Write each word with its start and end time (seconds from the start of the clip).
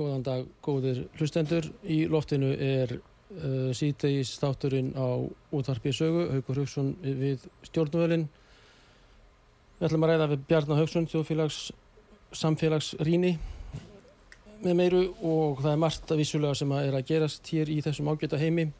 Góðan 0.00 0.22
dag, 0.24 0.46
góðir 0.64 1.02
hlustendur. 1.18 1.66
Í 1.84 2.06
loftinu 2.08 2.54
er 2.56 2.94
uh, 2.96 3.68
síðdegis 3.76 4.30
þátturinn 4.40 4.94
á 4.96 5.28
útvarpið 5.52 5.96
sögu, 5.98 6.22
Haugur 6.32 6.62
Haugsson 6.62 6.94
við 7.04 7.44
stjórnvölinn. 7.68 8.24
Við 9.76 9.88
ætlum 9.90 10.06
að 10.06 10.12
ræða 10.14 10.28
við 10.30 10.46
Bjarnar 10.48 10.80
Haugsson, 10.80 11.08
þjóðfélags 11.10 11.60
samfélagsrýni 12.40 13.34
með 14.64 14.76
meiru 14.78 15.02
og 15.20 15.60
það 15.60 15.72
er 15.74 15.82
margt 15.84 16.12
að 16.14 16.22
vissulega 16.22 16.56
sem 16.56 16.72
að 16.76 16.88
er 16.88 16.96
að 16.96 17.08
gerast 17.12 17.52
hér 17.52 17.72
í 17.72 17.80
þessum 17.84 18.08
ágjöta 18.12 18.40
heimi. 18.40 18.70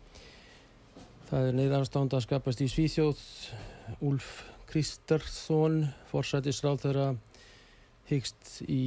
Það 1.29 1.51
er 1.51 1.59
neyðarstánda 1.59 2.17
að 2.17 2.29
skapast 2.31 2.65
í 2.65 2.69
Svíþjóð, 2.73 3.25
Úlf 4.09 4.31
Kristarsson, 4.71 5.83
forsætisráð 6.09 6.87
þeirra 6.87 7.11
hyggst 8.11 8.61
í, 8.67 8.83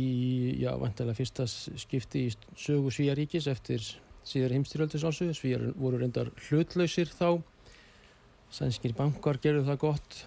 já, 0.62 0.72
vantilega 0.80 1.18
fyrsta 1.18 1.48
skipti 1.48 2.28
í 2.28 2.34
sögu 2.60 2.92
Svíjaríkis 2.94 3.48
eftir 3.52 3.84
síðar 4.28 4.56
heimstyrjöldis 4.58 5.06
ásögu. 5.08 5.36
Svíjar 5.38 5.66
voru 5.80 6.00
reyndar 6.02 6.32
hlutlausir 6.48 7.12
þá. 7.12 7.42
Sænskir 8.54 8.94
bankar 8.98 9.40
gerðu 9.44 9.66
það 9.70 9.82
gott. 9.82 10.20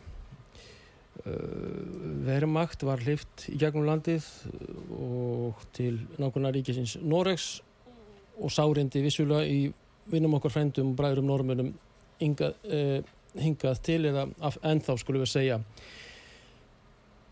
Vermakt 2.26 2.84
var 2.84 3.00
hlift 3.02 3.46
í 3.50 3.56
gegnum 3.60 3.86
landið 3.88 4.26
og 4.92 5.62
til 5.74 5.94
nákvæmlega 6.20 6.58
ríkisins 6.58 6.98
Noregs 7.00 7.62
og 8.36 8.52
sárindi 8.52 9.00
vissulega 9.04 9.48
í 9.48 9.70
vinnum 10.12 10.36
okkar 10.38 10.52
frendum 10.54 10.92
og 10.92 10.98
bræðurum 10.98 11.30
normunum 11.30 11.70
hingað, 12.20 12.54
eh, 12.68 13.00
hingað 13.40 13.80
til 13.82 14.02
eða 14.10 14.26
ennþá 14.62 14.98
skulum 15.00 15.24
við 15.24 15.32
segja 15.32 15.60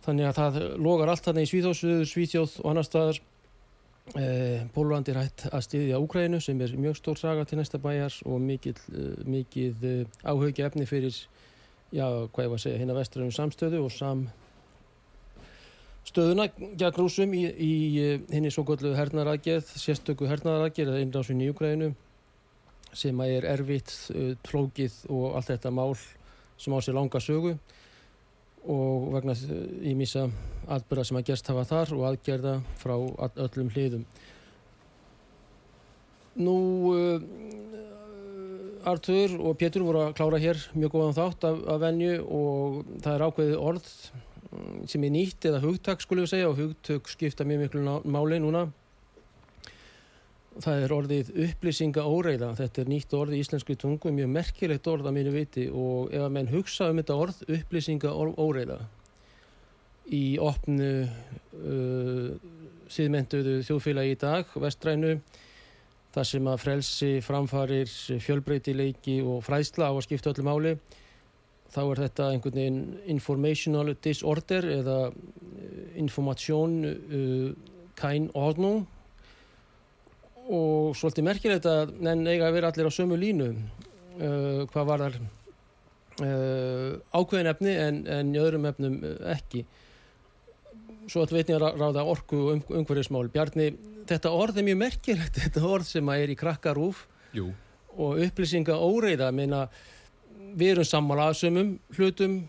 Þannig 0.05 0.29
að 0.29 0.39
það 0.39 0.59
logar 0.85 1.13
allt 1.13 1.25
þarna 1.25 1.45
í 1.45 1.49
Svíþjóð, 1.49 2.03
Svíþjóð 2.11 2.59
og 2.61 2.71
annar 2.73 2.87
staðar. 2.87 3.21
Eh, 4.21 4.67
Pólurandi 4.75 5.15
er 5.15 5.23
hægt 5.23 5.47
að 5.49 5.63
stiðja 5.65 5.99
Úkrænu 6.03 6.41
sem 6.45 6.59
er 6.61 6.75
mjög 6.77 6.99
stór 6.99 7.17
saga 7.17 7.47
til 7.49 7.57
næsta 7.57 7.81
bæjar 7.81 8.19
og 8.29 8.43
mikið, 8.45 8.83
mikið 9.25 9.87
áhugja 10.29 10.69
efni 10.69 10.85
fyrir, 10.85 11.17
já, 11.89 12.05
hvað 12.05 12.45
ég 12.45 12.53
var 12.53 12.61
að 12.61 12.65
segja, 12.67 12.81
hérna 12.83 12.97
vestrænum 12.99 13.33
samstöðu 13.33 13.81
og 13.81 13.95
sam 13.95 14.27
stöðuna 16.05 16.51
gegn 16.53 17.01
rúsum 17.01 17.33
í, 17.33 17.47
í 17.49 17.73
henni 18.29 18.53
svo 18.53 18.67
gollu 18.69 18.93
hernaðaraðgerð, 18.93 19.73
sérstöku 19.81 20.29
hernaðaraðgerð 20.29 20.93
eða 20.93 21.07
innrásun 21.07 21.41
í 21.41 21.49
Úkrænu 21.55 21.95
sem 22.95 23.25
er 23.25 23.49
erfitt, 23.55 23.91
flókið 24.47 25.01
og 25.09 25.39
allt 25.39 25.55
þetta 25.55 25.73
mál 25.75 25.97
sem 26.61 26.77
á 26.77 26.79
sér 26.85 27.01
langa 27.01 27.25
sögu 27.25 27.57
og 28.65 29.11
vegna 29.15 29.35
ímísa 29.85 30.29
atbyrða 30.73 31.05
sem 31.09 31.19
að 31.21 31.27
gerst 31.31 31.51
hafa 31.51 31.65
þar 31.69 31.95
og 31.97 32.07
aðgerða 32.11 32.55
frá 32.81 32.95
öllum 33.47 33.73
hliðum. 33.75 34.05
Nú, 36.35 36.57
uh, 36.91 37.19
Artur 38.91 39.37
og 39.41 39.57
Pétur 39.61 39.85
voru 39.87 40.03
að 40.05 40.17
klára 40.19 40.41
hér 40.43 40.61
mjög 40.75 40.97
góðan 40.97 41.17
þátt 41.17 41.47
af, 41.49 41.61
af 41.73 41.83
venju 41.85 42.15
og 42.25 42.81
það 43.05 43.15
er 43.15 43.27
ákveðið 43.29 43.61
orð 43.65 43.93
sem 44.91 45.05
er 45.07 45.13
nýtt 45.15 45.47
eða 45.49 45.63
hugtak 45.65 46.03
skulum 46.05 46.27
við 46.27 46.35
segja 46.35 46.51
og 46.51 46.59
hugtök 46.59 47.09
skipta 47.11 47.47
mjög 47.49 47.65
miklu 47.65 48.01
máli 48.05 48.41
núna. 48.43 48.67
Það 50.63 50.85
er 50.85 50.93
orðið 50.95 51.31
upplýsinga 51.49 52.03
óreiða. 52.07 52.53
Þetta 52.59 52.83
er 52.83 52.91
nýtt 52.93 53.15
orð 53.19 53.35
í 53.35 53.41
íslenskri 53.43 53.75
tungu, 53.81 54.13
mjög 54.15 54.29
merkilegt 54.31 54.87
orð 54.87 55.09
að 55.11 55.17
mínu 55.17 55.33
viti 55.35 55.65
og 55.67 56.13
ef 56.15 56.23
að 56.23 56.35
menn 56.37 56.53
hugsa 56.53 56.91
um 56.93 57.01
þetta 57.01 57.17
orð, 57.25 57.41
upplýsinga 57.57 58.13
óreiða 58.15 58.79
í 60.13 60.37
opnu 60.43 60.91
uh, 61.05 62.35
síðmentuðu 62.93 63.63
þjóðfélagi 63.65 64.15
í 64.15 64.21
dag, 64.21 64.51
vestrænu, 64.61 65.15
þar 66.15 66.29
sem 66.29 66.51
að 66.51 66.61
frelsi 66.63 67.13
framfarir 67.25 67.91
fjölbreytileiki 68.23 69.19
og 69.25 69.43
fræðsla 69.47 69.89
á 69.91 69.93
að 69.95 70.05
skipta 70.07 70.35
öllu 70.35 70.47
máli, 70.47 70.75
þá 71.75 71.81
er 71.83 72.03
þetta 72.05 72.31
einhvern 72.31 72.61
veginn 72.61 72.83
informational 73.17 73.97
disorder 74.05 74.69
eða 74.77 74.99
information 75.99 76.83
uh, 76.85 77.49
kein 77.99 78.29
ordnung 78.35 78.85
og 80.45 80.97
svolítið 80.99 81.27
merkilegt 81.29 81.69
að 81.69 81.95
nenn 82.05 82.27
eiga 82.27 82.49
að 82.49 82.59
vera 82.59 82.71
allir 82.73 82.91
á 82.91 82.93
sömu 82.93 83.17
línu 83.21 83.49
uh, 83.55 84.65
hvað 84.71 84.89
var 84.91 85.05
þar 85.07 85.17
uh, 86.21 86.91
ákveðin 87.17 87.51
efni 87.55 87.75
en, 87.81 88.03
en 88.11 88.35
í 88.35 88.41
öðrum 88.43 88.69
efnum 88.69 89.01
ekki. 89.33 89.65
Svo 91.09 91.25
að 91.25 91.37
veitni 91.37 91.57
að 91.57 91.67
ráða 91.81 92.05
orku 92.09 92.39
og 92.43 92.53
um, 92.55 92.63
umhverfismál. 92.81 93.27
Bjarni, 93.33 93.73
þetta 94.09 94.33
orð 94.33 94.61
er 94.61 94.69
mjög 94.69 94.81
merkilegt 94.85 95.41
þetta 95.45 95.65
orð 95.69 95.89
sem 95.91 96.13
að 96.13 96.27
er 96.27 96.35
í 96.35 96.39
krakkarúf 96.41 97.07
Jú. 97.37 97.51
og 97.97 98.21
upplýsinga 98.27 98.77
óreiða. 98.77 99.33
Meina, 99.33 99.67
við 100.55 100.77
erum 100.77 100.89
sammála 100.89 101.31
að 101.33 101.41
sömum 101.43 101.75
hlutum 101.97 102.43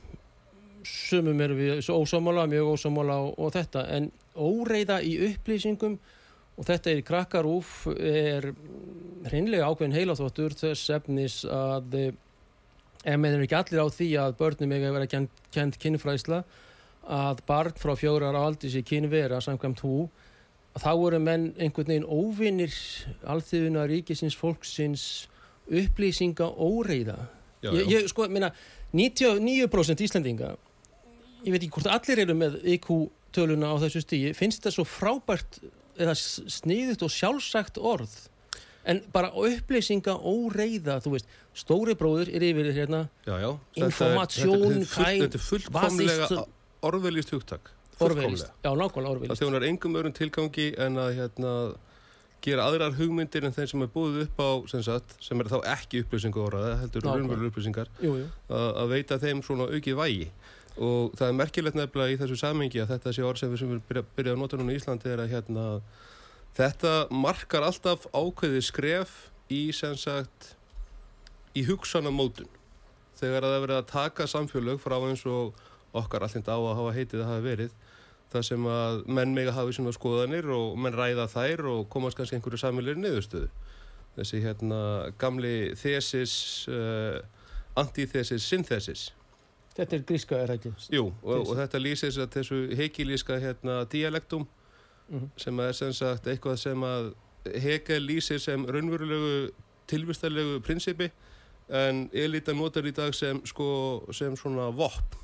sömum 0.85 1.39
erum 1.41 1.57
við 1.57 1.89
ósámála, 1.89 2.45
mjög 2.49 2.75
ósámála 2.75 3.17
og, 3.23 3.33
og 3.39 3.53
þetta. 3.55 3.85
En 3.95 4.11
óreiða 4.35 4.99
í 5.01 5.15
upplýsingum 5.31 5.97
og 6.55 6.67
þetta 6.67 6.91
er 6.91 7.01
krakkarúf 7.05 7.71
er 7.95 8.51
hreinlega 9.27 9.67
ákveðin 9.67 9.97
heilaþóttur 9.97 10.55
þess 10.55 10.91
efnis 10.95 11.41
að 11.49 11.97
ef 13.05 13.17
með 13.21 13.37
er 13.37 13.45
ekki 13.45 13.57
allir 13.59 13.83
á 13.83 13.87
því 13.91 14.09
að 14.21 14.37
börnum 14.39 14.75
eiga 14.75 14.89
að 14.89 14.95
vera 14.97 15.09
kent, 15.11 15.41
kent 15.53 15.79
kynfræsla 15.81 16.43
að 17.05 17.41
barn 17.45 17.75
frá 17.77 17.93
fjórar 17.99 18.37
áldi 18.39 18.71
sér 18.73 18.85
kynvera 18.87 19.41
samkvæmt 19.43 19.83
hú 19.85 20.07
þá 20.75 20.91
eru 20.93 21.19
menn 21.23 21.51
einhvern 21.61 21.91
veginn 21.91 22.07
óvinnir 22.09 22.73
alþjóðuna 23.29 23.85
ríkisins 23.91 24.35
fólksins 24.39 25.05
upplýsinga 25.69 26.49
óreiða 26.49 27.19
Já, 27.63 27.71
ég, 27.73 27.85
já. 27.85 27.99
ég 27.99 28.09
sko, 28.11 28.27
minna 28.29 28.51
99% 28.93 30.03
Íslandinga 30.05 30.55
ég 31.45 31.53
veit 31.53 31.61
ekki 31.61 31.73
hvort 31.77 31.91
allir 31.93 32.25
eru 32.25 32.35
með 32.37 32.59
IQ 32.75 32.91
töluna 33.35 33.73
á 33.73 33.75
þessu 33.85 34.03
stíi 34.03 34.33
finnst 34.37 34.65
það 34.65 34.79
svo 34.79 34.85
frábært 34.89 35.59
eða 35.97 36.15
sniðut 36.19 37.03
og 37.05 37.11
sjálfsagt 37.13 37.77
orð 37.79 38.13
en 38.85 38.99
bara 39.13 39.31
upplýsinga 39.33 40.13
óreiða, 40.21 40.99
þú 41.01 41.15
veist, 41.15 41.29
stóri 41.57 41.95
bróður 41.97 42.29
er 42.29 42.43
yfir 42.45 42.69
hérna, 42.75 42.99
Já, 43.25 43.33
já. 43.41 43.49
Informasjón, 43.81 44.83
Þetta 44.85 45.07
er, 45.09 45.23
er 45.25 45.41
fullkomlega 45.41 46.43
orðvelist 46.85 47.33
hugtak. 47.33 47.71
orðvelist, 48.03 48.51
já, 48.61 48.69
nákvæmlega 48.75 49.01
Það 49.01 49.11
orðvelist 49.15 49.41
þjónar 49.41 49.65
engum 49.69 49.97
öðrum 49.97 50.13
tilgangi 50.13 50.67
en 50.85 50.99
að 51.01 51.13
hérna, 51.17 51.53
gera 52.45 52.67
aðrar 52.69 52.93
hugmyndir 52.99 53.47
en 53.47 53.55
þeim 53.55 53.69
sem 53.71 53.85
er 53.85 53.89
búið 53.93 54.19
upp 54.25 54.41
á 54.43 54.49
sem, 54.69 54.83
sagt, 54.85 55.15
sem 55.23 55.39
er 55.41 55.49
þá 55.49 55.57
ekki 55.73 56.03
upplýsingu 56.03 56.43
orðaða, 56.45 56.75
heldur 56.83 57.01
Nákvæmlega. 57.07 57.23
raunverulega 57.23 57.51
upplýsingar, 57.53 57.89
jú, 58.03 58.11
jú. 58.21 58.27
að, 58.53 58.83
veita 58.93 59.17
þeim 59.23 59.41
svona 59.47 59.69
aukið 59.71 59.97
vægi. 60.01 60.27
Og 60.75 61.13
það 61.15 61.29
er 61.29 61.37
merkilegt 61.39 61.77
nefnilega 61.79 62.15
í 62.15 62.19
þessu 62.19 62.37
samhengi 62.41 62.81
að 62.83 62.91
þetta 62.95 63.13
sé 63.15 63.23
orð 63.23 63.39
sem 63.39 63.53
við 63.53 63.63
við 63.69 64.01
byrja, 64.17 64.33
að 64.33 64.41
nota 64.41 64.59
núna 64.59 64.73
í 64.73 64.79
Íslandi 64.79 65.11
er 65.13 65.23
að 65.23 65.31
hérna, 65.31 65.65
þetta 66.57 66.93
markar 67.15 67.63
alltaf 67.63 68.09
ákveði 68.11 68.63
skref 68.65 69.15
í 69.47 69.69
sagt 69.71 70.51
í 71.55 71.63
hugsanamótun. 71.63 72.49
Þegar 73.15 73.45
að 73.45 73.53
það 73.53 73.55
er 73.55 73.65
verið 73.65 73.79
að 73.79 73.91
taka 73.93 74.27
samfélög 74.27 74.81
frá 74.83 74.97
eins 74.99 75.23
og 75.23 75.55
okkar 75.95 76.27
allind 76.27 76.49
á 76.51 76.57
að 76.59 76.77
hafa 76.81 76.95
heitið 76.97 77.23
að 77.23 77.29
hafa 77.31 77.45
verið 77.45 77.75
þar 78.33 78.43
sem 78.43 78.65
að 78.67 78.97
menn 79.15 79.35
mega 79.37 79.53
hafi 79.55 79.75
svona 79.77 79.93
skoðanir 79.95 80.49
og 80.51 80.73
menn 80.81 80.97
ræða 80.97 81.29
þær 81.31 81.69
og 81.71 81.85
komast 81.93 82.19
kannski 82.19 82.35
einhverju 82.35 82.59
samfélir 82.59 82.99
niðurstöðu. 82.99 83.47
Þessi 84.17 84.41
hérna 84.43 84.79
gamli 85.19 85.71
thesis 85.79 86.33
uh, 86.71 87.21
antithesis 87.79 88.43
synthesis 88.47 89.09
þetta 89.75 89.95
er 89.99 90.03
gríska 90.07 90.37
er 90.43 90.53
ekki 90.55 90.71
Jú, 90.93 91.09
og, 91.23 91.47
og 91.49 91.55
þetta 91.59 91.81
lýsir 91.81 92.15
þessu 92.31 92.61
heikilíska 92.79 93.39
hérna 93.43 93.81
dialektum 93.91 94.47
Mhm. 95.07 95.27
sem 95.37 95.59
er 95.59 95.71
sem 95.77 95.91
sagt 95.93 96.25
eitthvað 96.25 96.55
sem 96.57 96.81
að 96.81 97.11
Hegel 97.61 98.01
lýsir 98.07 98.39
sem 98.41 98.63
raunverulegu 98.65 99.51
tilvistarlegu 99.87 100.61
prinsipi 100.65 101.11
en 101.69 102.09
elita 102.11 102.53
notar 102.57 102.87
í 102.89 102.91
dag 102.91 103.13
sem 103.13 103.37
sko 103.45 103.67
sem 104.11 104.33
svona 104.35 104.71
vopn 104.73 105.21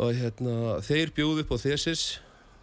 og 0.00 0.12
hérna 0.16 0.80
þeir 0.82 1.12
bjóðu 1.14 1.44
upp 1.44 1.52
á 1.54 1.58
thesis 1.62 2.02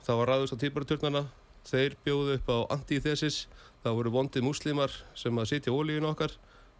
það 0.04 0.20
var 0.22 0.32
ræðust 0.34 0.56
á 0.56 0.62
týparaturnana 0.64 1.24
þeir 1.68 1.96
bjóðu 2.06 2.36
upp 2.40 2.50
á 2.52 2.58
antithesis 2.76 3.46
það 3.84 3.98
voru 4.00 4.12
vondið 4.16 4.44
múslimar 4.48 4.92
sem 5.16 5.40
að 5.40 5.50
sitja 5.54 5.72
ólíun 5.76 6.08
okkar 6.12 6.36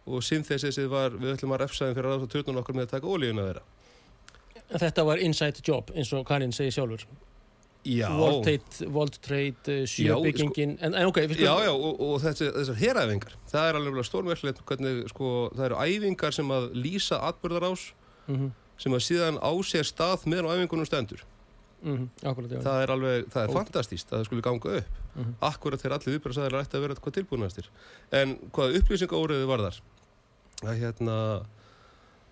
og 0.08 0.24
synthesisið 0.26 0.88
var 0.92 1.14
við 1.18 1.34
ætlum 1.36 1.54
að 1.56 1.62
refsa 1.64 1.86
þeim 1.88 1.96
fyrir 1.98 2.08
að 2.10 2.16
ræðast 2.16 2.28
á 2.28 2.34
turnana 2.34 2.62
okkar 2.64 2.78
með 2.78 2.86
að 2.88 2.92
taka 2.96 3.14
ólíun 3.14 3.40
að 3.42 3.48
þeirra 3.52 4.78
þetta 4.84 5.04
var 5.08 5.22
inside 5.24 5.64
job 5.64 5.90
eins 5.94 6.12
og 6.16 6.26
Karin 6.28 6.52
segir 6.52 6.74
sjálfur 6.78 7.06
Já, 7.88 8.08
World 8.10 8.42
Trade, 8.44 9.14
Trade 9.22 9.74
uh, 9.78 9.84
sjöbyggingin 9.88 10.74
en, 10.82 10.92
en 10.98 11.06
ok, 11.08 11.20
við 11.30 11.44
já, 11.46 11.52
já, 11.62 11.70
og, 11.72 12.00
og 12.04 12.16
þessi, 12.20 12.48
þessar 12.52 12.76
heræfingar, 12.82 13.36
það 13.48 13.68
er 13.70 13.78
alveg 13.78 14.04
stórmerkilegt 14.08 14.64
hvernig, 14.68 14.98
sko, 15.12 15.30
það 15.54 15.64
eru 15.70 15.78
æfingar 15.86 16.34
sem 16.36 16.50
að 16.52 16.66
lýsa 16.76 17.20
atbyrðarás 17.30 17.86
Mhm, 18.28 18.50
sem 18.76 18.92
að 18.92 19.00
síðan 19.06 19.38
á 19.40 19.50
sér 19.64 19.86
stað 19.88 20.26
meðan 20.28 20.50
æfingunum 20.52 20.84
stendur. 20.84 21.22
mhm, 21.80 22.10
akkurat, 22.28 22.50
já 22.52 22.60
Það 22.60 22.82
er 22.82 22.90
alveg, 22.92 23.28
það 23.32 23.42
er 23.46 23.54
fantastíst 23.56 24.10
að 24.12 24.18
það 24.18 24.24
skulle 24.28 24.44
ganga 24.44 24.74
upp. 24.82 24.98
Mhm. 25.14 25.30
Akkurat 25.48 25.80
þegar 25.80 25.94
allir 25.96 26.18
viðbjörnsæðilega 26.18 26.66
ætti 26.66 26.76
að 26.76 26.84
vera 26.84 26.94
eitthvað 26.98 27.16
tilbúinastir. 27.16 27.70
En 28.12 28.36
hvað 28.52 28.76
upplýsingaóriði 28.82 29.46
var 29.48 29.64
þar? 29.64 29.80
Að 30.66 30.80
hérna, 30.82 31.16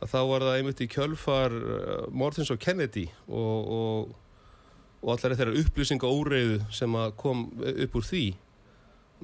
að 0.02 0.10
þá 0.10 0.20
var 0.30 0.44
það 0.46 0.56
einmitt 0.58 0.82
í 0.82 0.88
kjölfar 0.90 1.54
uh, 1.54 2.08
Mortins 2.10 2.50
og 2.50 2.58
Kennedy 2.62 3.06
og, 3.28 3.70
og, 3.76 4.16
og 5.04 5.12
allar 5.14 5.36
þeirra 5.38 5.60
upplýsingaóriðu 5.62 6.58
sem 6.74 6.98
að 6.98 7.14
kom 7.20 7.46
upp 7.62 7.98
úr 8.00 8.08
því. 8.10 8.26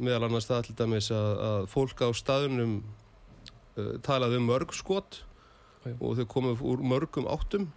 Meðal 0.02 0.28
annars 0.28 0.48
það 0.48 0.68
til 0.68 0.78
dæmis 0.78 1.10
að, 1.12 1.30
að 1.50 1.68
fólk 1.74 2.06
á 2.06 2.08
staðunum 2.14 2.78
uh, 2.80 3.94
talaði 4.06 4.40
um 4.40 4.50
mörg 4.52 4.74
skot 4.76 5.22
Já. 5.82 5.96
og 5.98 6.18
þau 6.18 6.26
komið 6.30 6.66
úr 6.70 6.84
mörgum 6.86 7.26
áttum 7.26 7.70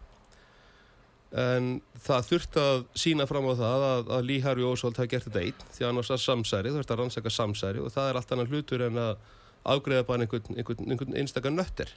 en 1.35 1.79
það 2.05 2.27
þurfti 2.29 2.61
að 2.61 2.83
sína 2.95 3.25
fram 3.27 3.47
á 3.49 3.53
það 3.59 3.85
að, 3.89 4.11
að 4.17 4.27
Lee 4.29 4.43
Harvey 4.43 4.67
Oswald 4.67 4.99
hafi 4.99 5.11
gert 5.11 5.25
þetta 5.27 5.41
einn 5.41 5.65
því 5.75 5.87
annars 5.89 6.11
að 6.13 6.21
samsæri, 6.23 6.71
þú 6.71 6.83
ert 6.83 6.93
að 6.93 7.01
rannsaka 7.01 7.33
samsæri 7.33 7.81
og 7.83 7.91
það 7.91 8.09
er 8.09 8.19
allt 8.19 8.31
annan 8.35 8.51
hlutur 8.51 8.85
en 8.85 9.01
að 9.01 9.25
afgreða 9.65 10.05
bara 10.07 10.25
einhvern, 10.25 10.55
einhvern, 10.57 10.91
einhvern 10.91 11.17
einstakar 11.21 11.51
nöttir 11.55 11.89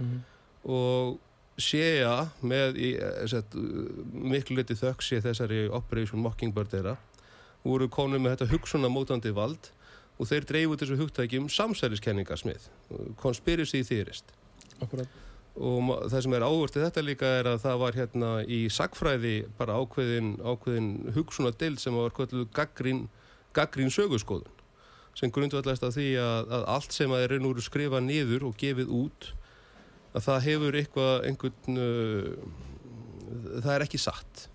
Mhm. 0.00 0.20
og 0.64 1.18
séja 1.60 2.30
með 2.42 2.76
í, 2.80 2.90
eh, 2.96 3.26
sett, 3.28 3.52
miklu 4.12 4.56
liti 4.56 4.74
þökk 4.74 5.02
sé 5.04 5.20
þessari 5.20 5.68
Operation 5.70 6.22
Mockingbird 6.22 6.70
þeirra 6.72 6.96
voru 7.64 7.88
konum 7.88 8.22
með 8.24 8.36
þetta 8.38 8.50
hugsunamótandi 8.54 9.32
vald 9.36 9.68
og 10.18 10.26
þeir 10.28 10.44
dreifu 10.48 10.76
þessu 10.80 10.96
hugtækjum 11.00 11.48
samsæriskenningarsmið 11.52 12.68
conspiracy 13.16 13.82
theorist. 13.84 14.24
Akkurat 14.80 15.08
og 15.60 16.08
það 16.08 16.22
sem 16.22 16.34
er 16.34 16.44
áhvert 16.46 16.76
í 16.78 16.80
þetta 16.84 17.02
líka 17.04 17.28
er 17.40 17.44
að 17.50 17.58
það 17.64 17.78
var 17.82 17.92
hérna 17.98 18.28
í 18.46 18.60
sagfræði 18.70 19.32
bara 19.58 19.74
ákveðin, 19.82 20.36
ákveðin 20.40 21.12
hugsunar 21.12 21.56
deild 21.58 21.80
sem 21.82 21.92
var 21.92 22.10
kvöldu 22.10 22.46
gaggrín, 22.54 23.08
sögurskoðun 23.90 24.46
sem 25.18 25.32
grundvallast 25.34 25.84
af 25.86 25.94
því 25.96 26.08
að, 26.22 26.52
að 26.56 26.66
allt 26.76 26.96
sem 26.96 27.12
að 27.12 27.24
er 27.26 27.36
veru 27.38 27.64
skrifað 27.64 28.06
niður 28.06 28.48
og 28.50 28.58
gefið 28.60 28.92
út 29.00 29.32
að 30.10 30.26
það 30.26 30.44
hefur 30.48 30.78
eitthvað 30.80 31.26
einhvern 31.28 31.80
uh, 31.80 32.30
það 33.62 33.74
er 33.74 33.84
ekki 33.86 34.00
satt. 34.00 34.46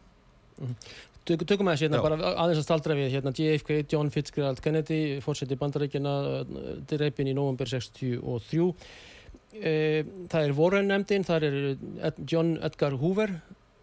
Tök, 1.25 1.41
tökum 1.49 1.71
að 1.71 1.81
hérna 1.81 2.03
bara 2.03 2.19
aðeins 2.35 2.61
að 2.61 2.67
staldra 2.67 2.95
við 2.97 3.15
hérna 3.15 3.33
JFK, 3.33 3.79
John 3.89 4.11
Fitzgerald 4.13 4.61
Kennedy 4.61 5.19
fórseti 5.25 5.57
bandarækjana 5.57 6.13
dreipin 6.89 7.31
í 7.31 7.33
november 7.35 7.69
63 7.69 8.67
e, 9.57 9.73
það 10.29 10.41
er 10.41 10.53
Warren 10.59 10.91
nefndin 10.91 11.25
það 11.25 11.47
er 11.47 11.57
Ed, 12.11 12.21
John 12.29 12.55
Edgar 12.65 12.97
Hoover. 13.01 13.33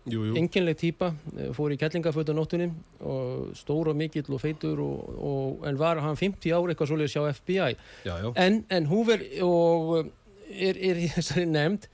Enginleg 0.06 0.78
típa, 0.80 1.12
eh, 1.36 1.52
fór 1.54 1.74
í 1.74 1.78
kettlingafötu 1.78 2.34
nóttunni 2.34 2.70
og 3.00 3.52
stór 3.58 3.92
og 3.92 3.96
mikill 3.96 4.26
og 4.34 4.40
feitur 4.42 4.80
og, 4.82 5.12
og, 5.18 5.68
en 5.68 5.78
var 5.78 6.00
hann 6.02 6.18
50 6.18 6.50
ár 6.50 6.72
eitthvað 6.72 6.90
svolítið 6.90 7.12
sjá 7.14 7.22
FBI 7.36 7.76
já, 8.04 8.16
já. 8.18 8.32
en, 8.34 8.64
en 8.68 8.88
Hoover 8.90 9.22
og 9.46 10.10
er, 10.50 10.74
er 10.74 10.98
í 10.98 11.06
þessari 11.12 11.46
nefnd 11.46 11.86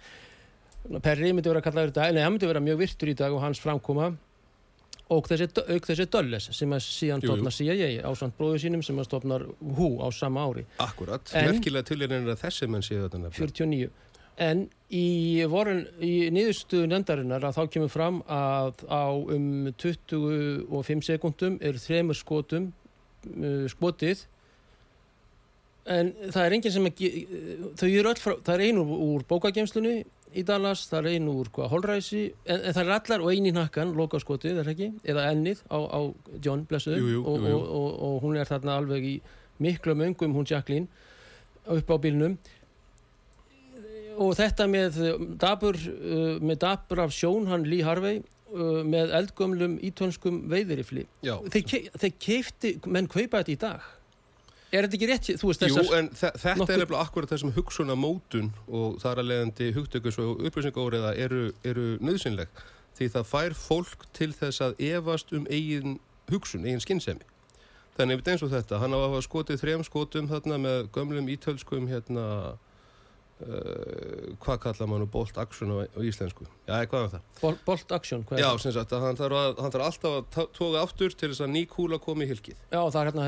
Perri 1.02 1.34
myndi 1.34 1.50
vera 1.50 1.60
að 1.60 1.66
kalla 1.68 1.84
þetta 1.88 2.08
en 2.08 2.22
hann 2.22 2.32
myndi 2.32 2.48
vera 2.48 2.64
mjög 2.64 2.80
virtur 2.80 3.10
í 3.12 3.14
dag 3.18 3.34
og 3.34 3.42
hans 3.44 3.60
framkoma. 3.60 4.08
Og 5.12 5.24
þessi, 5.24 5.46
auk 5.72 5.86
þessi 5.88 6.04
Dulles 6.12 6.48
sem 6.52 6.72
að 6.76 6.82
síðan 6.84 7.22
stofnar 7.24 7.54
CIA 7.56 7.88
á 8.04 8.10
samt 8.16 8.36
bróðu 8.36 8.60
sínum 8.60 8.82
sem 8.84 8.98
að 9.00 9.08
stofnar 9.08 9.46
Who 9.60 9.88
á 10.04 10.08
sama 10.12 10.44
ári. 10.44 10.66
Akkurat, 10.84 11.32
merkilega 11.32 11.88
til 11.88 12.02
er 12.04 12.12
að 12.18 12.36
þessi 12.42 12.68
menn 12.68 12.84
séu 12.84 13.06
þetta 13.06 13.22
nefnilega. 13.22 13.52
49 13.56 13.88
en 14.38 14.64
í, 14.88 15.42
í 15.42 16.14
niðurstuðu 16.32 16.88
nefndarinnar 16.88 17.44
að 17.48 17.58
þá 17.58 17.62
kemur 17.74 17.92
fram 17.92 18.20
að 18.30 18.84
á 18.86 19.06
um 19.12 19.70
25 19.74 21.06
sekundum 21.06 21.58
er 21.60 21.80
þremur 21.82 22.18
skotum 22.18 22.70
uh, 23.34 23.64
skotið. 23.70 24.26
En 25.88 26.12
það 26.28 26.44
er 26.44 26.54
enginn 26.58 26.74
sem 26.74 26.86
ekki 26.90 27.10
þau 27.80 27.88
eru 27.88 28.12
öll 28.12 28.20
frá, 28.20 28.34
það 28.44 28.54
er 28.54 28.64
einu 28.68 28.84
úr, 29.08 29.24
bókagemslunni 29.28 29.96
í 30.36 30.44
Dallas, 30.44 30.84
það 30.90 31.06
er 31.08 31.16
einu 31.16 31.34
úr 31.40 31.48
hvað, 31.54 31.70
holræsi, 31.72 32.26
en, 32.44 32.60
en 32.60 32.76
það 32.76 32.82
er 32.82 32.94
allar 32.98 33.24
og 33.24 33.32
einu 33.32 33.48
í 33.48 33.54
nakkan, 33.56 33.94
loka 33.96 34.20
skotið, 34.20 34.60
er 34.60 34.68
ekki? 34.74 34.90
Eða 35.08 35.30
ennið 35.32 35.62
á, 35.72 35.78
á 35.80 36.00
John 36.44 36.66
Blessuð. 36.68 37.00
Og. 37.22 37.30
Og, 37.32 37.48
og, 37.64 37.88
og 38.10 38.18
hún 38.26 38.36
er 38.36 38.50
þarna 38.50 38.76
alveg 38.82 39.08
í 39.08 39.14
miklu 39.64 39.96
möngum 39.96 40.36
hún 40.36 40.46
Jacqueline 40.46 40.86
upp 41.68 41.88
á 41.88 41.96
bílnum 42.00 42.36
og 44.18 44.34
þetta 44.38 44.66
með 44.70 44.98
dabur, 45.40 45.78
uh, 45.78 46.34
með 46.42 46.60
dabur 46.64 47.04
af 47.06 47.14
sjón 47.14 47.46
hann 47.50 47.66
Lee 47.68 47.84
Harvey 47.86 48.20
uh, 48.20 48.80
með 48.84 49.14
eldgömlum 49.20 49.78
ítonskum 49.84 50.42
veiðirifli. 50.50 51.06
Þeir, 51.22 51.88
þeir 51.94 52.16
keifti, 52.18 52.74
menn 52.86 53.08
kaupa 53.10 53.42
þetta 53.44 53.54
í 53.54 53.60
dag. 53.62 53.86
Er 54.68 54.84
þetta 54.84 54.98
ekki 54.98 55.06
rétt, 55.08 55.28
þú 55.40 55.48
veist 55.48 55.62
Jú, 55.64 55.84
en 55.96 56.10
þe 56.12 56.28
þetta 56.28 56.56
nokkuð- 56.58 56.72
er 56.74 56.82
nefnilega 56.82 57.04
akkurat 57.06 57.30
þessum 57.32 57.54
hugsunar 57.56 57.96
mótun 57.96 58.50
og 58.68 58.98
þar 59.00 59.22
að 59.22 59.30
leiðandi 59.30 59.68
hugtökus 59.78 60.18
og 60.20 60.42
upplýsingóriða 60.44 61.14
eru, 61.16 61.46
eru 61.64 61.86
nöðsynleg 62.04 62.52
því 62.98 63.08
það 63.14 63.28
fær 63.30 63.56
fólk 63.56 64.04
til 64.12 64.28
þess 64.36 64.60
að 64.66 64.82
efast 64.90 65.32
um 65.32 65.46
eigin 65.48 65.96
hugsun, 66.28 66.66
eigin 66.66 66.84
skinnsemi. 66.84 67.24
Þannig 67.96 68.28
eins 68.28 68.44
og 68.44 68.52
þetta, 68.52 68.78
hann 68.82 68.92
á 68.94 68.98
að 68.98 69.06
hafa 69.08 69.22
skotið 69.24 69.62
þrem 69.62 69.84
skotum 69.86 70.28
þarna 70.30 70.58
með 70.62 70.90
gömlum 70.94 71.30
ítölskum 71.32 71.88
hérna, 71.90 72.26
uh, 73.44 74.34
hvað 74.42 74.60
kallar 74.64 74.90
mann 74.90 75.06
bolt 75.12 75.38
action 75.40 75.72
á, 75.74 75.76
á 75.86 76.00
íslensku? 76.02 76.46
Já, 76.66 76.82
hvað 76.90 77.06
er 77.06 77.12
það? 77.14 77.24
Bol, 77.40 77.56
Bolt 77.66 77.94
Action 77.96 78.24
hvað 78.26 78.38
er 78.38 78.42
Já, 78.44 78.48
það? 78.50 78.60
sem 78.64 78.74
sagt 78.76 78.94
að 78.96 79.06
hann 79.06 79.18
þarf, 79.20 79.38
að, 79.40 79.62
hann 79.62 79.74
þarf 79.74 79.86
alltaf 79.88 80.18
að 80.18 80.52
toga 80.58 80.82
aftur 80.84 81.16
til 81.16 81.30
þess 81.32 81.44
að 81.46 81.52
ný 81.54 81.64
kúla 81.70 82.00
komi 82.02 82.26
í 82.26 82.30
hilkið. 82.32 82.60
Já, 82.72 82.80
það 82.82 83.00
er 83.00 83.10
hérna 83.10 83.26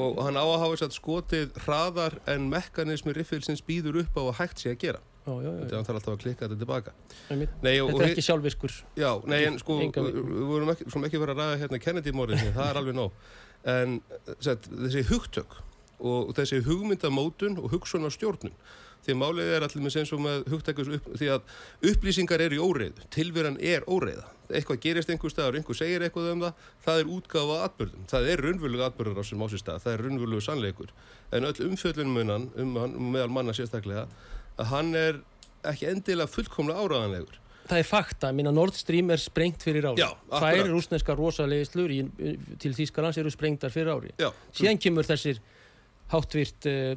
og 0.00 0.20
hann 0.26 0.40
á 0.40 0.44
að 0.44 0.58
hafa 0.64 0.74
þess 0.74 0.88
að 0.88 0.98
skotið 0.98 1.62
hraðar 1.66 2.18
en 2.34 2.50
mekanismi 2.52 3.16
riffilsins 3.16 3.64
býður 3.66 4.02
upp 4.04 4.18
á 4.18 4.22
að 4.24 4.36
hægt 4.42 4.64
sé 4.64 4.74
að 4.74 4.80
gera 4.86 5.02
já, 5.22 5.32
já, 5.32 5.50
Þetta 5.62 5.72
já, 5.72 5.76
hann 5.78 5.88
þarf 5.88 5.98
alltaf 6.00 6.14
að 6.14 6.22
klikka 6.24 6.46
þetta 6.46 6.60
tilbaka. 6.62 6.94
já. 7.28 7.34
Nei, 7.62 7.76
og, 7.78 7.90
Þetta 7.92 7.94
og 7.94 8.02
er 8.02 8.08
ekki 8.10 8.24
sjálfvirkur. 8.26 8.78
Já, 8.98 9.10
nei, 9.30 9.40
en 9.46 9.58
sko, 9.62 9.78
við 9.78 10.46
vorum 10.48 10.72
ekki, 10.74 10.88
ekki 10.90 11.22
vera 11.22 11.36
að 11.36 11.42
ræða 11.42 11.60
hérna 11.62 11.82
Kennedy-mórið, 11.86 12.46
það 12.56 12.70
er 12.70 12.80
alveg 12.80 12.98
nóg. 12.98 13.28
En 13.72 14.00
sett, 14.42 14.66
þessi 14.66 15.04
hugtök 15.12 15.60
og 16.02 16.32
þessi 16.36 16.60
hugmyndamótun 16.66 17.58
og 17.62 17.72
hugsunarstjórnun, 17.74 18.54
því 19.02 19.14
að 19.14 19.18
málið 19.18 19.48
er 19.56 19.64
allir 19.66 19.82
með 19.82 19.94
sem 19.96 20.06
svo 20.06 20.18
með 20.22 20.44
hugtækus 20.52 20.90
upp, 20.98 21.08
því 21.18 21.30
að 21.34 21.56
upplýsingar 21.90 22.44
eru 22.44 22.58
í 22.58 22.62
óreiðu, 22.62 23.06
tilveran 23.14 23.58
er 23.58 23.86
óreiða. 23.90 24.28
Eitthvað 24.52 24.80
gerist 24.84 25.10
einhver 25.10 25.32
staðar, 25.32 25.56
einhver 25.58 25.78
segir 25.78 26.04
eitthvað 26.04 26.30
um 26.34 26.42
það, 26.44 26.64
það 26.84 27.00
er 27.02 27.12
útgáfa 27.16 27.58
atbyrðum. 27.66 28.06
Það 28.12 28.26
er 28.34 28.42
raunvöluga 28.46 28.88
atbyrður 28.90 29.22
á 29.22 29.24
sem 29.24 29.42
á 29.42 29.46
sér 29.48 29.62
stað, 29.62 29.82
það 29.86 29.94
er 29.96 30.02
raunvöluga 30.06 30.44
sannleikur. 30.46 30.90
En 31.32 31.48
öll 31.48 31.66
umfjöllunum 31.70 32.18
munan, 32.20 32.48
um 32.60 32.74
hann, 32.82 32.98
meðal 33.14 33.32
manna 33.32 33.54
sérstaklega, 33.56 34.04
að 34.60 34.68
hann 34.74 34.92
er 34.98 35.22
ekki 35.72 35.88
endilega 35.88 36.28
fullkomlega 36.30 36.84
áraðanlegur. 36.84 37.38
Það 37.62 37.78
er 37.78 37.86
fakta, 37.86 38.32
minna 38.34 38.50
Nord 38.52 38.74
Stream 38.76 39.10
er 39.14 39.20
sprengt 39.22 39.62
fyrir 39.64 39.86
ári. 39.86 40.02
Já, 40.02 40.08
Tvær 40.28 40.48
akkurat. 40.50 40.70
rúsneska 40.74 41.14
rosalegslur 41.16 41.92
til 42.60 42.72
Þýskalands 42.76 43.20
eru 43.22 43.30
sprengtar 43.32 43.70
fyrir 43.72 43.92
ári. 43.94 44.10
Já, 44.20 44.28
Síðan 44.52 44.80
kemur 44.82 45.06
þessir 45.06 45.38
háttvirt 46.12 46.68
uh, 46.70 46.92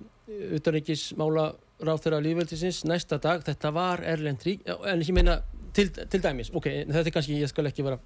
utanrikismála 0.58 1.54
ráþeira 1.86 2.20
lífveldisins 2.24 2.84
næsta 2.88 3.20
dag, 3.22 3.44
þetta 3.46 3.72
var 3.76 4.04
Erlend 4.08 4.44
rík, 4.48 4.64
já, 4.66 4.78
en 4.92 5.04
ég 5.04 5.16
meina 5.16 5.40
til, 5.76 5.90
til 5.92 6.24
dæmis, 6.24 6.52
ok, 6.56 6.70
þetta 6.88 7.04
er 7.04 7.16
kannski, 7.18 7.40
ég 7.44 7.52
skal 7.52 7.68
ekki 7.72 7.86
vera 7.86 8.00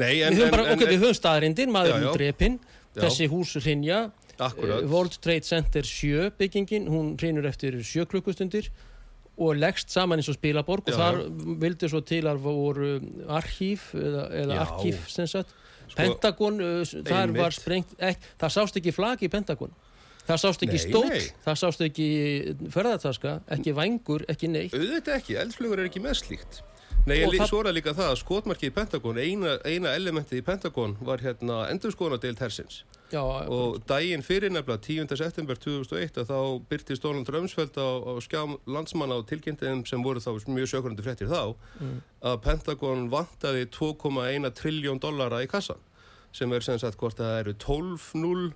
Nei, 0.00 0.22
við 0.24 0.38
höfum, 0.40 0.54
bara, 0.54 0.70
ok, 0.72 0.86
við 0.88 1.02
höfum 1.04 1.16
staðrindin, 1.16 1.68
Já, 1.68 1.74
maðurinn 1.76 2.08
já. 2.08 2.12
drepinn 2.16 2.58
Já. 2.62 3.04
þessi 3.04 3.28
hús 3.32 3.52
hrinja 3.60 4.00
uh, 4.08 4.72
World 4.88 5.18
Trade 5.22 5.46
Center 5.46 5.86
7 5.86 6.32
byggingin 6.40 6.88
hún 6.90 7.14
hrinur 7.20 7.46
eftir 7.48 7.76
7 7.78 8.08
klukkustundir 8.10 8.70
og 9.42 9.56
leggst 9.56 9.92
saman 9.92 10.20
eins 10.20 10.28
og 10.32 10.36
spilaborg 10.36 10.88
Já, 10.88 10.94
og 10.94 11.00
þar 11.00 11.20
vildi 11.62 11.88
svo 11.92 12.02
til 12.08 12.24
að 12.28 12.42
voru 12.44 12.94
archíf 13.32 13.92
eða, 13.96 14.26
eða 14.42 14.62
arkíf 14.66 15.06
sem 15.12 15.28
sagt 15.30 15.54
Sko, 15.92 16.00
Pentagon, 16.00 16.60
uh, 16.64 16.82
þar 17.06 17.32
var 17.36 17.56
sprengt 17.56 17.96
ekki, 18.00 18.34
það 18.40 18.54
sást 18.56 18.78
ekki 18.80 18.94
flag 18.96 19.22
í 19.22 19.30
Pentagon 19.32 19.72
það 20.26 20.42
sást 20.42 20.62
ekki 20.66 20.78
Nei, 20.78 20.84
stóll, 20.86 21.08
nei. 21.10 21.30
það 21.44 21.56
sást 21.62 21.80
ekki 21.86 22.08
ferðartaska, 22.72 23.32
ekki 23.56 23.74
vangur, 23.76 24.24
ekki 24.30 24.50
neitt 24.52 24.76
Auðvitað 24.76 25.16
ekki, 25.18 25.38
eldflugur 25.42 25.82
er 25.82 25.90
ekki 25.90 26.02
með 26.04 26.18
slíkt. 26.22 26.60
Nei, 27.02 27.16
en 27.18 27.30
það- 27.32 27.38
það... 27.40 27.48
svo 27.50 27.62
það 27.66 27.74
líka 27.78 27.94
það 27.98 28.10
að 28.12 28.18
skotmarkið 28.20 28.70
í 28.70 28.74
Pentagon, 28.76 29.18
eina, 29.18 29.54
eina 29.66 29.94
elementið 29.98 30.38
í 30.38 30.44
Pentagon 30.46 30.96
var 31.02 31.24
hérna 31.24 31.64
endurskoðanadeild 31.72 32.38
hersins. 32.44 32.84
Já, 33.12 33.20
Og 33.52 33.82
daginn 33.86 34.22
fyrir 34.24 34.48
nefnilega, 34.50 34.80
10. 34.80 35.16
september 35.20 35.54
2001, 35.60 36.16
að 36.22 36.30
þá 36.30 36.38
byrtist 36.70 37.02
Donald 37.04 37.28
Rumsfeld 37.28 37.76
á, 37.76 37.88
á 38.08 38.12
skjám 38.24 38.54
landsmanna 38.66 39.18
og 39.20 39.26
tilkynntiðum 39.28 39.82
sem 39.86 40.02
voru 40.02 40.22
þá 40.24 40.32
mjög 40.48 40.70
sjökurandi 40.72 41.04
fréttir 41.04 41.28
þá, 41.28 41.54
Mm. 41.80 42.00
að 42.22 42.40
Pentagon 42.42 43.10
vantaði 43.10 43.66
2,1 43.68 44.50
trilljón 44.56 45.00
dollara 45.00 45.42
í 45.44 45.46
kassan, 45.46 45.76
sem 46.32 46.50
er 46.52 46.60
sem 46.64 46.78
sagt 46.78 46.96
hvort 46.96 47.16
það 47.20 47.40
eru 47.44 47.52
12-0 47.54 48.52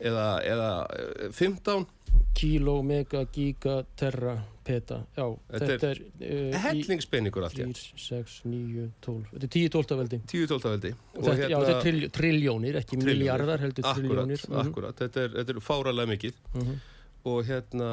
eða, 0.00 0.26
eða 0.48 0.68
eh, 0.96 1.30
15 1.36 1.86
kíló, 2.34 2.76
mega, 2.82 3.24
giga, 3.34 3.80
terra, 3.98 4.34
peta. 4.64 5.00
Já, 5.16 5.24
Þetta 5.50 5.66
þetta, 5.66 5.88
er, 5.90 6.00
uh, 6.24 6.56
hellingspenningur 6.64 7.44
allt 7.46 7.58
í 7.58 7.66
3, 7.66 7.84
6, 8.00 8.36
9, 8.50 8.84
12 9.04 9.32
þetta 9.34 9.48
er 9.48 9.52
10-12 9.56 9.98
veldi 10.00 10.20
10-12 10.32 10.68
veldi. 10.70 10.92
þetta, 11.16 11.34
já, 11.50 11.56
þetta 11.58 11.74
er 11.74 11.82
trill, 11.84 12.08
trilljónir, 12.16 12.78
ekki 12.80 12.96
Trilljónir. 12.96 13.18
miljardar 13.18 13.64
heldur 13.64 13.84
Akkurat, 13.84 14.00
trilljónir. 14.00 14.44
Mhm. 14.48 14.60
akkurat, 14.64 15.00
þetta 15.04 15.24
er, 15.26 15.34
þetta 15.38 15.56
er 15.56 15.60
fáralega 15.68 16.12
mikið. 16.14 16.38
-hmm. 16.54 16.78
og 17.24 17.44
hérna 17.50 17.90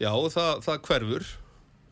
já 0.00 0.10
það, 0.36 0.52
það 0.68 0.78
hverfur. 0.88 1.26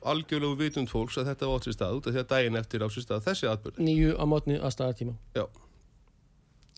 Algjörlegu 0.03 0.57
vitund 0.59 0.91
fólks 0.91 1.17
að 1.21 1.29
þetta 1.31 1.47
var 1.47 1.61
átt 1.61 1.67
sér 1.69 1.75
stað 1.77 1.97
út 2.01 2.07
af 2.11 2.15
því 2.17 2.21
að 2.25 2.31
daginn 2.33 2.57
eftir 2.59 2.83
á 2.83 2.89
sér 2.91 3.05
stað 3.07 3.21
þessi 3.29 3.47
atbyrð 3.47 3.77
nýju 3.87 4.17
á 4.19 4.25
mótni 4.27 4.57
að 4.59 4.73
staðatíma 4.75 5.13
Já. 5.39 5.45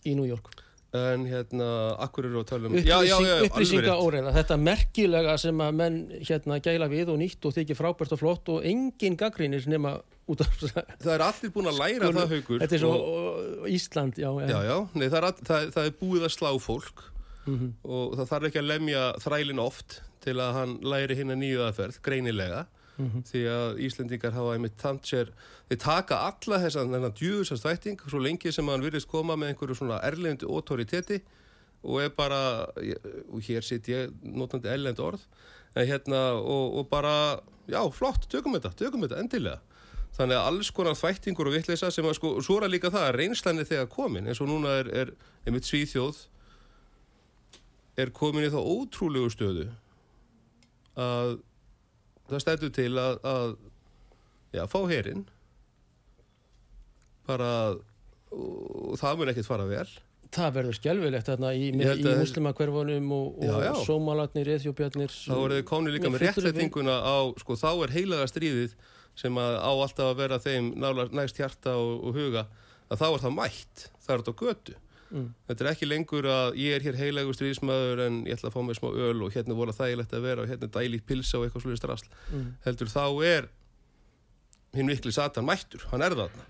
í 0.04 0.12
New 0.14 0.26
York 0.28 0.50
en 0.94 1.24
hérna, 1.26 1.68
akkur 2.04 2.28
eru 2.28 2.40
að 2.42 2.48
tala 2.52 2.68
um 2.70 2.74
upplýsinga 2.78 3.82
rétt. 3.82 4.02
óreiða. 4.04 4.32
Þetta 4.36 4.58
merkilega 4.62 5.36
sem 5.42 5.62
að 5.64 5.72
menn 5.80 5.96
hérna 6.22 6.58
gæla 6.62 6.88
við 6.92 7.10
og 7.14 7.18
nýtt 7.18 7.48
og 7.50 7.54
þykir 7.56 7.78
frábært 7.80 8.12
og 8.14 8.20
flott 8.20 8.48
og 8.54 8.66
engin 8.68 9.16
gaggrínir 9.18 9.66
nema 9.70 9.96
út 10.30 10.40
af 10.40 10.54
það 10.62 11.10
er 11.14 11.24
allir 11.26 11.50
búin 11.52 11.68
að 11.68 11.80
læra 11.82 12.06
Sko, 12.08 12.14
það 12.20 12.30
haugur 12.36 12.62
þetta 12.62 12.76
er 12.78 12.82
svo 12.84 12.92
og, 12.94 13.66
Ísland, 13.68 14.16
já, 14.22 14.30
já, 14.48 14.60
já, 14.70 14.76
nei, 14.94 15.08
það, 15.12 15.18
er, 15.18 15.42
það, 15.50 15.66
það 15.74 15.88
er 15.90 15.98
búið 16.00 16.28
að 16.28 16.32
slá 16.38 16.52
fólk 16.60 17.10
Mhm. 17.44 17.66
og 17.84 18.14
það 18.16 18.28
þarf 18.30 18.46
ekki 18.48 18.58
að 18.62 18.68
lemja 18.70 19.00
þrælin 19.20 19.58
oft 19.60 19.98
til 20.24 20.38
að 20.40 20.52
hann 20.56 20.70
læri 20.80 21.14
hinn 21.18 21.28
að 21.34 21.42
nýju 21.42 21.58
aðferð, 21.66 21.98
greinilega 22.00 22.62
Mhm. 22.96 23.24
því 23.26 23.40
að 23.50 23.78
Íslendingar 23.82 24.32
hafa 24.32 24.54
einmitt 24.54 24.78
sér, 25.02 25.32
þeir 25.68 25.78
taka 25.82 26.16
alla 26.28 26.58
þessa 26.62 26.84
þennan 26.86 27.16
djúðsast 27.18 27.64
þvætting 27.64 27.98
svo 28.06 28.20
lengi 28.22 28.52
sem 28.52 28.66
hann 28.68 28.82
virðist 28.82 29.08
koma 29.08 29.34
með 29.36 29.54
einhverju 29.54 29.74
svona 29.74 30.00
erlendu 30.06 30.46
autoriteti 30.46 31.20
og 31.82 32.00
er 32.00 32.10
bara 32.10 32.68
og 33.32 33.40
hér 33.42 33.64
sitt 33.66 33.88
ég 33.90 34.12
notandi 34.22 34.68
erlend 34.68 35.00
orð 35.02 35.20
en 35.74 35.88
hérna 35.88 36.34
og, 36.38 36.78
og 36.78 36.88
bara 36.88 37.40
já 37.66 37.80
flott, 37.92 38.28
tökum 38.30 38.54
þetta, 38.54 38.74
tökum 38.78 39.02
þetta 39.02 39.18
endilega 39.18 39.60
þannig 40.14 40.38
að 40.38 40.48
alls 40.48 40.70
konar 40.70 40.94
þvættingur 40.94 41.50
og 41.50 41.56
vitleisa 41.56 41.90
sem 41.90 42.06
að 42.06 42.14
sko, 42.20 42.36
svo 42.44 42.58
er 42.58 42.66
það 42.66 42.74
líka 42.76 42.92
það 42.94 43.08
að 43.08 43.16
reynslanir 43.18 43.66
þegar 43.66 43.90
komin 43.90 44.28
eins 44.30 44.40
og 44.40 44.50
núna 44.52 44.76
er, 44.84 44.90
er 44.94 45.10
einmitt 45.44 45.66
svíþjóð 45.66 46.20
er 47.98 48.14
komin 48.14 48.46
í 48.46 48.52
þá 48.52 48.60
ótrúlegu 48.62 49.32
stöðu 49.34 49.66
að 50.94 51.36
það 52.30 52.42
stendur 52.44 52.72
til 52.74 52.90
að, 53.00 53.20
að 53.28 53.54
já, 54.54 54.64
fá 54.70 54.80
herinn. 54.90 55.24
Bara 57.28 57.50
og 58.34 58.98
það 59.00 59.20
mun 59.20 59.32
ekkert 59.32 59.48
fara 59.48 59.68
vel. 59.68 59.86
Það 60.34 60.54
verður 60.56 60.76
skjálfilegt 60.80 61.28
þarna 61.30 61.52
í, 61.54 61.68
í 61.70 62.14
muslimakverfunum 62.18 63.12
og, 63.14 63.36
og 63.38 63.60
já. 63.62 63.70
sómalarnir, 63.86 64.50
eþjópjarnir 64.56 65.12
þá 65.14 65.34
er 65.36 65.54
þið 65.54 65.66
komin 65.68 65.94
líka 65.94 66.10
Með 66.10 66.24
réttlætinguna 66.24 66.96
á 67.06 67.16
sko, 67.38 67.54
þá 67.60 67.70
er 67.70 67.94
heilaga 67.94 68.26
stríðið 68.32 68.74
sem 69.14 69.38
að 69.38 69.58
á 69.62 69.70
alltaf 69.70 70.08
að 70.08 70.18
vera 70.24 70.40
þeim 70.42 70.72
nála, 70.82 71.06
næst 71.14 71.38
hjarta 71.38 71.76
og, 71.78 71.92
og 72.08 72.18
huga 72.18 72.48
að 72.90 73.04
þá 73.04 73.06
er 73.12 73.22
það 73.22 73.36
mætt, 73.36 73.84
það 74.02 74.16
er 74.16 74.24
þetta 74.24 74.36
götu 74.42 74.76
Mm. 75.14 75.28
þetta 75.46 75.62
er 75.62 75.70
ekki 75.70 75.86
lengur 75.86 76.26
að 76.26 76.56
ég 76.58 76.74
er 76.74 76.82
hér 76.82 76.96
heilagur 76.98 77.36
stríðsmaður 77.38 78.00
en 78.08 78.16
ég 78.26 78.34
ætla 78.34 78.50
að 78.50 78.56
fá 78.56 78.62
mig 78.66 78.78
smá 78.80 78.88
öl 78.90 79.20
og 79.22 79.36
hérna 79.36 79.54
voru 79.54 79.74
þægilegt 79.76 80.16
að 80.16 80.24
vera 80.26 80.42
og 80.42 80.50
hérna 80.50 80.70
dælík 80.74 81.04
pilsa 81.06 81.38
og 81.38 81.44
eitthvað 81.46 81.62
slúið 81.62 81.78
strasl 81.78 82.08
mm. 82.32 82.48
heldur 82.64 82.90
þá 82.90 83.04
er 83.28 83.46
hinn 84.74 84.90
vikli 84.90 85.12
satan 85.14 85.46
mættur, 85.46 85.86
hann 85.92 86.02
er 86.02 86.16
þarna. 86.18 86.48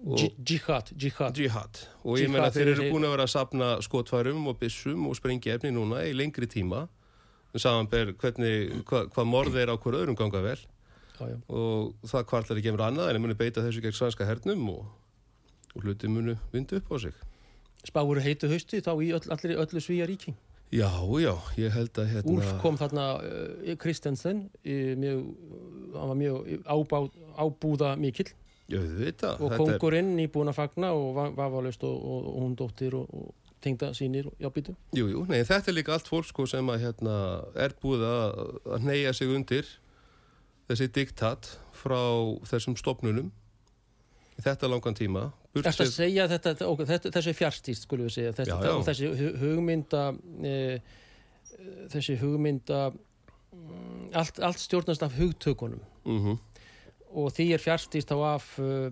Jihad, 0.00 0.92
jihad. 0.96 1.36
Jihad. 1.36 1.80
Og 2.06 2.16
ég 2.16 2.30
meina 2.32 2.48
þeir 2.54 2.70
eru 2.72 2.86
er- 2.86 2.92
búin 2.94 3.04
að 3.04 3.16
vera 3.16 3.26
að 3.26 3.32
sapna 3.34 3.70
skotfærum 3.84 4.46
og 4.48 4.56
byssum 4.60 5.08
og 5.10 5.16
sprengja 5.18 5.58
efni 5.58 5.72
núna 5.74 6.04
í 6.06 6.14
lengri 6.16 6.46
tíma. 6.48 6.86
Samanber 7.58 8.14
hvernig, 8.14 8.84
hva, 8.86 9.08
hvað 9.10 9.26
morð 9.26 9.58
er 9.58 9.74
á 9.74 9.76
hver 9.76 9.98
öðrum 9.98 10.16
ganga 10.16 10.40
vel. 10.40 10.60
Já, 11.18 11.26
já. 11.28 11.36
og 11.52 11.92
það 12.06 12.28
kvartlar 12.30 12.60
ekki 12.60 12.70
emur 12.70 12.86
annað 12.86 13.10
en 13.10 13.18
þeir 13.18 13.24
muni 13.26 13.36
beita 13.36 13.60
þessu 13.60 13.82
gegn 13.84 13.92
svanska 13.98 14.24
hernum 14.24 14.62
og, 14.72 14.86
og 15.74 15.82
hluti 15.84 16.08
munu 16.08 16.38
vindu 16.54 16.78
upp 16.78 16.94
á 16.94 16.96
sig 17.02 17.12
spáur 17.86 18.20
heitu 18.24 18.48
hausti 18.50 18.80
þá 18.84 18.92
í 19.00 19.10
öll, 19.16 19.26
allir, 19.34 19.56
öllu 19.64 19.80
svíja 19.82 20.06
ríki. 20.08 20.34
Já, 20.70 20.86
já, 21.18 21.32
ég 21.58 21.72
held 21.74 21.98
að 21.98 22.12
hérna 22.12 22.30
Úlf 22.30 22.50
kom 22.62 22.76
þarna 22.78 23.04
uh, 23.18 23.72
Kristensen 23.82 24.44
mjög, 24.62 25.24
hann 25.96 26.12
var 26.12 26.18
mjög 26.20 26.52
ábá, 26.70 27.00
ábúða 27.42 27.96
mikill. 27.98 28.30
Já, 28.70 28.78
það 28.78 29.00
og 29.02 29.16
þetta 29.16 29.34
er- 29.50 29.58
kongurinn 29.58 30.12
nýbúin 30.14 30.52
að 30.52 30.58
fagna 30.60 30.92
og 30.94 31.08
va- 31.16 31.32
vafalaust 31.34 31.82
og, 31.82 31.96
og, 31.98 32.28
og 32.30 32.42
hún 32.44 32.52
dóttir 32.54 32.94
og, 32.94 33.08
og 33.10 33.34
tengda 33.60 33.88
sínir 33.98 34.28
og 34.30 34.36
jábýtu 34.40 34.76
Jú, 34.94 35.08
jú, 35.10 35.24
nei, 35.28 35.40
þetta 35.44 35.72
er 35.72 35.74
líka 35.76 35.92
allt 35.96 36.06
fólk 36.08 36.28
sko 36.30 36.46
sem 36.48 36.70
að 36.70 36.84
hérna 36.86 37.16
er 37.60 37.74
búið 37.82 38.04
að, 38.06 38.38
að 38.76 38.86
neyja 38.86 39.10
sig 39.18 39.28
undir 39.34 39.66
þessi 40.70 40.86
diktat 40.94 41.50
frá 41.76 41.98
þessum 42.46 42.78
stopnunum 42.78 43.32
í 44.38 44.44
þetta 44.46 44.70
langan 44.70 44.94
tíma 44.96 45.26
Ertu 45.50 45.82
að 45.82 45.90
segja 45.90 46.28
þetta, 46.30 46.52
þetta, 46.60 46.86
þetta 46.92 47.10
þessi 47.16 47.32
fjarstíst 47.34 47.86
skulum 47.88 48.06
við 48.06 48.14
segja, 48.14 48.32
þessi, 48.38 48.52
Já, 48.54 48.68
já. 48.68 48.74
þessi 48.86 49.08
hu- 49.18 49.36
hugmynda 49.40 50.02
e, 50.46 50.54
þessi 51.90 52.14
hugmynda 52.20 52.80
mm, 52.92 54.10
allt, 54.20 54.38
allt 54.46 54.62
stjórnast 54.62 55.02
af 55.06 55.16
hugtökunum. 55.18 55.82
Mhm. 56.06 56.38
og 57.10 57.32
því 57.34 57.44
er 57.56 57.58
fjarstíst 57.58 58.08
þá 58.12 58.18
af 58.36 58.44
uh, 58.62 58.86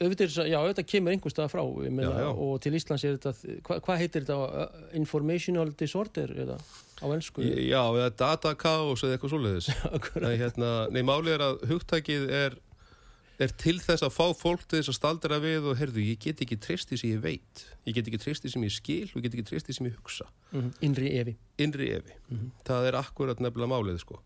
auðvitað, 0.00 0.38
já, 0.48 0.56
auðvitað 0.56 0.86
kemur 0.88 1.12
einhver 1.12 1.32
stað 1.34 1.50
frá 1.52 1.60
meina, 1.92 2.30
og 2.32 2.54
til 2.64 2.72
Íslands 2.78 3.04
er 3.04 3.18
þetta 3.18 3.58
hvað 3.66 3.82
hva 3.84 3.96
heitir 4.00 4.24
þetta, 4.24 4.38
Uh, 4.40 4.86
informational 4.96 5.70
disorder 5.76 6.32
eða 6.46 6.56
á 6.56 7.06
ennsku 7.12 7.44
Já, 7.44 7.82
eða 7.92 8.08
data 8.16 8.54
chaos 8.56 9.04
eða 9.04 9.18
eitthvað 9.18 9.34
svoleiðis. 9.34 9.68
Nei, 10.24 10.34
hérna, 10.40 10.70
nei, 10.88 11.02
málið 11.04 11.36
er 11.36 11.44
að 11.50 11.62
hugtækið 11.68 12.26
er 12.32 12.56
er 13.48 13.52
til 13.56 13.76
þess 13.80 14.02
að 14.04 14.12
fá 14.14 14.26
fólk 14.36 14.64
til 14.68 14.78
þess 14.80 14.90
að 14.92 14.96
staldra 14.98 15.38
við 15.40 15.68
og 15.70 15.78
herðu, 15.80 16.02
ég 16.04 16.18
get 16.20 16.40
ekki 16.44 16.58
treysti 16.60 16.98
sem 17.00 17.10
ég 17.14 17.20
veit 17.24 17.64
ég 17.88 17.94
get 17.96 18.06
ekki 18.10 18.20
treysti 18.20 18.50
sem 18.52 18.62
ég 18.66 18.74
skil 18.74 19.06
og 19.10 19.16
ég 19.20 19.26
get 19.28 19.36
ekki 19.38 19.46
treysti 19.52 19.76
sem 19.76 19.86
ég 19.90 19.96
hugsa 19.96 20.26
Mhm. 20.52 20.72
Innri 20.82 21.10
efi. 21.20 21.36
innri 21.58 21.90
efi, 21.94 22.12
það 22.66 22.86
er 22.88 22.96
akkurat 22.98 23.38
nefnilega 23.38 23.70
málið 23.70 24.00
sko 24.02 24.18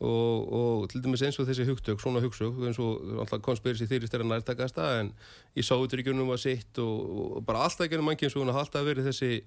og, 0.00 0.52
og 0.52 0.88
til 0.90 1.00
dæmis 1.02 1.22
eins 1.26 1.38
og 1.38 1.46
þessi 1.48 1.64
hugtök, 1.66 1.98
svona 2.02 2.20
hugtök 2.22 2.58
eins 2.66 2.78
og 2.78 3.18
alltaf 3.18 3.40
konspirisi 3.42 3.86
þýrist 3.90 4.14
er 4.14 4.22
að 4.22 4.30
nærtakasta 4.30 5.00
en 5.00 5.12
í 5.58 5.62
sáutryggjunum 5.62 6.28
var 6.30 6.38
sitt 6.38 6.78
og, 6.78 7.38
og 7.38 7.44
bara 7.46 7.64
alltaf 7.66 7.86
ekki 7.88 7.98
mannkinn 8.02 8.30
svo 8.30 8.44
alltaf 8.46 8.84
verið 8.86 9.08
þessi, 9.10 9.42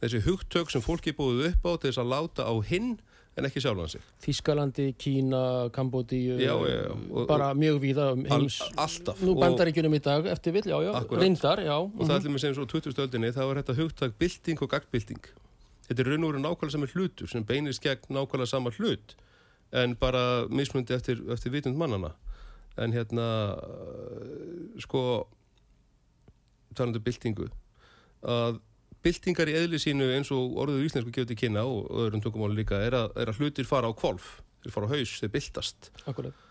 þessi 0.00 0.22
hugtök 0.24 0.70
sem 0.72 0.80
fólki 0.84 1.12
búið 1.16 1.50
upp 1.50 1.64
á 1.68 1.72
til 1.80 1.90
þess 1.90 2.00
að 2.04 2.12
láta 2.14 2.44
á 2.48 2.54
hinn 2.64 2.98
en 3.36 3.46
ekki 3.48 3.62
sjálfan 3.62 3.88
sig 3.88 4.02
Þískalandi, 4.24 4.86
Kína, 4.98 5.70
já, 6.40 6.54
já. 6.68 6.90
Og- 7.10 7.28
bara 7.28 7.52
mjög 7.54 7.80
víða 7.80 8.12
um 8.12 8.24
heims. 8.24 8.60
alltaf 8.76 9.20
Nú 9.22 9.34
og, 9.34 9.40
bandar 9.40 9.66
í 9.66 10.02
dag 10.02 10.26
eftir 10.26 10.52
vill, 10.52 10.62
já, 10.64 10.82
já, 10.82 10.92
Akkúrat. 10.94 11.22
reyndar, 11.22 11.58
já. 11.58 11.76
og 11.78 12.00
það 12.06 12.16
er 12.16 12.20
til 12.20 12.30
með 12.30 12.38
sem 12.40 12.54
svo 12.54 12.66
20. 12.66 12.98
öldinni 12.98 13.32
þá 13.32 13.42
er 13.50 13.62
þetta 13.62 13.76
hugtak 13.76 14.18
bylting 14.18 14.62
og 14.62 14.68
gagnbylting 14.70 15.24
þetta 15.88 16.00
er 16.00 16.06
raun 16.06 16.24
og 16.24 16.32
veru 16.32 16.42
nákvæmlega 16.42 16.70
saman 16.70 16.88
hlutur 16.94 17.28
sem 17.28 17.44
beinist 17.44 17.82
gegn 17.82 18.10
nákvæmlega 18.10 18.46
sama 18.46 18.70
hlut 18.70 19.14
en 19.72 19.94
bara 19.94 20.46
mismundi 20.48 20.94
eftir, 20.94 21.20
eftir 21.30 21.50
vitund 21.50 21.76
mannana 21.76 22.14
en 22.78 22.92
hérna 22.92 23.58
sko 24.78 25.26
talandu 26.74 27.00
byltingu 27.00 27.48
að 28.22 28.60
byltingar 29.04 29.50
í 29.50 29.56
eðli 29.56 29.80
sínu 29.80 30.10
eins 30.16 30.30
og 30.34 30.58
orðuð 30.60 30.86
íslensku 30.86 31.12
gefur 31.14 31.30
til 31.30 31.38
kynna 31.40 31.64
og 31.68 31.88
öðrum 32.04 32.22
tungumáli 32.24 32.60
líka 32.60 32.80
er 32.84 32.96
að, 32.98 33.10
er 33.16 33.32
að 33.32 33.40
hlutir 33.40 33.68
fara 33.68 33.90
á 33.90 33.92
kvolf 33.96 34.38
þeir 34.60 34.74
fara 34.74 34.88
á 34.88 34.92
haus, 34.92 35.16
þeir 35.22 35.34
byltast 35.34 35.90
Akkurat. 36.04 36.46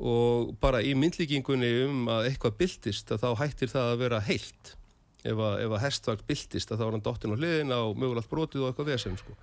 og 0.00 0.52
bara 0.62 0.82
í 0.82 0.94
myndlíkingunni 0.96 1.72
um 1.86 2.12
að 2.12 2.30
eitthvað 2.30 2.60
byltist 2.62 3.12
að 3.12 3.24
þá 3.24 3.30
hættir 3.42 3.72
það 3.72 3.90
að 3.92 4.04
vera 4.04 4.22
heilt 4.24 4.74
ef 5.20 5.36
að, 5.36 5.56
ef 5.66 5.74
að 5.76 5.82
hestvagn 5.84 6.28
byltist 6.30 6.72
að 6.72 6.80
þá 6.80 6.86
er 6.86 6.94
hann 6.96 7.04
dottin 7.04 7.34
á 7.36 7.40
hliðina 7.40 7.82
og 7.84 7.98
mögulegt 8.00 8.30
brotið 8.30 8.64
og 8.64 8.70
eitthvað 8.70 8.92
vesen 8.94 9.20
sko. 9.20 9.36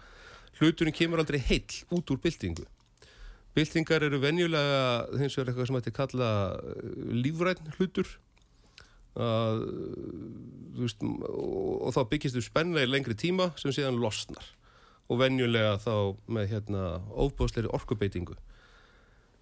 hluturinn 0.58 0.98
kemur 0.98 1.22
aldrei 1.22 1.40
heill 1.52 1.82
út 1.94 2.14
úr 2.14 2.22
byltingu 2.24 2.66
byltingar 3.58 4.06
eru 4.06 4.22
venjulega 4.22 4.80
hins 5.18 5.38
vegar 5.38 5.52
eitthvað 5.52 5.70
sem 5.70 5.78
hætti 5.80 5.94
kalla 5.94 6.32
eh, 6.58 6.98
lífræn 7.22 7.76
hlutur 7.78 8.10
að, 9.18 9.64
veist, 10.78 11.02
og, 11.04 11.90
þá 11.96 12.02
byggist 12.12 12.38
þú 12.38 12.44
spenna 12.46 12.84
í 12.84 12.90
lengri 12.90 13.18
tíma 13.18 13.52
sem 13.60 13.74
síðan 13.76 14.00
losnar 14.02 14.54
og 15.08 15.22
venjulega 15.22 15.78
þá 15.82 15.94
með 16.28 16.52
hérna 16.52 16.84
ofbóðsleiri 17.16 17.72
orkubeitingu 17.74 18.36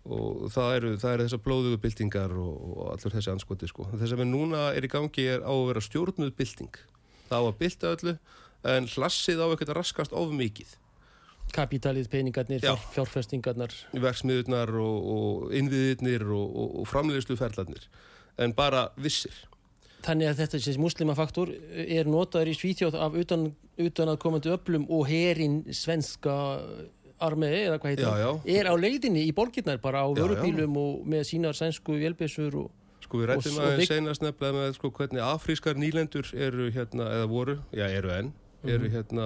og 0.05 0.49
það 0.53 0.75
eru, 0.77 0.89
það 1.01 1.13
eru 1.15 1.25
þessar 1.25 1.43
blóðugu 1.47 1.81
byltingar 1.81 2.33
og, 2.37 2.65
og 2.75 2.89
allur 2.93 3.15
þessi 3.15 3.31
anskoti 3.33 3.69
sko. 3.69 3.87
þess 3.95 4.13
að 4.13 4.21
við 4.21 4.29
núna 4.29 4.67
er 4.77 4.85
í 4.85 4.91
gangi 4.91 5.25
er 5.33 5.41
á 5.41 5.49
að 5.49 5.69
vera 5.71 5.81
stjórnuð 5.81 6.33
bylting 6.37 6.81
það 7.29 7.37
á 7.41 7.45
að 7.49 7.59
bylta 7.61 7.93
öllu 7.95 8.17
en 8.75 8.89
hlassið 8.93 9.41
á 9.41 9.47
ekkert 9.49 9.71
að 9.73 9.79
raskast 9.81 10.13
of 10.13 10.33
mikið 10.33 10.75
Kapitalið, 11.55 12.07
peningarnir, 12.09 12.59
Já. 12.59 12.73
fjár, 12.73 12.87
fjárfestingarnar. 12.95 13.73
verksmiðurnar 13.93 14.71
og, 14.81 15.09
og 15.15 15.51
innviðirnir 15.55 16.25
og, 16.25 16.45
og, 16.49 16.71
og 16.81 16.87
framleiðsluferlarnir 16.89 17.85
en 18.41 18.53
bara 18.57 18.87
vissir 18.97 19.35
Þannig 20.05 20.29
að 20.29 20.39
þetta 20.43 20.59
þessi 20.59 20.81
muslimafaktor 20.83 21.51
er 21.85 22.05
notaður 22.11 22.51
í 22.51 22.55
Svíþjóð 22.59 22.97
af 23.01 23.15
utan, 23.17 23.47
utan 23.81 24.11
að 24.11 24.19
komandi 24.21 24.51
öflum 24.53 24.85
og 24.93 25.07
herin 25.09 25.63
svenska 25.73 26.35
armei 27.25 27.51
eða 27.65 27.79
hvað 27.79 27.93
heitir 27.93 28.05
Já, 28.05 28.15
já. 28.21 28.31
er 28.59 28.67
á 28.69 28.73
leiðinni 28.77 29.23
í 29.25 29.31
borgirnar 29.33 29.79
bara 29.81 30.03
á 30.03 30.07
vörubílum 30.13 30.75
og 30.77 31.05
með 31.09 31.23
sínar 31.31 31.55
sænsku 31.57 31.95
vélbissur 32.01 32.57
og 32.65 32.71
Sko 33.05 33.19
við 33.21 33.27
rættum 33.29 33.57
vik- 33.79 33.87
seinast 33.91 34.23
nefnilega 34.25 34.55
með 34.57 34.71
sko, 34.79 34.89
hvernig 34.97 35.21
afrískar 35.21 35.77
nýlendur 35.77 36.25
eru 36.33 36.71
hérna, 36.73 37.05
eða 37.19 37.27
voru, 37.29 37.55
já 37.71 37.85
eru 37.93 38.09
enn, 38.09 38.31
eru 38.65 38.89
hérna 38.89 39.25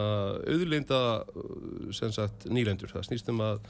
auðlinda 0.52 1.00
sem 1.96 2.12
sagt 2.12 2.44
nýlendur. 2.52 2.92
Það 2.92 3.06
snýst 3.08 3.32
um 3.32 3.40
að, 3.46 3.62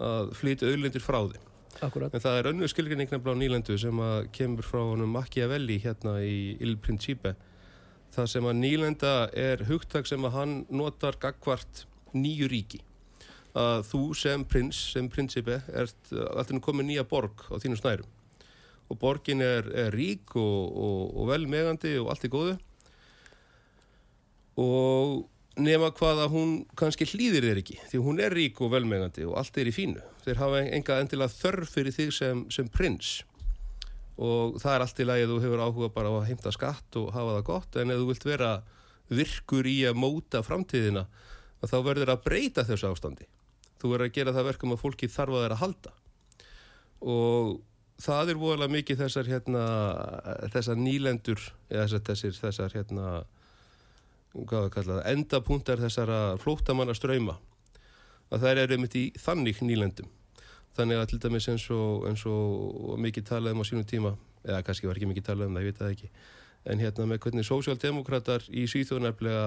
að 0.00 0.30
flytja 0.40 0.70
auðlindir 0.70 1.04
frá 1.04 1.20
þeim. 1.28 1.44
Akkurat. 1.78 2.14
En 2.14 2.24
það 2.24 2.38
er 2.38 2.50
önnur 2.52 2.72
skilgrinning 2.72 3.10
nefnilega 3.10 3.38
á 3.38 3.42
nýlendu 3.42 3.78
sem 3.80 4.02
að 4.04 4.28
kemur 4.36 4.66
frá 4.66 4.82
honum 4.82 5.14
Machiavelli 5.14 5.78
hérna 5.82 6.18
í 6.24 6.56
Il 6.60 6.76
Principe. 6.82 7.34
Það 8.14 8.30
sem 8.34 8.46
að 8.50 8.60
nýlenda 8.60 9.14
er 9.38 9.64
hugtak 9.68 10.08
sem 10.10 10.24
að 10.26 10.36
hann 10.38 10.54
notar 10.74 11.18
gagvart 11.22 11.84
nýju 12.14 12.50
ríki. 12.50 12.80
Að 13.54 13.84
þú 13.90 14.02
sem 14.14 14.46
prins, 14.46 14.78
sem 14.94 15.08
principe, 15.10 15.60
ert 15.74 16.10
alltaf 16.14 16.62
komið 16.62 16.90
nýja 16.90 17.06
borg 17.10 17.46
á 17.50 17.58
þínu 17.58 17.78
snærum 17.78 18.16
og 18.90 18.98
borgin 18.98 19.42
er, 19.42 19.68
er 19.70 19.94
rík 19.94 20.34
og, 20.38 20.72
og, 20.74 21.02
og 21.14 21.28
velmegandi 21.30 21.94
og 22.00 22.10
allt 22.10 22.26
í 22.26 22.30
góðu 22.32 22.56
og 24.60 25.20
nema 25.58 25.90
hvað 25.96 26.24
að 26.24 26.34
hún 26.34 26.52
kannski 26.78 27.08
hlýðir 27.08 27.48
þér 27.48 27.60
ekki 27.62 27.78
því 27.90 28.02
hún 28.04 28.20
er 28.22 28.34
rík 28.36 28.60
og 28.62 28.70
velmegandi 28.74 29.26
og 29.26 29.38
allt 29.40 29.58
er 29.58 29.70
í 29.70 29.74
fínu. 29.74 30.02
Þeir 30.24 30.42
hafa 30.42 30.60
enga 30.76 31.00
endilega 31.02 31.34
þörf 31.34 31.74
fyrir 31.74 31.96
þig 31.96 32.12
sem, 32.14 32.44
sem 32.52 32.68
prins. 32.70 33.20
Og 34.20 34.60
það 34.60 34.74
er 34.74 34.84
allt 34.84 35.00
í 35.00 35.08
lagi 35.08 35.26
að 35.26 35.32
þú 35.32 35.40
hefur 35.46 35.64
áhuga 35.64 35.90
bara 35.94 36.12
á 36.12 36.14
að 36.20 36.28
heimta 36.28 36.52
skatt 36.54 37.00
og 37.00 37.10
hafa 37.16 37.38
það 37.38 37.48
gott 37.48 37.80
en 37.80 37.94
ef 37.94 38.02
þú 38.02 38.10
vilt 38.10 38.28
vera 38.28 38.52
virkur 39.10 39.66
í 39.66 39.78
að 39.88 39.98
móta 39.98 40.42
framtíðina 40.46 41.06
þá 41.66 41.78
verður 41.84 42.14
að 42.14 42.22
breyta 42.28 42.64
þessu 42.68 42.92
ástandi. 42.92 43.26
Þú 43.80 43.94
verður 43.94 44.06
að 44.06 44.14
gera 44.16 44.36
það 44.36 44.48
verkum 44.52 44.76
að 44.76 44.82
fólki 44.84 45.08
þarf 45.10 45.34
að 45.34 45.44
þeirra 45.44 45.56
að 45.56 45.64
halda. 45.64 45.92
Og 47.00 47.50
það 48.00 48.32
er 48.32 48.40
voðalega 48.40 48.74
mikið 48.76 49.02
þessar 49.02 49.28
hérna, 49.28 49.64
þessar 50.52 50.80
nýlendur 50.80 51.44
eða 51.72 52.00
þessar, 52.06 52.36
þessar 52.38 52.76
hérna 52.76 53.10
endapunktar 54.34 55.80
þessara 55.82 56.38
flóttamanna 56.38 56.94
ströyma 56.94 57.38
að 58.30 58.44
þær 58.44 58.62
eru 58.64 58.76
einmitt 58.76 58.94
í 58.94 59.04
þannig 59.18 59.62
nýlendum. 59.66 60.10
Þannig 60.78 61.00
að 61.00 61.08
til 61.10 61.18
dæmis 61.24 61.48
eins 61.50 61.64
og, 61.74 62.04
eins 62.06 62.22
og 62.30 62.98
mikið 63.02 63.26
talað 63.26 63.56
um 63.56 63.62
á 63.62 63.66
sínum 63.66 63.88
tíma 63.90 64.12
eða 64.46 64.62
kannski 64.64 64.86
var 64.86 64.96
ekki 64.96 65.10
mikið 65.10 65.26
talað 65.26 65.50
um 65.50 65.56
það, 65.56 65.64
ég 65.64 65.72
veit 65.72 65.80
það 65.80 65.94
ekki 65.96 66.10
en 66.70 66.82
hérna 66.82 67.06
með 67.08 67.22
hvernig 67.24 67.46
sósjaldemokrater 67.48 68.46
í 68.52 68.66
Svíþjóðnarflega 68.68 69.44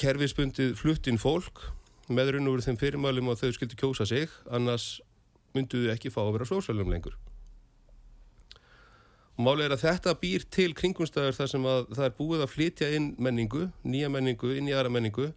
kerfisbundið 0.00 0.76
fluttinn 0.78 1.18
fólk 1.20 1.64
með 2.10 2.34
raun 2.34 2.50
og 2.50 2.56
veru 2.56 2.66
þeim 2.66 2.80
fyrirmælum 2.80 3.32
að 3.32 3.42
þau 3.42 3.56
skildu 3.56 3.78
kjósa 3.80 4.06
sig 4.08 4.30
annars 4.50 5.00
mynduðu 5.56 5.90
ekki 5.94 6.12
fá 6.14 6.22
að 6.24 6.34
vera 6.38 6.50
sósjálfum 6.50 6.92
lengur 6.92 7.16
málið 9.44 9.68
er 9.68 9.76
að 9.76 9.84
þetta 9.84 10.16
býr 10.20 10.44
til 10.52 10.70
kringumstæður 10.78 11.38
þar 11.38 11.52
sem 11.52 11.70
að 11.70 11.88
það 11.96 12.04
er 12.06 12.16
búið 12.18 12.44
að 12.44 12.52
flytja 12.54 12.90
inn 12.96 13.08
menningu, 13.18 13.68
nýja 13.84 14.10
menningu, 14.12 14.52
inn 14.56 14.68
í 14.70 14.76
aðra 14.76 14.92
menningu 14.92 15.30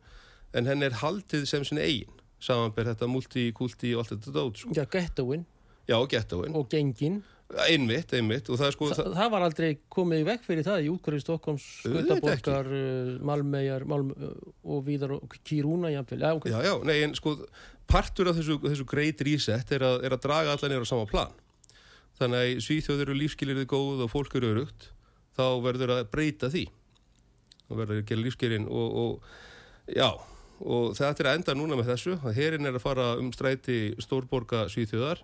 en 0.54 0.70
henn 0.70 0.86
er 0.86 1.00
haldið 1.02 1.48
sem 1.50 1.66
sinni 1.68 1.84
eigin 1.86 2.22
samanber 2.44 2.90
þetta 2.92 3.08
multikulti 3.10 3.94
og 3.96 4.04
allt 4.04 4.16
þetta 4.18 4.34
dót 4.36 4.60
sko. 4.60 4.74
Já, 4.76 4.84
gettóin 4.92 5.46
já, 5.88 5.98
gettóin, 6.08 6.56
og 6.56 6.68
gengin. 6.72 7.22
einmitt, 7.68 8.14
einmitt 8.16 8.50
og 8.50 8.58
það 8.60 8.72
sko, 8.74 8.90
Þa, 8.96 9.06
það 9.14 9.32
var 9.36 9.46
aldrei 9.48 9.70
komið 9.92 10.24
í 10.24 10.28
vekk 10.30 10.48
fyrir 10.48 10.66
það 10.66 10.86
í 10.86 10.90
útkværi 10.94 11.22
Stokkóms, 11.22 11.68
Auðvitað 11.86 12.22
Skutaborgar, 12.22 12.72
Malmeyjar 13.30 13.86
Malm, 13.90 14.14
og 14.64 14.82
Víðar 14.88 15.18
og 15.20 15.38
Kirúna 15.46 15.92
jafnvel. 15.94 16.24
Já, 16.24 16.32
ok. 16.40 16.50
Já, 16.50 16.60
já, 16.66 16.74
nei, 16.88 16.96
en 17.06 17.16
sko, 17.20 17.36
partur 17.90 18.32
af 18.32 18.40
þessu, 18.40 18.58
þessu 18.64 18.88
great 18.90 19.22
reset 19.28 19.76
er 19.76 19.86
er 19.86 20.16
að 20.16 20.24
draga 20.26 20.56
allan 20.56 20.74
nýra 20.74 20.88
á 20.88 20.90
sama 20.90 21.10
plan. 21.10 21.36
Þannig 22.20 22.40
að 22.40 22.52
í 22.52 22.60
Svíþjóð 22.62 23.04
eru 23.06 23.16
lífskilirði 23.18 23.66
góð 23.70 24.04
og 24.06 24.12
fólk 24.12 24.36
eru 24.38 24.52
örugt, 24.54 24.90
þá 25.38 25.46
verður 25.66 25.96
að 25.96 26.04
breyta 26.14 26.50
því. 26.54 26.68
Það 27.68 27.80
verður 27.82 28.02
að 28.02 28.10
gera 28.12 28.26
lífskilin 28.28 28.68
og, 28.70 28.98
og 29.04 29.94
já, 29.98 30.10
og 30.64 30.94
þetta 30.98 31.24
er 31.24 31.30
að 31.32 31.40
enda 31.40 31.56
núna 31.58 31.78
með 31.80 31.94
þessu, 31.94 32.18
að 32.22 32.38
herin 32.38 32.70
er 32.70 32.78
að 32.78 32.86
fara 32.86 33.08
um 33.20 33.32
stræti 33.34 33.80
stórborga 34.04 34.68
Svíþjóðar 34.72 35.24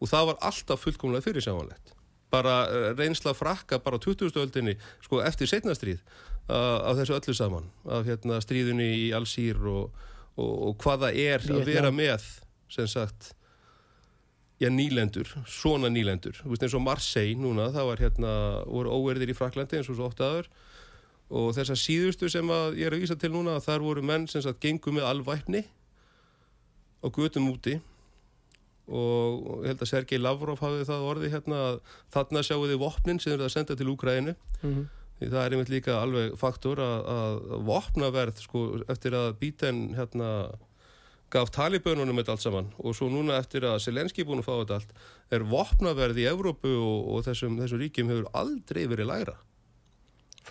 og 0.00 0.08
það 0.08 0.28
var 0.30 0.44
alltaf 0.48 0.84
fullkomlega 0.84 1.26
fyrirsjávanlegt. 1.26 1.96
Bara 2.30 2.54
eh, 2.70 2.90
reynsla 2.94 3.34
frakka 3.34 3.80
bara 3.82 3.98
á 3.98 4.00
20. 4.00 4.30
öldinni, 4.38 4.76
sko, 5.02 5.18
eftir 5.26 5.50
setnastríð 5.50 5.98
uh, 5.98 6.78
af 6.86 7.00
þessu 7.00 7.16
öllu 7.18 7.34
saman, 7.36 7.66
af 7.90 8.06
hérna 8.06 8.38
stríðunni 8.44 8.86
í 9.02 9.10
Allsýr 9.16 9.58
og, 9.66 9.90
og, 10.36 10.54
og 10.70 10.78
hvað 10.80 11.06
það 11.08 11.20
er 11.26 11.42
að 11.42 11.50
Víetnam. 11.50 11.68
vera 11.74 11.92
með, 11.94 12.28
sem 12.70 12.88
sagt, 12.90 13.32
já, 14.60 14.68
nýlendur, 14.68 15.28
svona 15.48 15.88
nýlendur. 15.88 16.36
Þú 16.42 16.50
veist 16.52 16.62
eins 16.66 16.74
og 16.76 16.82
Marseille 16.84 17.36
núna, 17.40 17.70
það 17.72 17.86
var 17.90 18.02
hérna, 18.04 18.32
voru 18.68 18.90
óverðir 18.92 19.32
í 19.32 19.36
Fraklandi 19.38 19.78
eins 19.80 19.88
og 19.88 19.96
svo 19.96 20.08
oft 20.10 20.20
aður 20.20 20.50
og 21.30 21.52
þessar 21.54 21.78
síðustu 21.78 22.28
sem 22.28 22.48
að 22.50 22.74
ég 22.80 22.88
er 22.90 22.96
að 22.96 23.04
vísa 23.04 23.16
til 23.16 23.30
núna, 23.32 23.60
þar 23.62 23.84
voru 23.86 24.02
menn 24.02 24.26
sem 24.28 24.42
sagt 24.42 24.58
gengu 24.60 24.90
með 24.92 25.06
alvæpni 25.06 25.60
á 27.00 27.06
götum 27.08 27.46
úti 27.52 27.76
og 28.90 29.60
ég 29.62 29.70
held 29.70 29.84
að 29.84 29.90
Sergei 29.92 30.18
Lavrov 30.18 30.58
hafði 30.64 30.86
það 30.88 31.04
orði 31.06 31.28
hérna 31.30 31.58
að 31.68 31.76
þarna 32.16 32.42
sjáu 32.42 32.64
þið 32.66 32.80
vopnin 32.82 33.20
sem 33.22 33.36
eru 33.36 33.46
að 33.46 33.52
senda 33.54 33.76
til 33.78 33.86
Úkraínu 33.92 34.34
Mhm. 34.64 34.88
því 35.20 35.28
það 35.30 35.44
er 35.44 35.50
einmitt 35.54 35.70
líka 35.70 35.94
alveg 36.02 36.34
faktor 36.40 36.80
að, 36.82 36.98
að 37.14 37.64
vopnaverð 37.70 38.40
sko 38.42 38.64
eftir 38.90 39.12
að 39.14 39.34
Bíten 39.38 39.94
hérna 39.94 40.30
gaf 41.30 41.50
talibönunum 41.54 42.18
þetta 42.20 42.34
allt 42.34 42.42
saman 42.46 42.72
og 42.82 42.96
svo 42.98 43.06
núna 43.12 43.36
eftir 43.38 43.62
að 43.68 43.78
Selenski 43.84 44.24
búin 44.26 44.42
að 44.42 44.48
fá 44.48 44.54
þetta 44.62 44.80
allt 44.80 44.96
er 45.36 45.44
vopnaverð 45.46 46.18
í 46.18 46.26
Evrópu 46.32 46.72
og, 46.80 47.06
og 47.14 47.22
þessum, 47.28 47.54
þessum 47.62 47.80
ríkjum 47.84 48.10
hefur 48.10 48.26
aldrei 48.34 48.84
verið 48.90 49.10
lægra 49.12 49.36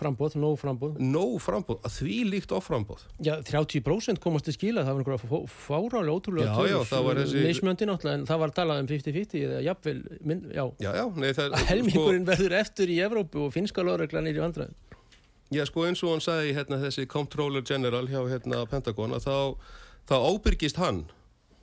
Frambóð, 0.00 0.36
nóg 0.38 0.54
frambóð. 0.56 0.92
nóg 1.02 1.32
frambóð, 1.42 1.80
að 1.84 1.94
því 1.98 2.14
líkt 2.30 2.52
offrambóð 2.56 3.02
Já, 3.26 3.34
30% 3.44 4.20
komast 4.22 4.46
til 4.46 4.54
skila, 4.54 4.84
það 4.86 4.96
var 4.96 5.02
einhverja 5.02 5.40
fárálega 5.50 6.14
ótrúlega 6.14 6.46
Já, 6.54 6.70
já, 6.70 6.76
það 6.88 7.02
var 7.08 7.18
þessi- 7.20 7.42
Mismjöndi 7.44 7.88
náttúrulega, 7.90 8.20
en 8.20 8.24
það 8.30 8.38
var 8.44 8.54
talað 8.56 8.80
um 8.84 8.88
50-50 8.88 9.42
eða 9.48 9.58
jafnvel, 9.66 9.98
minn, 10.30 10.40
já. 10.54 10.64
já, 10.86 10.90
já, 10.94 11.04
nei, 11.20 11.32
það, 11.36 11.58
Að 11.58 11.66
helmingurinn 11.74 12.24
verður 12.30 12.54
eftir 12.62 12.94
í 12.94 13.00
Evrópu 13.04 13.44
og 13.48 13.52
finska 13.58 13.84
lögreglan 13.84 14.30
er 14.30 14.38
í 14.38 14.44
vandræðin. 14.46 14.78
Já, 15.50 15.64
sko 15.66 15.84
eins 15.90 16.00
og 16.06 16.14
hann 16.14 16.22
sagði 16.24 16.54
hérna 16.54 16.78
þessi 16.86 17.08
Comptroller 17.10 17.66
General 17.66 18.06
hjá 18.06 18.20
hérna 18.30 18.62
Pentagon 18.70 19.18
að 19.18 19.26
þá, 19.26 19.36
þá 20.08 20.16
ábyrgist 20.30 20.80
hann 20.80 21.04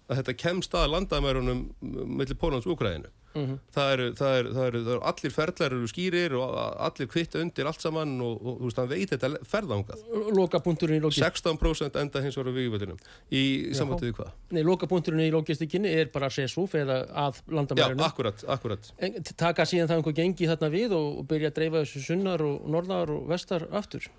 að 0.07 0.21
þetta 0.21 0.37
kemst 0.39 0.75
að 0.77 0.91
landamærunum 0.93 1.63
millir 1.81 2.37
Pólans 2.39 2.67
og 2.67 2.77
Ukraínu. 2.77 3.09
Mm 3.37 3.59
Það 3.75 3.91
eru, 3.93 4.05
það 4.17 4.37
eru, 4.37 4.51
það 4.53 4.67
eru, 4.67 4.79
það 4.85 4.93
eru 4.93 5.01
allir 5.09 5.33
ferðlar 5.35 5.73
eru 5.75 5.87
skýrir 5.91 6.33
og 6.39 6.53
allir 6.87 7.09
kvitt 7.11 7.35
undir 7.37 7.67
allt 7.69 7.83
saman 7.83 8.15
og, 8.25 8.39
og 8.41 8.55
þú 8.57 8.69
veist, 8.69 8.79
hann 8.81 8.89
veit 8.89 9.11
þetta 9.13 9.29
ferðangað. 9.51 10.05
Lokapunkturinn 10.37 10.97
í 10.97 11.03
logist 11.03 11.21
16% 11.21 11.99
enda 12.01 12.23
hins 12.23 12.37
vegar 12.39 12.49
á 12.49 12.57
vígvöldunum 12.57 13.01
í 13.29 13.43
samvættuði 13.77 14.15
hvað? 14.17 14.31
Nei, 14.55 14.63
lokapunkturinn 14.65 15.25
í 15.27 15.31
logistikinni 15.35 15.91
er 15.99 16.09
bara 16.13 16.31
Sesúf 16.33 16.73
eða 16.79 17.03
að 17.11 17.41
Já, 17.43 17.53
landamærinu. 17.59 18.05
akkurat, 18.07 18.45
akkurat. 18.47 18.91
En 18.97 19.19
taka 19.35 19.67
síðan 19.69 19.91
það 19.91 20.01
einhver 20.01 20.17
gengi 20.23 20.49
þarna 20.49 20.71
við 20.73 20.97
og, 20.97 21.19
og 21.21 21.27
byrja 21.29 21.51
að 21.51 21.59
dreifa 21.59 21.83
þessu 21.83 22.05
sunnar 22.07 22.45
og 22.47 22.65
norðar 22.73 23.13
og 23.19 23.27
vestar 23.29 23.67
aftur. 23.69 24.09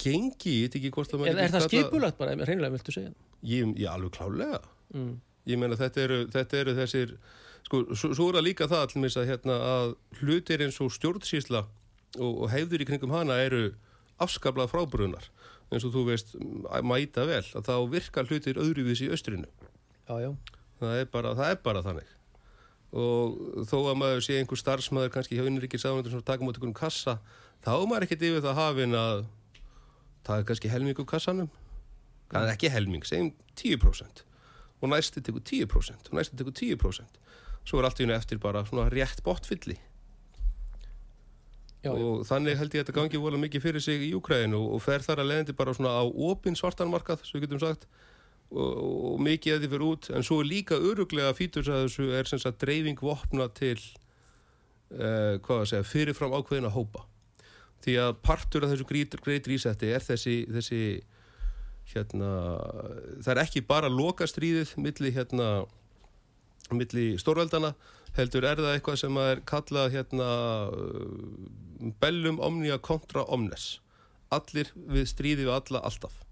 Gengi, 0.00 0.52
ég 0.56 0.66
veit 0.66 0.78
ekki 0.78 0.92
hvort 0.94 1.12
það 1.12 1.22
maður 1.22 1.40
er 1.44 1.54
það 1.54 1.66
skipulagt 1.68 2.18
bara, 2.18 2.36
reynilega 2.40 2.74
viltu 2.74 2.94
segja? 2.94 3.12
Ég, 3.46 3.74
ég 3.78 3.90
alveg 3.90 4.14
klálega. 4.16 4.62
Mm. 4.94 5.16
Ég 5.46 5.60
meina 5.60 5.78
þetta 5.78 6.02
eru, 6.02 6.20
þetta 6.32 6.60
eru 6.62 6.74
þessir 6.80 7.12
sko, 7.66 7.82
svo, 7.94 8.12
svo 8.16 8.28
er 8.30 8.38
það 8.38 8.46
líka 8.48 8.68
það 8.70 8.84
allir 8.86 9.18
að, 9.20 9.28
hérna, 9.30 9.58
að 9.74 9.94
hlutir 10.20 10.64
eins 10.64 10.80
og 10.82 10.92
stjórnsýsla 10.94 11.62
og, 12.18 12.32
og 12.32 12.50
hefður 12.52 12.82
í 12.82 12.88
kringum 12.88 13.14
hana 13.14 13.38
eru 13.44 13.68
afskablað 14.22 14.72
frábrunar 14.72 15.30
eins 15.70 15.86
og 15.86 15.94
þú 15.94 16.04
veist 16.10 16.34
að 16.38 16.86
mæta 16.86 17.26
vel 17.28 17.42
að 17.42 17.66
þá 17.68 17.74
virkar 17.92 18.28
hlutir 18.30 18.60
öðruvís 18.62 19.02
í 19.02 19.10
austrinu 19.12 19.48
Já, 20.06 20.14
já. 20.22 20.30
það 20.80 21.00
er 21.00 21.08
bara, 21.12 21.34
það 21.38 21.52
er 21.52 21.62
bara 21.66 21.82
þannig 21.86 22.12
og 22.92 23.64
þó 23.66 23.76
að 23.80 23.98
maður 24.00 24.22
sé 24.24 24.38
einhver 24.40 24.60
starfsmæður 24.60 25.12
kannski 25.16 25.38
hjá 25.38 25.48
innrikið 25.48 25.82
sáðundur 25.82 26.14
sem 26.14 26.22
taka 26.26 26.46
mútið 26.46 26.62
einhvern 26.62 26.76
kassa 26.78 27.18
þá 27.64 27.72
er 27.74 27.88
maður 27.90 28.06
ekkert 28.06 28.26
yfir 28.28 28.44
það 28.44 28.60
hafin 28.60 28.96
að 28.98 29.24
það 30.26 30.38
er 30.38 30.46
kannski 30.50 30.70
helming 30.70 31.02
úr 31.02 31.08
kassanum. 31.10 31.50
Er 32.34 32.50
ekki 32.50 32.70
helming, 32.70 33.04
segjum 33.06 33.32
10% 33.58 34.24
og 34.82 34.90
næsti 34.92 35.22
tekur 35.24 35.42
10% 35.46 36.10
og 36.10 36.18
næsti 36.18 36.38
tekur 36.38 36.54
10% 36.54 37.20
svo 37.66 37.80
er 37.80 37.88
allt 37.88 38.00
í 38.00 38.06
hennu 38.06 38.16
eftir 38.16 38.40
bara 38.42 38.62
svona 38.66 38.90
rétt 38.92 39.22
botfylli. 39.26 39.76
Já, 41.84 41.92
og 41.92 42.24
þannig 42.26 42.58
held 42.58 42.74
ég 42.74 42.82
að 42.82 42.86
þetta 42.86 42.96
gangi 42.96 43.20
vola 43.22 43.38
mikið 43.38 43.62
fyrir 43.62 43.82
sig 43.82 44.02
í 44.08 44.12
Úkræðinu 44.16 44.58
og, 44.58 44.80
fer 44.82 45.04
þar 45.06 45.22
að 45.22 45.30
leiðandi 45.30 45.54
bara 45.58 45.74
svona 45.76 45.94
á 45.94 46.02
opin 46.02 46.58
svartanmarkað, 46.58 47.22
svo 47.26 47.38
við 47.38 47.46
getum 47.46 47.62
sagt 47.62 47.86
og, 48.50 48.76
og 49.12 49.20
mikið 49.26 49.56
að 49.56 49.64
því 49.64 49.70
fyrir 49.72 49.86
út. 49.86 50.10
En 50.14 50.26
svo 50.26 50.40
líka 50.44 50.78
öruglega 50.78 51.34
fítur 51.36 51.66
að 51.70 51.86
þessu 51.86 52.08
er 52.18 52.30
sem 52.30 52.42
sagt 52.42 52.60
dreifing 52.62 53.00
vopna 53.02 53.48
til 53.56 53.78
uh, 53.78 55.36
hvað 55.42 55.62
að 55.62 55.68
segja 55.72 55.90
fyrirfram 55.90 56.36
ákveðina 56.36 56.72
hópa. 56.74 57.06
Því 57.84 57.98
að 58.02 58.16
partur 58.26 58.66
af 58.66 58.72
þessu 58.72 58.88
greit, 58.88 59.48
rísetti 59.50 59.92
er 59.94 60.04
þessi, 60.04 60.38
þessi 60.50 60.82
hérna, 61.92 62.30
það 63.22 63.32
er 63.34 63.42
ekki 63.44 63.62
bara 63.66 63.90
loka 63.92 64.26
stríðið 64.26 64.74
milli 64.82 65.12
hérna 65.14 65.50
milli 66.74 67.12
stórveldana 67.22 67.76
heldur 68.16 68.46
er 68.48 68.58
það 68.58 68.72
eitthvað 68.74 69.00
sem 69.04 69.18
er 69.22 69.42
kallað 69.46 69.92
hérna 69.94 70.28
bellum 72.02 72.40
omnia 72.42 72.80
kontra 72.82 73.22
omnes. 73.30 73.76
Allir 74.34 74.72
við 74.74 75.10
stríði 75.12 75.46
við 75.46 75.54
alla 75.60 75.84
alltaf 75.86 76.25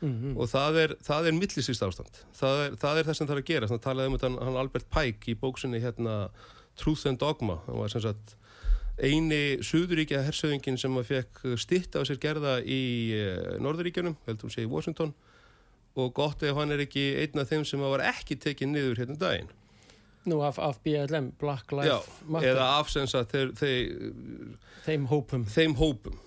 Mm 0.00 0.36
og 0.40 0.48
það 0.48 0.76
er, 0.80 0.92
það 1.04 1.26
er 1.28 1.34
millisist 1.36 1.82
ástand. 1.84 2.20
Það 2.36 2.60
er, 2.64 2.76
það 2.80 2.98
er 2.98 3.08
það 3.08 3.16
sem 3.16 3.26
það 3.26 3.34
er 3.34 3.42
að 3.42 3.50
gera. 3.50 3.66
Þannig 3.68 3.80
að 3.80 3.86
talaði 3.86 4.10
um 4.10 4.14
þetta 4.16 4.44
hann 4.46 4.60
Albert 4.60 4.90
Pike 4.94 5.32
í 5.32 5.38
bóksinni 5.40 5.80
hérna 5.82 6.14
Truth 6.80 7.08
and 7.10 7.20
Dogma. 7.20 7.58
Hann 7.66 7.80
var 7.82 7.92
sem 7.92 8.04
sagt 8.04 8.36
eini 9.00 9.42
suðuríkja 9.64 10.22
hersöðingin 10.24 10.78
sem 10.80 10.96
að 10.96 11.08
fekk 11.10 11.42
stitt 11.60 11.96
á 11.96 12.00
sér 12.04 12.20
gerða 12.20 12.58
í 12.64 12.80
uh, 13.16 13.56
Norðuríkjunum, 13.60 14.16
heldur 14.26 14.52
sé 14.52 14.64
í 14.64 14.70
Washington. 14.70 15.12
Og 15.98 16.12
gott 16.16 16.42
ef 16.46 16.56
hann 16.56 16.72
er 16.72 16.84
ekki 16.84 17.10
einn 17.20 17.42
af 17.42 17.50
þeim 17.50 17.64
sem 17.68 17.82
var 17.82 18.04
ekki 18.08 18.38
tekið 18.40 18.72
niður 18.72 19.02
hérna 19.02 19.16
um 19.16 19.20
daginn. 19.20 19.52
Nú 20.30 20.40
af, 20.44 20.58
af 20.60 20.80
BLM, 20.84 21.32
Black 21.40 21.72
Já, 21.72 21.78
Lives 21.80 22.08
Matter, 22.28 22.50
eða 22.52 22.66
afsensa 22.76 23.24
þeir, 23.28 23.54
þeir, 23.56 24.50
þeim 24.84 25.06
hópum, 25.08 25.46
þeim 25.48 25.76
hópum 25.80 26.18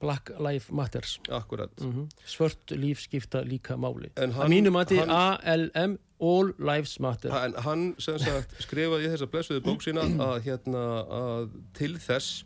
Black 0.00 0.30
Lives 0.38 0.70
Matters. 0.72 1.18
akkurat 1.28 1.70
Mm 1.80 2.08
Svört 2.26 2.70
líf 2.70 3.00
skipta 3.04 3.42
líka 3.44 3.76
máli. 3.76 4.10
En 4.16 4.32
Að 4.32 4.48
mínum 4.48 4.76
að 4.80 4.96
hann- 4.96 5.10
ALM, 5.44 5.98
All 6.20 6.52
Lives 6.58 6.98
Matter. 7.00 7.30
En 7.32 7.54
hann 7.54 7.94
sem 7.98 8.18
sagt 8.18 8.54
skrifaði 8.62 9.06
í 9.06 9.10
þessa 9.12 9.26
blessuðu 9.30 9.60
bók 9.64 9.82
sína 9.82 10.02
að, 10.04 10.42
hérna, 10.44 10.84
að 11.10 11.50
til 11.74 11.94
þess 11.98 12.44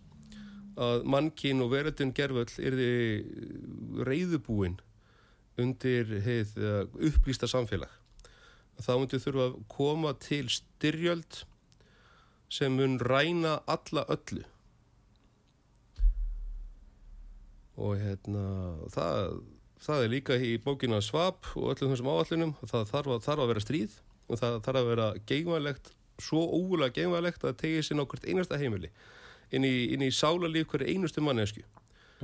að 0.77 1.05
mannkín 1.05 1.61
og 1.62 1.71
veröldin 1.71 2.12
gerfull 2.14 2.47
yrði 2.59 3.25
reyðubúin 4.07 4.79
undir 5.59 6.05
heið 6.25 6.55
upplýsta 6.99 7.47
samfélag. 7.51 7.90
Þá 8.83 8.93
myndi 8.99 9.21
þurfa 9.23 9.45
að 9.53 9.59
koma 9.71 10.12
til 10.19 10.49
styrjöld 10.51 11.45
sem 12.51 12.75
mun 12.75 12.99
ræna 12.99 13.61
alla 13.71 14.05
öllu. 14.11 14.43
Og 17.75 17.97
hérna, 17.99 18.45
það, 18.95 19.39
það 19.83 20.05
er 20.05 20.13
líka 20.13 20.39
í 20.39 20.55
bókina 20.63 21.01
Svab 21.03 21.51
og 21.59 21.73
öllum 21.75 21.95
þessum 21.95 22.11
áallunum. 22.13 22.55
Það 22.63 22.89
þarf 22.93 23.15
að, 23.17 23.23
þarf 23.27 23.45
að 23.45 23.53
vera 23.53 23.65
stríð 23.65 23.99
og 24.25 24.41
það 24.41 24.59
þarf 24.67 24.81
að 24.81 24.91
vera 24.93 25.09
geimvæglegt, 25.29 25.93
svo 26.23 26.45
ógulega 26.55 26.95
geimvæglegt 27.01 27.45
að 27.45 27.59
tegið 27.61 27.87
sér 27.89 27.99
nákvæmt 27.99 28.29
einasta 28.31 28.61
heimili 28.61 28.93
inn 29.55 29.67
í, 29.67 29.75
inn 29.95 30.05
í 30.05 30.11
sálarlíf 30.15 30.71
hverju 30.71 30.89
einustu 30.95 31.23
mannesku 31.25 31.65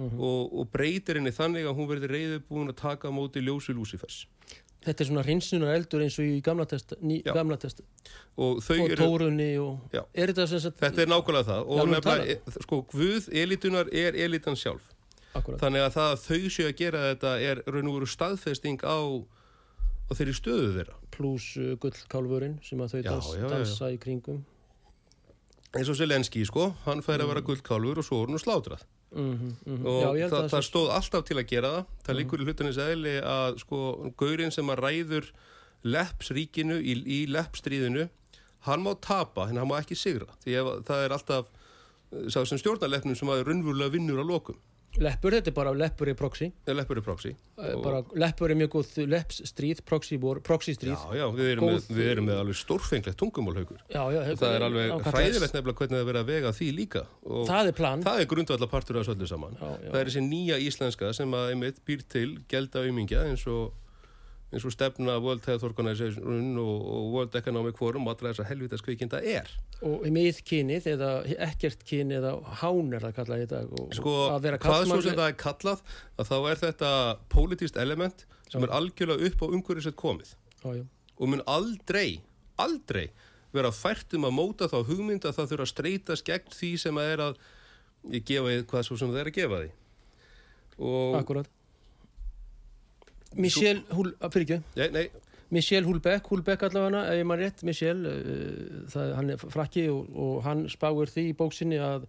og, 0.00 0.52
og 0.54 0.68
breytir 0.72 1.18
henni 1.18 1.32
þannig 1.34 1.66
að 1.68 1.76
hún 1.76 1.88
verði 1.90 2.10
reyðubúin 2.10 2.72
að 2.72 2.78
taka 2.80 3.10
á 3.10 3.12
móti 3.12 3.42
ljósu 3.44 3.74
Lúsifers. 3.76 4.22
Þetta 4.80 5.04
er 5.04 5.08
svona 5.10 5.22
hreinsunar 5.26 5.74
eldur 5.76 6.00
eins 6.06 6.14
og 6.16 6.24
í 6.24 6.38
gamla 6.44 6.64
testa, 6.64 6.96
ný, 7.04 7.18
gamla 7.26 7.58
testa 7.60 7.84
Og 8.40 8.62
og 8.64 8.70
eru... 8.86 8.96
tórunni 8.96 9.50
og 9.60 9.92
er 9.92 10.32
þetta 10.32 10.46
Þetta 10.70 11.02
er 11.04 11.10
nákvæmlega 11.10 11.48
það 11.50 11.66
og 11.66 11.90
nefnilega, 11.90 12.38
e- 12.38 12.64
sko, 12.64 12.78
Guð 12.88 13.28
elitunar 13.42 13.92
er 13.92 14.16
elitan 14.16 14.56
sjálf. 14.56 14.86
Akkurat, 15.34 15.60
Þannig 15.60 15.84
að 15.86 15.92
það 15.96 16.12
að 16.12 16.22
þau 16.26 16.50
séu 16.56 16.68
að 16.68 16.76
gera 16.80 17.02
þetta 17.10 17.34
er 17.40 17.62
raun 17.66 17.90
og 17.90 17.98
veru 17.98 18.08
staðfesting 18.10 18.80
á, 18.82 18.98
á 20.08 20.10
þeirri 20.18 20.34
stöðu 20.38 20.70
þeirra. 20.78 20.96
pluss 21.14 21.56
uh, 21.60 21.74
gullkálfurinn 21.82 22.56
sem 22.66 22.80
að 22.80 22.94
þau 22.94 23.00
Já, 23.02 23.10
dans, 23.10 23.28
já, 23.30 23.36
já, 23.38 23.44
já. 23.44 23.50
dansa 23.54 23.90
í 23.92 23.98
kringum. 24.00 24.40
Eins 25.70 25.86
og 25.92 25.94
Selenski, 26.00 26.42
sko, 26.48 26.72
hann 26.86 27.02
fær 27.06 27.22
að 27.22 27.30
vera 27.30 27.44
gullkálfur 27.46 28.00
og 28.02 28.06
svo 28.06 28.22
er 28.24 28.32
hann 28.32 28.42
slátrað. 28.42 28.82
mm 29.10 29.34
-hmm, 29.38 29.86
og 29.86 30.02
Já, 30.02 30.10
ég 30.14 30.20
held 30.22 30.32
það, 30.32 30.44
að 30.44 30.50
það 30.50 30.64
stóð 30.66 30.90
alltaf 30.96 31.24
til 31.24 31.36
að 31.38 31.46
gera 31.46 31.70
það. 31.70 31.84
Það 32.06 32.16
líkur 32.18 32.40
í 32.40 32.44
hlutinins 32.44 32.78
eðli 32.78 33.14
að 33.22 33.58
sko, 33.58 33.78
gaurinn 34.16 34.50
sem 34.50 34.66
að 34.70 34.80
ræður 34.82 35.32
leppsríkinu 35.82 36.76
í, 36.82 36.92
í 37.06 37.26
leppstríðinu 37.26 38.08
hann 38.66 38.82
má 38.82 38.92
tapa, 39.00 39.46
hann 39.46 39.68
má 39.68 39.78
ekki 39.78 39.96
sigra. 39.96 40.26
Því 40.44 40.52
að 40.60 40.84
það 40.84 41.04
er 41.04 41.12
alltaf 41.12 41.46
sá 42.28 42.42
sem 42.44 42.58
stjórnar 42.58 42.90
leppnum 42.90 43.14
sem 43.16 43.28
að 43.28 43.44
raunverulega 43.46 43.94
vinnur 43.94 44.20
á 44.20 44.24
lokum 44.26 44.58
Leppur, 44.98 45.30
þetta 45.36 45.52
er 45.52 45.54
bara 45.54 45.70
leppur 45.70 46.08
í 46.10 46.14
proxy. 46.18 46.48
Leppur 46.66 46.98
er 46.98 47.04
proxy. 47.06 47.30
Eh, 47.60 47.74
Og- 47.76 48.10
leppur 48.18 48.50
er 48.50 48.56
mjög 48.58 48.70
góð 48.74 49.06
lepps 49.06 49.40
stríð, 49.46 49.84
proxy, 49.86 50.18
proxy 50.42 50.74
stríð. 50.74 50.96
Já, 50.98 51.14
já, 51.14 51.26
við 51.30 51.52
erum, 51.52 51.64
Góð- 51.68 51.86
með, 51.86 51.96
við 51.96 52.10
erum 52.10 52.26
með 52.26 52.40
alveg 52.42 52.56
stórfenglegt 52.58 53.16
tungumálhaukur 53.16 53.78
já, 53.88 54.02
já, 54.10 54.34
það 54.34 54.54
er 54.56 54.62
alveg 54.66 55.04
hræðilegt 55.06 55.54
nefnilega 55.54 55.78
hvernig 55.78 55.94
það 55.94 56.00
er 56.00 56.10
verið 56.10 56.22
að 56.24 56.26
vega 56.26 56.50
því 56.50 56.68
líka. 56.74 57.06
Og 57.24 57.46
það 57.46 57.66
er 57.68 57.72
plan. 57.72 58.02
það 58.02 58.20
er 58.20 58.26
grundvallar 58.26 58.70
partur 58.70 58.96
af 58.96 59.06
þessu 59.06 59.14
öllu 59.14 59.28
saman. 59.28 59.56
Já, 59.60 59.68
já. 59.84 59.90
það 59.90 60.00
er 60.00 60.06
þessi 60.10 60.24
nýja 60.28 60.56
íslenska 60.58 61.14
sem 61.14 61.30
að 61.30 61.50
einmitt 61.54 61.80
býr 61.86 62.02
til 62.08 62.38
gelda 62.48 62.82
aumingja 62.84 63.24
eins 63.30 63.46
og 63.46 63.72
eins 64.50 64.66
og 64.66 64.74
stefna 64.74 65.14
World 65.22 65.46
Health 65.46 65.64
Organization 65.66 66.58
og, 66.58 67.12
World 67.14 67.36
Economic 67.38 67.78
Forum 67.78 68.08
allra 68.10 68.32
þessar 68.32 68.48
helvitas 68.50 68.82
kvikinda 68.82 69.20
er. 69.22 69.50
Og 69.86 70.02
miðkynið 70.10 70.88
eða 70.96 71.10
ekkert 71.46 71.84
kyn 71.86 72.10
eða 72.18 72.34
hán 72.62 72.90
er 72.96 73.06
það 73.06 73.16
kallað 73.20 73.44
í 73.44 73.48
dag 73.52 73.74
sko, 73.96 74.14
að 74.34 74.48
hvað 74.58 74.86
svo 74.90 75.00
sem 75.06 75.18
það 75.18 75.28
er 75.28 75.38
kallað 75.44 75.84
að 76.16 76.32
þá 76.32 76.36
er 76.40 76.62
þetta 76.64 76.92
politist 77.32 77.78
element 77.80 78.26
sem 78.50 78.66
er 78.66 78.74
algjörlega 78.74 79.30
upp 79.30 79.46
á 79.46 79.46
umhverfisett 79.46 79.98
komið. 79.98 80.34
Já, 80.60 80.70
já. 80.80 80.84
og 81.16 81.30
mun 81.30 81.44
aldrei, 81.48 82.20
aldrei 82.60 83.06
vera 83.54 83.70
fært 83.74 84.18
um 84.18 84.26
að 84.26 84.36
móta 84.36 84.68
þá 84.70 84.80
hugmynd 84.88 85.24
að 85.26 85.38
það 85.38 85.52
þurfa 85.52 85.66
að 85.66 85.72
streytast 85.72 86.26
gegn 86.26 86.52
því 86.54 86.72
sem 86.82 87.00
að 87.00 87.14
er 87.14 87.22
að 87.28 87.40
gefa 88.26 88.50
því 88.50 88.66
hvað 88.72 88.84
svo 88.88 88.98
sem 88.98 89.14
það 89.14 89.22
er 89.22 89.30
að 89.30 89.38
gefa 89.38 89.62
því. 89.62 89.72
Og 90.90 91.16
akkurat 91.20 91.56
Michel, 93.38 93.82
Hul, 93.94 94.14
að, 94.18 94.32
fyrir 94.34 94.46
ekki, 94.46 94.62
Nei, 94.80 94.88
nei, 94.94 95.04
Michel 95.50 95.86
Hulbeck, 95.86 96.26
Hulbeck 96.30 96.64
allavega, 96.66 97.04
ef 97.10 97.20
ég 97.20 97.26
maður 97.26 97.46
rétt, 97.46 97.62
Michel, 97.66 98.00
uh, 98.06 98.82
það, 98.90 99.14
hann 99.18 99.32
er 99.34 99.44
frakki 99.44 99.86
og, 99.92 100.10
og 100.14 100.42
hann 100.46 100.66
spáir 100.70 101.10
því 101.10 101.28
í 101.30 101.38
bóksinni 101.38 101.80
að 101.82 102.06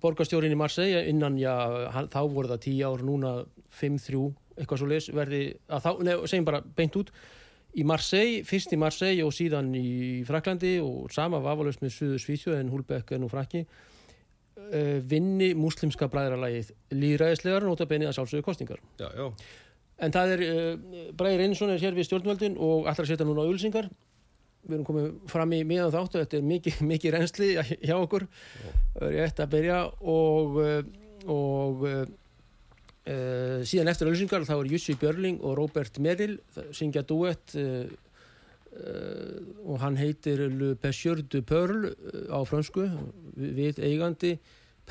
borgarstjórin 0.00 0.52
í 0.52 0.58
Marseille 0.58 1.04
innan, 1.10 1.38
já, 1.40 1.52
hann, 1.92 2.08
þá 2.12 2.20
voru 2.32 2.52
það 2.54 2.66
10 2.66 2.82
ár, 2.88 3.04
núna 3.04 3.32
5-3, 3.80 4.26
eitthvað 4.58 4.80
svo 4.80 4.90
leis, 4.90 5.08
verði, 5.12 5.40
að 5.68 5.86
þá, 5.86 5.90
nefn, 6.08 6.28
segjum 6.30 6.46
bara 6.48 6.62
beint 6.76 7.00
út, 7.00 7.10
í 7.74 7.84
Marseille, 7.88 8.44
fyrst 8.46 8.72
í 8.72 8.78
Marseille 8.80 9.24
og 9.26 9.34
síðan 9.34 9.72
í 9.76 10.22
Fraklandi 10.28 10.76
og 10.84 11.10
sama 11.12 11.40
vafalust 11.42 11.82
með 11.82 11.96
Suðu 11.96 12.20
Svíþjóð 12.22 12.60
en 12.60 12.70
Hulbeck 12.72 13.12
er 13.12 13.20
nú 13.20 13.28
frakki, 13.32 13.64
uh, 13.64 14.96
vinni 15.04 15.52
múslimska 15.58 16.08
bræðralagið 16.12 16.72
líðræðislegar 16.94 17.66
nota 17.66 17.88
benið 17.90 18.12
að 18.12 18.18
sjálfsögðu 18.20 18.46
kostingar. 18.46 18.80
já, 19.00 19.08
já, 19.10 19.26
En 20.02 20.14
það 20.14 20.34
er, 20.34 20.42
uh, 20.48 20.96
Bræðir 21.14 21.44
Einarsson 21.44 21.72
er 21.74 21.82
hér 21.82 21.94
við 21.94 22.08
stjórnvöldin 22.08 22.58
og 22.58 22.88
ætlar 22.90 23.06
að 23.06 23.12
setja 23.12 23.28
núna 23.28 23.46
á 23.46 23.50
ölsingar. 23.50 23.88
Við 24.64 24.76
erum 24.78 24.86
komið 24.88 25.08
fram 25.30 25.52
í 25.54 25.60
miðan 25.68 25.92
þáttu, 25.94 26.20
þetta 26.22 26.38
er 26.38 26.46
mikið, 26.50 26.82
mikið 26.92 27.14
reynsli 27.14 27.50
hjá 27.60 27.94
okkur. 27.96 28.26
Það 28.96 29.08
er 29.08 29.16
rétt 29.20 29.42
að 29.44 29.54
byrja 29.54 29.80
og, 30.14 30.60
uh, 30.64 31.28
og 31.34 31.84
uh, 31.90 32.00
uh, 33.06 33.60
síðan 33.62 33.92
eftir 33.92 34.10
ölsingar 34.10 34.48
þá 34.48 34.56
er 34.56 34.72
Jussi 34.74 34.96
Björling 34.98 35.38
og 35.44 35.58
Robert 35.60 36.00
Merrill 36.02 36.40
syngja 36.74 37.06
duett 37.06 37.56
og 38.74 39.76
hann 39.78 39.94
heitir 39.94 40.40
Le 40.50 40.72
Pêcheur 40.74 41.20
de 41.30 41.44
Pearl 41.46 41.92
á 42.26 42.42
fransku 42.42 42.88
við, 43.38 43.78
eigandi 43.78 44.32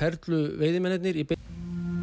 Perlu 0.00 0.40
veiðimennir 0.56 1.20
í 1.20 1.26
Au 1.28 1.93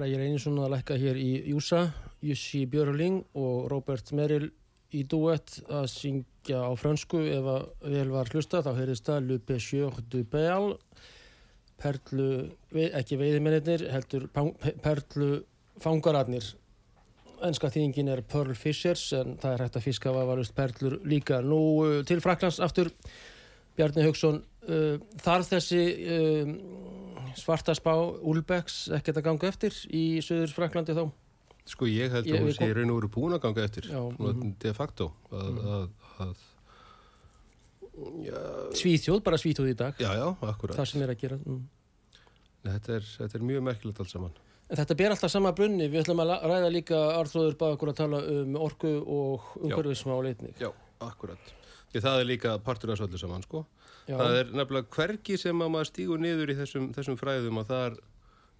Bræðir 0.00 0.22
Einarsson 0.24 0.56
að 0.64 0.70
lækka 0.72 0.96
hér 0.96 1.18
í 1.20 1.30
Júsa, 1.50 1.82
Jussi 2.24 2.62
Björling 2.72 3.18
og 3.36 3.66
Robert 3.68 4.08
Merrill 4.16 4.46
í 4.96 5.02
duett 5.04 5.58
að 5.68 5.90
syngja 5.92 6.62
á 6.64 6.72
fransku 6.80 7.20
ef 7.28 7.48
að 7.52 7.66
vel 7.92 8.06
var 8.14 8.30
hlusta 8.32 8.62
þá 8.64 8.70
heyrðist 8.78 9.10
það 9.10 9.26
Le 9.28 9.36
Pêcheur 9.44 9.98
de 10.08 10.22
Pearl 10.24 10.70
Perlu, 11.84 12.30
ekki 12.72 13.18
veiðimennir 13.20 13.84
heldur 13.92 14.24
Perlu 14.80 15.28
fangararnir. 15.84 16.48
Enska 17.44 17.68
þýðingin 17.68 18.08
er 18.14 18.24
Pearl 18.24 18.56
Fishers 18.56 19.04
en 19.20 19.36
það 19.42 19.52
er 19.52 19.66
hægt 19.66 19.76
að 19.82 19.88
fiska 19.90 20.16
vafarust 20.16 20.56
perlur 20.56 20.96
líka. 21.04 21.42
Nú 21.44 21.60
uh, 21.84 22.00
til 22.08 22.24
Fraklands 22.24 22.62
aftur. 22.64 22.88
Bjarni 23.76 24.08
Haugsson 24.08 24.40
uh, 24.68 25.00
þarf 25.24 25.50
þessi 25.54 25.82
uh, 26.04 26.52
svarta 27.38 27.74
spá 27.76 27.92
Ulbecks 27.96 28.88
ekkert 28.96 29.20
að 29.20 29.26
ganga 29.30 29.50
eftir 29.50 29.76
í 29.94 30.04
söður 30.24 30.54
Fraklandi 30.56 30.96
þá? 30.96 31.04
Sko 31.70 31.86
ég 31.86 32.10
held 32.10 32.26
Ég- 32.26 32.40
að 32.40 32.46
hún 32.46 32.56
sé 32.56 32.70
raun 32.74 32.92
og 32.92 33.00
veru 33.00 33.10
búin 33.14 33.36
að 33.36 33.42
ganga 33.44 33.66
eftir 33.66 33.90
Já, 33.90 34.00
mhm. 34.00 34.54
de 34.58 34.72
facto 34.74 35.12
að, 35.30 35.60
að, 35.76 35.88
að 36.24 36.32
já, 38.26 38.38
Svíþjóð, 38.80 39.22
bara 39.26 39.38
Svíþjóð 39.40 39.72
í 39.72 39.76
dag. 39.78 40.00
Já, 40.00 40.10
já, 40.16 40.26
það 40.40 40.86
sem 40.88 41.04
er 41.04 41.14
að 41.14 41.20
gera 41.20 41.40
mm. 41.40 41.60
þetta 42.68 42.96
er, 42.96 43.10
þetta 43.18 43.38
er 43.38 43.46
mjög 43.52 43.66
merkilegt 43.68 44.02
allt 44.02 44.14
saman. 44.14 44.40
En 44.70 44.78
þetta 44.78 44.94
ber 44.94 45.12
alltaf 45.14 45.32
sama 45.32 45.50
brunni, 45.56 45.88
við 45.90 46.04
ætlum 46.04 46.20
að 46.22 46.34
ræða 46.46 46.68
líka 46.70 46.98
Arþróður 47.18 47.56
bað 47.58 47.72
okkur 47.74 47.90
að 47.90 47.96
tala 47.98 48.20
um 48.34 48.58
orku 48.62 48.92
og 49.02 49.48
umhverfismál 49.58 50.20
einnig. 50.30 50.54
Já, 50.62 50.70
akkurat 51.02 51.56
Því 51.90 52.02
það 52.04 52.20
er 52.22 52.28
líka 52.28 52.56
partur 52.62 52.92
af 52.94 53.02
öllu 53.02 53.18
saman 53.18 53.42
sko. 53.46 53.64
Já, 54.06 54.16
Það 54.16 54.36
er 54.40 54.52
nefnilega 54.54 54.94
hvergi 54.96 55.38
sem 55.38 55.62
að 55.62 55.72
maður 55.74 55.88
stígur 55.90 56.22
niður 56.22 56.52
í 56.52 56.58
þessum, 56.58 56.90
þessum 56.94 57.18
fræðum 57.18 57.60
að 57.62 57.72
þar 57.72 57.98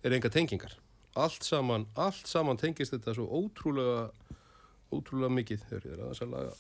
er 0.07 0.17
enga 0.17 0.31
tengingar. 0.35 0.75
Allt 1.19 1.47
saman, 1.47 1.87
allt 1.99 2.27
saman 2.31 2.59
tengist 2.61 2.95
þetta 2.95 3.15
svo 3.17 3.27
ótrúlega 3.27 4.11
ótrúlega 4.95 5.31
mikið. 5.35 5.65
Ég 5.71 5.87
er 5.95 6.51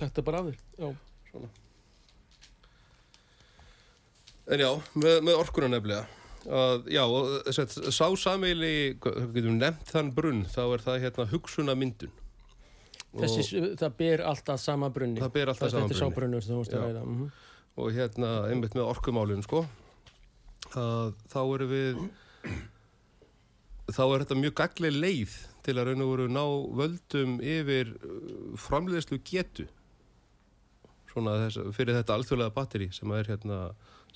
þetta 0.00 0.20
er 0.20 0.26
bara 0.26 0.42
af 0.42 0.52
Já, 0.78 0.90
En 4.46 4.62
já, 4.62 4.68
með, 4.94 5.16
með 5.26 5.40
orkuna 5.40 5.68
nefnilega. 5.72 6.04
Að, 6.46 6.84
já, 6.94 7.02
og 7.02 7.48
sá 7.50 8.06
sameili, 8.14 8.94
hvað 9.02 9.16
getum 9.34 9.34
við 9.34 9.56
nefnt 9.56 9.90
þann 9.90 10.12
brunn, 10.14 10.44
þá 10.46 10.60
er 10.62 10.84
það 10.84 11.00
hérna 11.02 11.26
hugsunamyndun. 11.32 12.12
Þessi, 13.22 13.64
það 13.80 13.98
ber 13.98 14.22
alltaf 14.30 14.60
sama 14.62 14.90
brunni. 14.92 15.22
Það 15.22 15.34
ber 15.38 15.52
alltaf 15.52 15.72
sama 15.74 15.90
er 15.90 15.98
sá 15.98 16.06
brunni. 16.12 16.40
ræða. 16.42 17.02
mhm. 17.02 17.28
og 17.76 17.92
hérna 17.92 18.30
einmitt 18.50 18.76
með 18.76 18.88
orkumálun 18.88 19.44
sko 19.44 19.66
að 20.74 21.12
þá 21.30 21.40
erum 21.42 21.70
við 21.70 21.98
þá 23.94 24.02
er 24.04 24.24
þetta 24.24 24.38
mjög 24.40 24.54
gagleg 24.58 24.96
leið 24.96 25.34
til 25.66 25.76
að 25.76 25.90
raun 25.90 26.04
og 26.04 26.12
veru 26.12 26.28
ná 26.30 26.44
völdum 26.80 27.36
yfir 27.42 27.92
uh, 27.96 28.54
framleiðslu 28.58 29.20
getu 29.26 29.66
svona 31.10 31.36
þess, 31.44 31.62
fyrir 31.76 31.96
þetta 31.96 32.16
alþjóðlega 32.16 32.54
batteri 32.56 32.88
sem 32.94 33.12
er 33.16 33.30
hérna 33.30 33.60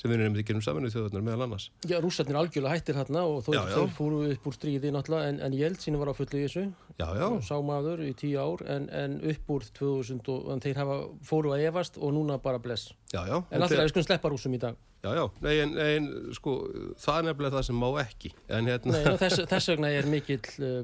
sem 0.00 0.08
við 0.08 0.22
erum 0.22 0.36
ekki 0.40 0.54
um 0.56 0.62
saminu 0.64 0.88
þjóðarnar 0.92 1.24
meðal 1.26 1.44
annars. 1.44 1.66
Já, 1.84 1.98
rússarnir 2.00 2.38
algjörlega 2.40 2.78
hættir 2.78 2.96
þarna 2.96 3.24
og 3.28 3.42
þó, 3.44 3.50
já. 3.52 3.60
þeir 3.74 3.90
fóru 3.96 4.20
upp 4.30 4.46
úr 4.48 4.56
stríði 4.56 4.92
náttúrulega 4.94 5.32
en, 5.32 5.40
en 5.44 5.56
Jeltsin 5.58 5.98
var 6.00 6.12
á 6.12 6.14
fullu 6.16 6.40
í 6.40 6.44
þessu. 6.46 6.62
Já, 6.96 7.06
já, 7.20 7.26
sá 7.44 7.52
maður 7.64 8.04
í 8.06 8.12
tíu 8.16 8.38
ár 8.40 8.62
en, 8.64 8.86
en 8.96 9.18
upp 9.32 9.52
úr 9.52 9.66
2000 9.76 10.30
og 10.32 10.48
en 10.54 10.62
þeir 10.64 10.80
hafa, 10.80 10.96
fóru 11.28 11.52
að 11.56 11.66
efast 11.68 12.00
og 12.00 12.14
núna 12.16 12.38
bara 12.40 12.62
bless. 12.62 12.94
Já, 13.12 13.26
já. 13.28 13.36
En 13.50 13.60
alltaf 13.60 13.82
við 13.82 13.92
skulum 13.92 14.08
sleppa 14.08 14.32
rússum 14.32 14.56
í 14.56 14.62
dag. 14.62 14.78
Já, 15.00 15.10
já, 15.16 15.22
nei, 15.40 15.54
en, 15.62 15.76
en 15.80 16.08
sko 16.36 16.54
það 17.00 17.18
er 17.18 17.28
nefnilega 17.28 17.56
það 17.56 17.68
sem 17.68 17.78
má 17.80 17.88
ekki. 18.02 18.32
En 18.52 18.68
hérna, 18.68 18.96
Nei, 18.96 19.18
þess, 19.20 19.44
þess 19.48 19.72
vegna 19.72 19.92
er 19.96 20.08
mikill 20.12 20.40
uh, 20.64 20.80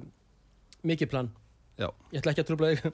mikill 0.88 1.10
plan. 1.12 1.32
Já, 1.76 1.90
ég 2.12 2.22
ætla 2.22 2.32
ekki 2.32 2.44
að 2.44 2.52
trubla 2.52 2.70
þig 2.72 2.86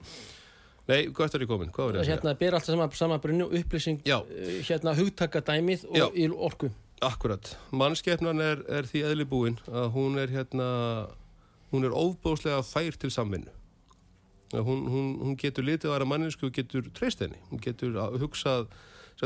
nei, 0.92 1.02
hvert 1.16 1.34
er 1.38 1.44
ég 1.46 1.50
komin, 1.50 1.72
hvað 1.74 1.88
var 1.88 1.98
ég 1.98 2.02
að 2.02 2.08
segja? 2.08 2.20
hérna 2.20 2.36
ber 2.44 2.56
alltaf 2.58 2.74
sama, 2.74 2.88
sama 3.00 3.18
brunni 3.24 3.46
og 3.48 3.56
upplýsing 3.58 4.02
Já. 4.08 4.18
uh, 4.20 4.54
hérna 4.68 4.94
hugtakadæmið 5.00 5.88
Já. 5.88 6.06
og 6.06 6.16
í 6.20 6.28
orku 6.32 6.70
Akkurat, 7.02 7.56
mannskepnan 7.74 8.38
er, 8.38 8.60
er 8.70 8.86
því 8.86 9.00
eðli 9.08 9.24
búin 9.26 9.56
að 9.66 9.88
hún 9.96 10.20
er 10.22 10.30
hérna, 10.30 10.66
hún 11.72 11.82
er 11.88 11.96
óbóðslega 11.98 12.60
fær 12.62 12.94
til 13.02 13.10
samvinnu. 13.10 13.50
Hún, 14.52 14.84
hún, 14.86 15.08
hún 15.18 15.34
getur 15.40 15.66
litið 15.66 15.88
að 15.88 15.96
vera 15.96 16.06
mannesku 16.12 16.46
og 16.46 16.54
getur 16.54 16.86
treyst 16.94 17.24
henni. 17.24 17.40
Hún 17.50 17.58
getur 17.64 17.96
að 18.04 18.20
hugsað, 18.22 18.68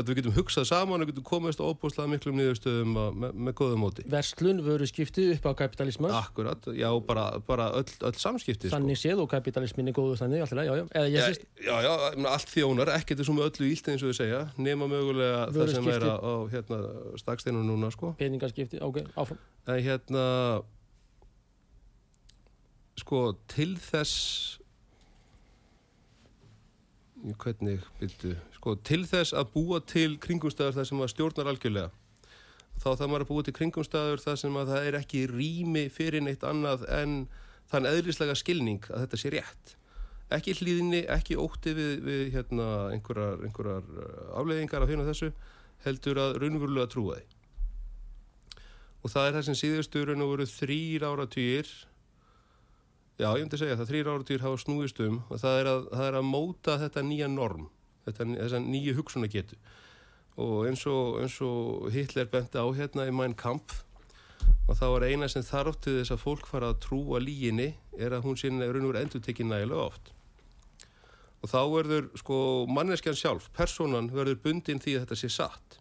við 0.05 0.15
getum 0.19 0.33
hugsað 0.35 0.65
saman 0.69 1.01
og 1.01 1.07
getum 1.09 1.23
komist 1.25 1.57
óbóðslega 1.59 2.09
miklum 2.11 2.35
niðurstöðum 2.37 2.91
að- 3.01 3.15
með, 3.23 3.31
með 3.47 3.53
góðum 3.57 3.79
móti. 3.81 4.03
verslun, 4.07 4.61
vöru 4.61 4.85
skipti 4.87 5.31
upp 5.33 5.45
á 5.49 5.51
kapitalismas 5.57 6.11
Akkurat, 6.13 6.61
já, 6.77 6.89
bara, 7.05 7.39
bara 7.39 7.71
öll, 7.73 7.85
öll 8.01 8.13
samskipti. 8.13 8.69
þannig 8.69 8.97
séð 9.01 9.21
og 9.23 9.29
kapitalismin 9.29 9.87
er 9.87 9.93
góður 9.93 10.17
þannig 10.21 10.41
alltaf, 10.45 10.65
já, 10.65 10.75
já, 10.77 10.85
eða 10.93 11.09
Já, 11.09 11.25
sést 11.25 11.41
já, 11.65 11.75
já, 11.81 11.93
allt 12.29 12.47
þjónar, 12.53 12.87
ekkert 12.99 13.19
er 13.19 13.23
svo 13.25 13.33
með 13.33 13.49
öllu 13.49 13.71
ílt 13.73 13.87
eins 13.89 14.03
og 14.03 14.13
þau 14.13 14.17
segja, 14.21 14.41
nema 14.57 14.85
mögulega 14.87 15.47
það 15.49 15.73
sem 15.73 15.87
er 15.87 15.99
Vöruskipti. 15.99 16.13
á, 16.13 16.15
á 16.21 16.33
hérna, 16.53 16.77
staksteinum 17.17 17.65
núna, 17.65 17.89
sko. 17.91 18.13
peningaskipti, 18.19 18.77
ok, 18.81 19.01
áfram 19.17 19.37
En 19.67 19.83
hérna 19.83 20.63
sko 22.97 23.33
til 23.47 23.75
þess 23.77 24.59
hvernig 27.41 27.81
byrju, 27.99 28.35
sko 28.67 28.75
til 28.83 29.05
þess 29.07 29.31
að 29.37 29.53
búa 29.53 29.79
til 29.87 30.17
kringumstæður 30.19 30.75
þar 30.75 30.87
sem 30.89 31.01
að 31.05 31.11
stjórnar 31.13 31.49
algjörlega 31.53 31.91
þá 32.77 32.87
þarf 32.89 33.09
maður 33.09 33.23
að 33.23 33.29
búa 33.31 33.45
til 33.47 33.53
kringumstæður 33.55 34.23
þar 34.23 34.39
sem 34.41 34.57
að 34.59 34.71
það 34.73 34.87
er 34.87 34.97
ekki 34.99 35.21
rými 35.31 35.83
fyrir 35.93 36.23
neitt 36.25 36.43
annað 36.43 36.83
en 36.91 37.13
þann 37.71 37.87
eðlislega 37.87 38.35
skilning 38.37 38.83
að 38.91 39.05
þetta 39.05 39.19
sé 39.21 39.31
rétt. 39.33 39.73
Ekki 40.35 40.55
hlýðinni, 40.59 40.99
ekki 41.09 41.37
ótti 41.39 41.71
við, 41.75 41.93
við 42.03 42.21
hérna, 42.35 42.67
einhverjar, 42.91 43.39
einhverjar 43.47 43.87
uh, 43.87 44.39
afleiðingar 44.41 44.83
af 44.83 44.91
hérna 44.91 45.07
þessu 45.07 45.31
heldur 45.85 46.19
að 46.19 46.37
raunverulega 46.43 46.91
trúa 46.91 47.17
því. 47.17 47.25
Og 49.01 49.13
það 49.13 49.29
er 49.29 49.37
það 49.37 49.47
sem 49.47 49.59
síðustu 49.61 50.03
raun 50.03 50.25
og 50.25 50.33
veru 50.33 50.49
þrýr 50.51 51.07
áratugir 51.07 51.71
já, 53.17 53.31
ég 53.31 53.41
myndi 53.45 53.61
segja 53.63 53.79
það 53.79 53.91
þrýr 53.93 54.11
áratugir 54.13 54.45
hafa 54.45 54.61
snúist 54.61 55.01
um 55.07 55.21
og 55.31 55.41
það 55.41 55.59
er 55.63 55.71
að, 55.71 55.89
það 55.95 56.11
er 56.11 56.19
að 56.19 56.29
móta 56.35 56.79
þetta 56.83 57.05
nýja 57.07 57.31
norm 57.31 57.69
þetta, 58.07 58.27
þessa 58.39 58.63
nýju 58.63 58.95
hugsunagetu 58.97 59.59
og 60.37 60.67
eins 60.69 60.83
og, 60.89 61.19
eins 61.23 61.37
og 61.41 61.87
Hitler 61.93 62.27
benti 62.29 62.61
á 62.61 62.67
hérna 62.77 63.07
í 63.09 63.13
Mein 63.13 63.33
Kampf 63.37 63.83
og 64.67 64.77
það 64.77 64.93
var 64.93 65.05
eina 65.07 65.29
sem 65.31 65.45
þarf 65.45 65.79
til 65.81 65.95
þess 65.97 66.13
að 66.13 66.21
fólk 66.21 66.45
fara 66.49 66.69
að 66.73 66.81
trúa 66.85 67.21
líginni 67.23 67.71
er 67.97 68.13
að 68.13 68.27
hún 68.27 68.37
raun 68.37 68.85
og 68.85 68.93
veru 68.93 69.01
endur 69.01 69.23
tekið 69.23 69.49
nægilega 69.49 69.87
oft. 69.87 70.11
Og 71.41 71.49
þá 71.49 71.59
verður 71.71 72.07
sko 72.19 72.37
manneskjan 72.69 73.17
sjálf, 73.17 73.49
personan 73.55 74.11
verður 74.13 74.41
bundin 74.43 74.81
því 74.83 74.97
að 74.97 75.05
þetta 75.05 75.19
sé 75.21 75.29
satt. 75.31 75.77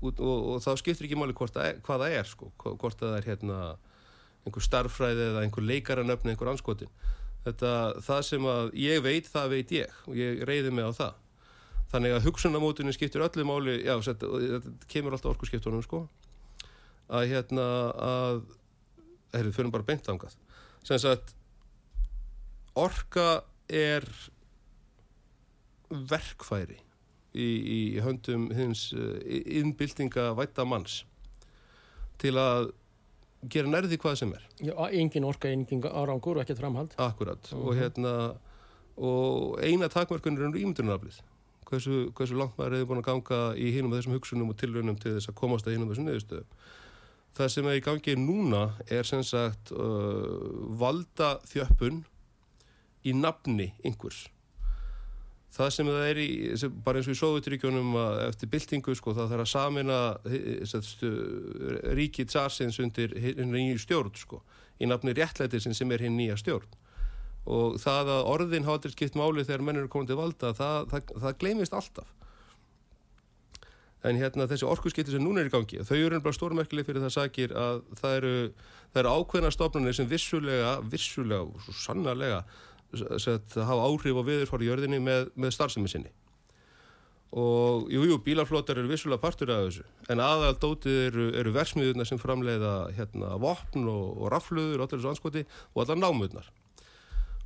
Og, 0.00 0.18
og, 0.18 0.38
og 0.54 0.62
þá 0.62 0.72
skiptir 0.78 1.08
ekki 1.08 1.18
máli 1.18 1.34
hvort 1.36 1.56
er, 1.60 1.80
hvað 1.84 2.04
það 2.04 2.16
er 2.18 2.30
sko, 2.30 2.52
hvort 2.62 3.00
það 3.00 3.16
er 3.18 3.28
hérna 3.28 3.58
einhver 4.42 4.64
starffræði 4.64 5.28
eða 5.28 5.44
einhver 5.44 5.66
leikaranöfni 5.68 6.32
einhver 6.32 6.50
anskotin 6.50 6.90
þetta, 7.46 7.74
það 8.02 8.22
sem 8.26 8.48
að 8.50 8.72
ég 8.82 9.02
veit, 9.04 9.28
það 9.30 9.52
veit 9.56 9.74
ég. 9.76 10.00
Og 10.08 10.18
ég 10.18 10.42
reyði 10.48 10.72
mig 10.74 10.88
á 10.88 10.92
það 10.94 11.18
þannig 11.92 12.16
að 12.16 12.26
hugsunamótunin 12.26 12.96
skiptir 12.96 13.24
öllu 13.24 13.44
máli 13.46 13.78
já, 13.84 13.94
þetta, 14.04 14.62
kemur 14.90 15.16
alltaf 15.16 15.34
orkuskiptunum 15.34 15.84
sko. 15.84 16.06
Að 17.12 17.28
hérna 17.34 17.64
að 17.92 18.42
heyrðu, 19.34 19.54
fyrir 19.56 19.72
bara 19.74 19.88
beint 19.88 20.08
angað 20.12 20.36
sem 20.82 20.98
sagt 20.98 21.34
orka 22.78 23.42
er 23.70 24.06
verkfæri 25.92 26.78
í, 27.36 27.46
í 27.46 27.80
höndum 28.02 28.48
hins 28.56 28.88
uh, 28.96 29.18
innbyltinga 29.28 30.32
vætta 30.38 30.66
manns 30.68 31.02
til 32.22 32.34
að 32.40 32.72
gera 33.50 33.70
nærði 33.70 33.98
hvað 33.98 34.18
sem 34.20 34.32
er. 34.36 34.42
Já, 34.62 34.74
engin 34.94 35.26
orka, 35.26 35.50
engin 35.50 35.82
árangur 35.82 36.38
ekkert 36.42 36.60
framhald. 36.62 36.92
Akkurat. 37.02 37.48
Og 37.58 37.74
hérna 37.74 38.12
og 38.94 39.58
eina 39.64 39.88
takmörkunir 39.90 40.44
er 40.46 40.58
ímyndunaraflið 40.60 41.22
hversu, 41.72 41.96
hversu 42.16 42.36
langt 42.38 42.54
maður 42.60 42.76
hefur 42.78 42.90
búin 42.92 43.00
að 43.02 43.08
ganga 43.08 43.40
í 43.56 43.72
hinum 43.74 43.94
þessum 43.96 44.14
hugsunum 44.18 44.52
og 44.52 44.58
tilraunum 44.60 45.00
til 45.00 45.16
þess 45.16 45.32
að 45.32 45.38
komast 45.40 45.66
að 45.68 45.78
hinum 45.78 45.90
þessum 45.90 46.08
niðurstöðum. 46.10 46.62
Það 47.32 47.48
sem 47.54 47.68
er 47.72 47.78
í 47.78 47.84
gangi 47.86 48.14
núna 48.20 48.62
er 48.92 49.08
sem 49.08 49.22
sagt 49.24 49.72
uh, 49.72 50.52
valda 50.76 51.38
þjöppun 51.48 52.02
í 53.08 53.14
nafni 53.16 53.70
einhvers. 53.88 54.26
Það 55.52 55.70
sem 55.74 55.88
það 55.92 56.06
er 56.08 56.18
í, 56.22 56.26
sem, 56.60 56.76
bara 56.84 57.00
eins 57.00 57.08
og 57.10 57.16
í 57.16 57.20
Sovjeturíkjónum 57.20 57.96
að 58.00 58.20
eftir 58.28 58.48
byltingu 58.52 58.94
sko 58.96 59.12
það 59.16 59.32
þarf 59.34 59.44
að 59.44 59.50
samina 59.50 59.98
eh, 60.28 60.62
sem 60.64 60.80
sagt, 60.80 60.86
stu- 60.94 61.96
ríki 61.98 62.24
tsarsins 62.24 62.78
undir 62.80 63.12
hinn 63.20 63.52
nýju 63.52 63.82
stjórn 63.82 64.14
sko 64.16 64.40
í 64.80 64.88
nafni 64.88 65.12
réttlætisins 65.16 65.76
sem 65.82 65.92
er 65.92 66.06
hinn 66.06 66.16
nýja 66.16 66.38
stjórn 66.40 66.68
og 67.42 67.78
það 67.82 68.10
að 68.16 68.28
orðin 68.30 68.66
hafa 68.66 68.78
aldrei 68.78 68.94
skipt 68.94 69.16
máli 69.18 69.44
þegar 69.46 69.64
menn 69.66 69.80
eru 69.80 69.90
komin 69.90 70.10
til 70.10 70.18
valda 70.18 70.52
það, 70.54 70.90
það, 70.92 71.14
það 71.24 71.38
gleymist 71.40 71.74
alltaf. 71.74 72.10
En 74.06 74.18
hérna 74.18 74.48
þessi 74.50 74.66
orkuskipti 74.66 75.14
sem 75.14 75.22
núna 75.22 75.42
er 75.42 75.50
í 75.50 75.52
gangi 75.52 75.82
þau 75.86 75.96
eru 75.98 76.20
bara 76.22 76.34
stórmerkileg 76.34 76.86
fyrir 76.86 77.04
það 77.04 77.14
sakir 77.14 77.54
að 77.54 77.82
það 77.98 78.16
eru, 78.18 78.32
eru 78.98 79.14
ákveðna 79.18 79.52
stofnanir 79.54 79.98
sem 79.98 80.08
vissulega, 80.10 80.76
vissulega 80.90 81.46
og 81.46 81.66
svo 81.66 81.76
sannarlega 81.84 82.42
sett, 83.22 83.54
hafa 83.54 83.86
áhrif 83.86 84.18
á 84.18 84.22
viðurfari 84.26 84.68
jörðinni 84.68 84.98
með, 85.02 85.30
með 85.38 85.54
starfsemi 85.54 85.90
sinni. 85.90 86.10
Og 87.32 87.86
jú, 87.88 88.02
jú, 88.04 88.18
bílaflótar 88.20 88.82
eru 88.82 88.90
vissulega 88.90 89.22
partur 89.22 89.54
af 89.54 89.62
þessu 89.70 89.86
en 90.12 90.20
aðal 90.20 90.52
dótið 90.60 90.98
eru, 91.06 91.28
eru 91.40 91.54
versmiðurnar 91.54 92.10
sem 92.10 92.20
framleiða 92.20 92.74
hérna 92.98 93.38
vopn 93.40 93.86
og, 93.88 94.18
og 94.18 94.34
rafluður 94.34 94.82
og 94.82 94.84
allir 94.84 94.98
þessu 94.98 95.14
anskoti 95.14 95.46
og 95.72 95.86
allar 95.86 96.02
námurnar 96.02 96.50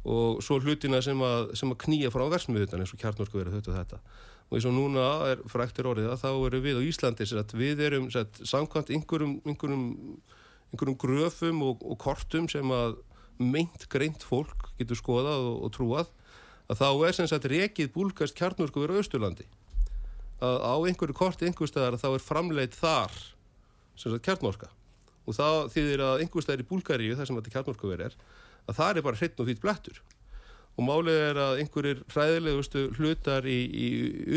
og 0.07 0.41
svo 0.45 0.61
hlutina 0.63 1.01
sem 1.03 1.21
að, 1.27 1.53
sem 1.59 1.73
að 1.73 1.81
knýja 1.83 2.13
frá 2.15 2.25
versmiðurnar 2.31 2.85
eins 2.85 2.95
og 2.95 3.01
kjarnorku 3.03 3.41
verið 3.41 3.59
þetta 3.59 3.73
og 3.73 3.79
þetta. 3.81 4.01
Og 4.47 4.59
eins 4.59 4.69
og 4.71 4.77
núna 4.77 5.07
er 5.33 5.43
fræktir 5.51 5.89
orðið 5.91 6.13
að 6.13 6.23
þá 6.23 6.29
erum 6.31 6.65
við 6.67 6.79
á 6.79 6.83
Íslandi 6.87 7.27
sem 7.27 7.41
að 7.43 7.57
við 7.59 7.83
erum 7.89 8.07
sem 8.07 8.21
sagt, 8.21 8.43
samkvæmt 8.47 8.93
einhverjum, 8.95 9.33
einhverjum, 9.43 9.87
einhverjum 10.71 10.99
gröfum 11.03 11.65
og, 11.67 11.83
og 11.83 11.99
kortum 12.05 12.47
sem 12.51 12.71
að 12.71 13.01
meint 13.43 13.89
greint 13.93 14.23
fólk 14.25 14.71
getur 14.79 15.01
skoðað 15.01 15.43
og, 15.51 15.59
og 15.67 15.75
trúað 15.75 16.15
að 16.71 16.81
þá 16.81 16.89
er 17.09 17.19
sem 17.19 17.29
sagt 17.31 17.51
rekið 17.51 17.93
búlgast 17.95 18.39
kjarnorku 18.39 18.83
verið 18.83 18.99
á 18.99 19.03
Östurlandi 19.03 19.49
að 20.47 20.63
á 20.63 20.75
einhverju 20.87 21.17
korti 21.17 21.49
einhver 21.49 21.71
staðar 21.71 21.99
þá 22.01 22.09
er 22.13 22.25
framleitt 22.25 22.77
þar 22.77 23.13
sem 23.97 24.13
sagt 24.13 24.27
kjarnorka. 24.27 24.69
Og 25.27 25.35
það 25.35 25.61
þýðir 25.75 26.03
að 26.05 26.23
einhver 26.23 26.45
staðar 26.45 26.63
í 26.63 26.69
Búlgaríu 26.69 27.17
þar 27.17 27.29
sem 27.29 27.39
þetta 27.41 27.55
kjarnorku 27.55 27.91
verið 27.91 28.11
er 28.11 28.19
að 28.67 28.79
það 28.81 29.01
er 29.01 29.07
bara 29.07 29.21
hreitn 29.21 29.43
og 29.43 29.51
fýtt 29.51 29.63
blettur. 29.63 30.01
Og 30.77 30.85
málið 30.85 31.19
er 31.31 31.39
að 31.41 31.61
einhverjir 31.63 32.01
hræðilegustu 32.13 32.83
hlutar 32.99 33.47
í, 33.49 33.59
í 33.65 33.87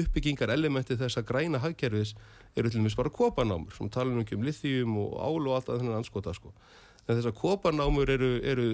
uppbyggingar 0.02 0.54
elementi 0.54 0.96
þessa 1.00 1.26
græna 1.28 1.60
hagkerfis 1.60 2.14
eru 2.56 2.72
til 2.72 2.80
dæmis 2.80 2.96
bara 2.96 3.12
kopanámur 3.12 3.76
sem 3.76 3.90
tala 3.92 4.16
ekki 4.22 4.38
um 4.38 4.46
lithium 4.48 4.96
og 5.02 5.18
ál 5.20 5.50
og 5.50 5.58
allt 5.58 5.74
að 5.74 5.82
þennan 5.82 6.00
anskota 6.00 6.34
sko. 6.34 6.54
en 7.08 7.18
þessar 7.18 7.36
kopanámur 7.36 8.10
eru, 8.10 8.32
eru, 8.46 8.68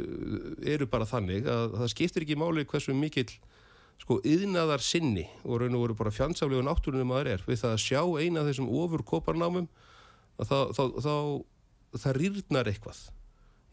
eru 0.61 0.85
bara 0.91 1.07
þannig 1.07 1.47
að 1.47 1.77
það 1.79 1.91
skiptir 1.93 2.25
ekki 2.25 2.37
máli 2.37 2.65
hversu 2.67 2.93
mikill 2.93 3.31
sko 4.01 4.19
yðnaðar 4.27 4.83
sinni 4.83 5.25
og 5.45 5.61
raun 5.61 5.75
og 5.77 5.85
voru 5.85 5.95
bara 5.95 6.11
fjandsálega 6.11 6.65
náttúrunum 6.67 7.07
maður 7.09 7.31
er. 7.31 7.45
Við 7.47 7.61
það 7.63 7.75
að 7.75 7.83
sjá 7.85 8.01
eina 8.19 8.41
af 8.43 8.49
þessum 8.51 8.71
ofur 8.75 9.05
koparnámum 9.07 9.69
að 10.37 10.51
þá, 10.51 10.57
þá, 10.75 10.83
þá, 11.05 11.15
það 12.03 12.17
rýrnar 12.19 12.69
eitthvað 12.69 13.05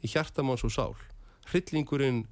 í 0.03 0.13
hjartamanns 0.15 0.65
og 0.65 0.73
sál 0.73 0.95
hryllingurinn 1.51 2.23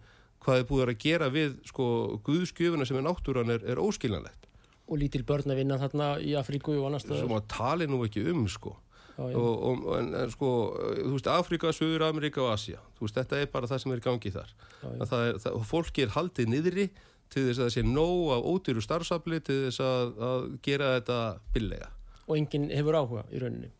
hvað 0.41 0.63
er 0.63 0.69
búið 0.71 0.85
að 0.93 1.01
gera 1.03 1.29
við 1.33 1.57
sko 1.69 1.87
guðskjöfuna 2.27 2.87
sem 2.89 2.97
er 3.01 3.05
náttúran 3.09 3.51
er, 3.57 3.65
er 3.65 3.81
óskiljanlegt 3.83 4.47
og 4.91 4.99
lítil 4.99 5.23
börn 5.27 5.51
að 5.53 5.61
vinna 5.63 5.77
þarna 5.79 6.13
í 6.23 6.33
Afríku 6.39 6.75
og 6.81 6.87
annars 6.89 7.05
sem 7.09 7.35
að 7.37 7.45
tali 7.53 7.87
nú 7.91 8.01
ekki 8.07 8.25
um 8.33 8.47
sko 8.51 8.77
Já, 9.21 9.27
já. 9.29 9.37
og, 9.37 9.65
og, 9.69 9.99
en, 9.99 10.07
en 10.17 10.31
sko, 10.33 10.49
þú 10.97 11.11
veist, 11.13 11.27
Afrika, 11.29 11.73
Suður, 11.77 12.07
Amerika 12.07 12.41
og 12.41 12.55
Asja, 12.55 12.79
þú 12.97 13.05
veist, 13.05 13.19
þetta 13.19 13.41
er 13.43 13.51
bara 13.53 13.69
það 13.69 13.81
sem 13.83 13.93
er 13.93 14.01
í 14.01 14.05
gangi 14.07 14.31
þar. 14.33 14.53
Já, 14.81 14.87
já. 14.87 14.95
Að 15.05 15.11
Það 15.11 15.25
er, 15.27 15.39
það, 15.43 15.57
og 15.59 15.67
fólki 15.69 16.05
er 16.07 16.13
haldið 16.15 16.49
niðri 16.55 16.87
til 17.35 17.43
þess 17.51 17.59
að 17.61 17.67
það 17.67 17.75
sé 17.75 17.85
nóg 17.85 18.23
af 18.39 18.47
ódýru 18.55 18.85
starfsafli 18.87 19.41
til 19.45 19.59
þess 19.67 19.83
að, 19.85 20.15
að 20.31 20.47
gera 20.65 20.89
þetta 20.95 21.19
billega. 21.53 21.91
og 22.31 22.39
enginn 22.39 22.71
hefur 22.73 22.97
áhuga 23.03 23.27
í 23.29 23.43
rauninni. 23.45 23.71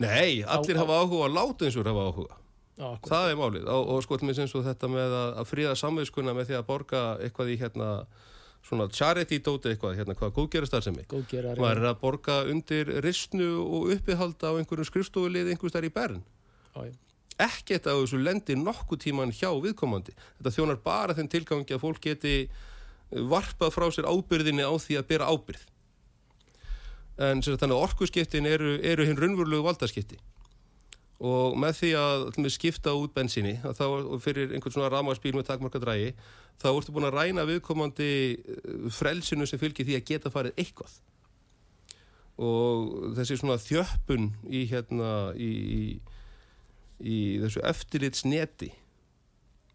Nei, 0.00 0.44
allir 0.46 0.78
Á- 0.78 0.80
hafa 0.84 1.00
áhuga, 1.02 1.26
láta 1.34 1.66
eins 1.66 1.80
og 1.80 1.90
hafa 1.90 2.06
áhuga. 2.12 2.38
Akkurat. 2.80 3.10
Það 3.12 3.30
er 3.30 3.38
málið. 3.38 3.68
Og, 3.68 3.92
og 3.92 4.02
sko, 4.06 4.18
mér 4.24 4.40
eins 4.40 4.56
og 4.56 4.64
þetta 4.64 4.88
með 4.88 5.14
að, 5.18 5.30
að 5.42 5.48
fríða 5.50 5.76
samviskuna 5.76 6.34
með 6.36 6.50
því 6.50 6.56
að 6.56 6.66
borga 6.70 7.02
eitthvað 7.20 7.52
í 7.52 7.56
hérna, 7.60 7.90
svona 8.64 8.86
charity 8.96 9.40
dóti 9.44 9.74
eitthvað, 9.74 9.98
hérna, 10.00 10.16
hvað 10.16 10.32
góðgerastar 10.38 10.88
Góðgerari. 11.10 11.60
Maður 11.60 11.82
er 11.82 11.88
að 11.90 12.00
borga 12.00 12.40
undir 12.48 12.92
ristnu 13.04 13.50
og 13.60 13.92
uppihald 13.96 14.40
á 14.40 14.50
einhverjum 14.56 14.88
skrifstofulið 14.88 15.52
einhvers 15.52 15.76
þar 15.76 15.88
í 15.88 15.92
Bern. 15.92 16.24
Já. 16.70 16.90
ekkert 17.40 17.86
af 17.88 17.98
þessu 18.02 18.20
lendir 18.20 18.58
nokkuð 18.60 19.00
tíman 19.04 19.32
hjá 19.32 19.48
viðkomandi. 19.64 20.12
Þetta 20.38 20.52
þjónar 20.56 20.80
bara 20.84 21.16
þeim 21.16 21.30
tilgangi 21.32 21.76
að 21.76 21.84
fólk 21.84 22.02
geti 22.04 22.34
varpað 23.10 23.72
frá 23.74 23.86
sér 23.90 24.08
ábyrðinni 24.08 24.64
á 24.64 24.72
því 24.76 24.98
að 25.00 25.08
bera 25.08 25.30
ábyrð. 25.32 25.62
En 27.20 27.40
sem 27.42 27.52
sagt, 27.52 27.62
þannig 27.62 27.76
að 27.76 27.86
orkuskiptin 27.88 28.48
eru, 28.48 28.76
eru 28.86 29.06
hinn 29.08 29.18
raunverulegu 29.18 29.64
valdaskipti. 29.66 30.20
Og 31.20 31.56
með 31.60 31.74
því 31.82 31.90
að 32.00 32.26
dæmis, 32.36 32.56
skipta 32.56 32.94
út 32.96 33.12
bensinni, 33.12 33.58
þá 33.60 33.84
fyrir 34.24 34.54
einhvern 34.54 34.72
svona 34.72 34.92
ramaspíl 34.92 35.34
með 35.36 35.50
takmarka 35.50 35.82
drægi, 35.82 36.14
þá 36.62 36.68
ertu 36.72 36.94
búin 36.96 37.08
að 37.10 37.18
ræna 37.18 37.44
viðkomandi 37.48 38.12
eh, 38.38 38.86
frelsinu 38.96 39.48
sem 39.48 39.60
fylgir 39.60 39.84
því 39.88 39.98
að 39.98 40.06
geta 40.08 40.32
farið 40.32 40.62
eitthvað. 40.62 40.94
Og 42.40 43.12
þessi 43.18 43.36
svona 43.36 43.58
þjöppun 43.60 44.30
í 44.48 44.64
hérna, 44.70 45.10
í, 45.36 45.50
í 45.50 45.82
í 47.00 47.40
þessu 47.40 47.62
eftirlitsneti 47.68 48.70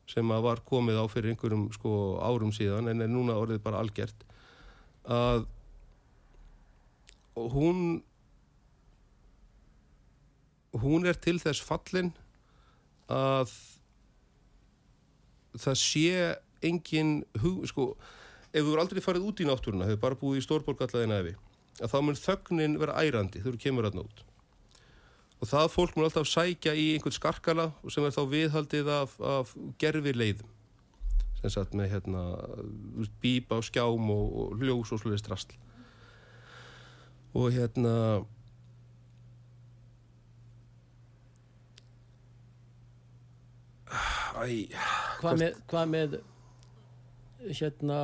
sem 0.09 0.31
að 0.31 0.45
var 0.45 0.61
komið 0.67 1.01
á 1.01 1.05
fyrir 1.09 1.33
einhverjum 1.33 1.67
sko 1.73 1.91
árum 2.21 2.53
síðan 2.53 2.91
en 2.91 3.01
er 3.01 3.09
núna 3.09 3.37
orðið 3.41 3.63
bara 3.65 3.81
algjört 3.81 4.25
að 5.09 5.47
hún 7.55 8.03
hún 10.83 11.07
er 11.07 11.17
til 11.21 11.37
þess 11.41 11.63
fallin 11.63 12.11
að 13.11 13.51
það 15.55 15.79
sé 15.79 16.35
engin 16.65 17.17
hug, 17.41 17.65
sko, 17.69 17.89
ef 18.51 18.63
þú 18.65 18.73
er 18.73 18.81
aldrei 18.81 19.03
farið 19.03 19.27
út 19.29 19.41
í 19.43 19.47
náttúruna, 19.47 19.87
hefur 19.87 20.01
bara 20.01 20.19
búið 20.19 20.41
í 20.41 20.45
stórborgallaðina 20.45 21.19
efi, 21.21 21.35
að 21.81 21.91
þá 21.93 21.99
mun 22.03 22.19
þögnin 22.19 22.79
vera 22.81 22.97
ærandi 22.99 23.41
þegar 23.41 23.57
þú 23.57 23.63
kemur 23.67 23.89
að 23.89 23.99
nót 24.01 24.25
og 25.41 25.49
það 25.51 25.71
fólk 25.73 25.95
mun 25.95 26.07
alltaf 26.07 26.27
sækja 26.29 26.73
í 26.79 26.85
einhvern 26.95 27.15
skarkala 27.15 27.69
sem 27.91 28.05
er 28.07 28.13
þá 28.15 28.21
viðhaldið 28.31 28.91
af, 28.91 29.15
af 29.19 29.51
gerfi 29.81 30.13
leiðum 30.15 30.51
sem 31.41 31.51
sagt 31.53 31.75
með 31.77 31.91
hérna 31.91 32.23
bíp 33.21 33.51
á 33.51 33.59
skjám 33.65 34.09
og, 34.09 34.25
og 34.41 34.63
ljós 34.63 34.93
og 34.95 35.01
sluðist 35.03 35.29
rastl 35.29 35.57
og 37.35 37.51
hérna 37.51 38.23
Æ, 44.35 44.67
Hvað 45.21 45.39
með, 45.41 45.59
hvað 45.71 45.91
með 45.93 46.15
hérna 47.55 47.99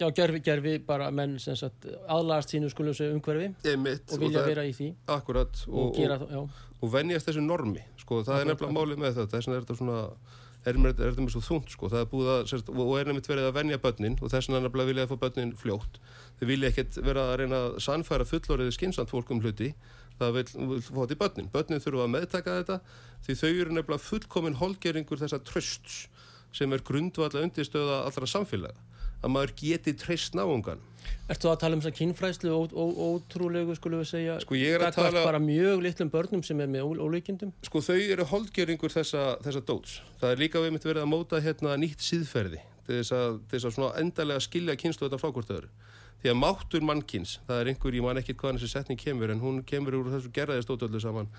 já, 0.00 0.06
gerfi, 0.16 0.40
gerfi 0.46 0.74
bara 0.86 1.10
menn 1.14 1.38
sem 1.42 1.56
sagt 1.58 1.86
aðlagast 2.08 2.54
sínu 2.54 2.70
skulum 2.72 2.94
segja 2.96 3.14
umhverfi 3.16 3.50
einmitt 3.68 4.12
og 4.14 4.22
vilja 4.22 4.40
það 4.40 4.44
er- 4.46 4.52
vera 4.54 4.66
í 4.70 4.74
því. 4.76 4.90
Akkurat 5.16 5.64
og, 5.68 5.74
og, 5.74 5.98
og, 5.98 6.28
það, 6.30 6.60
og 6.80 6.92
venjast 6.94 7.28
þessu 7.28 7.42
normi 7.44 7.82
sko, 8.00 8.22
það 8.22 8.36
er 8.36 8.40
Akkurat, 8.40 8.52
nefnilega 8.54 8.78
málið 8.78 9.02
með 9.04 9.18
þetta 9.18 9.36
þess 9.36 9.50
vegna 9.50 9.58
er 9.60 9.66
þetta 9.66 9.78
svona 9.80 9.98
er, 10.60 10.76
er, 10.76 10.88
er 10.88 11.10
þetta 11.10 11.24
með 11.26 11.34
svo 11.34 11.42
þungt 11.50 11.74
sko, 11.74 11.88
það 11.92 12.00
er 12.04 12.08
búið 12.14 12.30
að 12.34 12.42
sérst, 12.52 12.72
og 12.72 12.92
er 13.00 13.10
nefnilega 13.10 13.32
verið 13.34 13.48
að 13.50 13.56
venja 13.60 13.78
börnin 13.84 14.18
og 14.20 14.32
þess 14.32 14.50
vegna 14.52 14.86
vilja 14.90 15.06
að 15.06 15.12
fá 15.12 15.16
börnin 15.26 15.54
fljótt. 15.56 16.00
Þau 16.40 16.46
vilja 16.50 16.68
ekkert 16.72 17.00
vera 17.04 17.26
að 17.32 17.36
reyna 17.42 17.60
að 17.66 17.78
sannfæra 17.84 18.26
fullorðið 18.28 18.74
skynsant 18.76 19.12
fólk 19.12 19.30
um 19.34 19.40
hluti 19.44 19.74
það 20.20 20.36
vil, 20.38 20.44
vil 20.74 20.82
fá 20.86 21.00
þetta 21.02 21.16
í 21.16 21.20
börnin. 21.24 21.50
Börnin 21.54 21.82
þurfa 21.84 22.04
að 22.06 22.12
meðtaka 22.16 22.58
þetta 22.60 22.78
því 23.26 23.38
þau 23.40 23.48
eru 23.50 23.76
nefnilega 23.78 24.04
fullkomin 24.06 24.60
holgeringur 24.60 25.22
þessa 25.24 25.40
trösts 25.50 25.98
sem 26.54 26.72
er 26.76 26.84
grundvalla 26.86 27.44
undirstöða 27.46 28.04
allra 28.06 28.30
samfélaga. 28.30 28.86
Að 29.20 29.34
maður 29.34 29.52
geti 29.60 29.92
treyst 30.00 30.36
náungan 30.38 30.80
Ertu 31.30 31.46
að 31.50 31.60
tala 31.62 31.76
um 31.76 31.82
þess 31.82 31.92
að 31.92 31.98
kynfræðslu 32.00 32.50
ó, 32.50 32.60
ó, 32.74 32.84
ótrúlegu 33.14 33.74
skulum 33.78 34.00
við 34.02 34.08
segja? 34.10 34.36
Sko, 34.42 34.56
ég 34.58 34.74
er 34.74 34.84
að 34.88 34.96
tala- 34.96 35.22
bara 35.24 35.40
mjög 35.42 35.84
litlum 35.84 36.10
börnum 36.10 36.42
sem 36.44 36.60
er 36.60 36.70
með 36.70 36.88
ól, 36.88 36.98
ólíkindum? 37.06 37.52
Sko 37.66 37.82
þau 37.86 37.98
eru 38.00 38.26
holdgeringur 38.32 38.90
þessa, 38.90 39.36
þessa 39.44 39.62
dóts. 39.68 40.00
Það 40.20 40.34
er 40.34 40.42
líka 40.42 40.62
við 40.64 40.74
mitt 40.74 40.88
verið 40.88 41.04
að 41.04 41.12
móta 41.12 41.40
hérna 41.44 41.76
nýtt 41.78 42.02
síðferði 42.02 42.60
til 42.86 42.98
þess 42.98 43.14
að, 43.14 43.38
til 43.50 43.60
þess 43.62 43.78
að 43.78 44.00
endalega 44.02 44.44
skilja 44.48 44.76
kynslu 44.82 45.06
þetta 45.06 45.22
frá 45.22 45.30
hvort 45.30 45.54
öðru. 45.54 45.70
Því 46.20 46.32
að 46.32 46.36
máttur 46.36 46.84
mannkins, 46.84 47.38
það 47.48 47.60
er 47.62 47.70
einhver, 47.70 47.94
ég 47.96 48.04
man 48.04 48.20
ekki 48.20 48.34
hvaðan 48.36 48.58
þessi 48.60 48.74
setning 48.74 49.00
kemur, 49.00 49.30
en 49.32 49.40
hún 49.40 49.62
kemur 49.64 49.96
úr 49.96 50.10
þessu 50.12 50.32
gerðaðistótöldu 50.36 51.00
saman, 51.00 51.30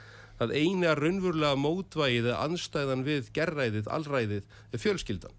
að 0.42 0.56
eina 0.58 0.96
raunverulega 0.98 1.60
mótvægið 1.62 2.32
eða 2.32 2.40
anstæðan 2.48 3.06
við 3.06 3.30
gerðræðið, 3.36 3.92
allræðið, 3.94 4.48
er 4.74 4.82
fjölskyldan. 4.82 5.38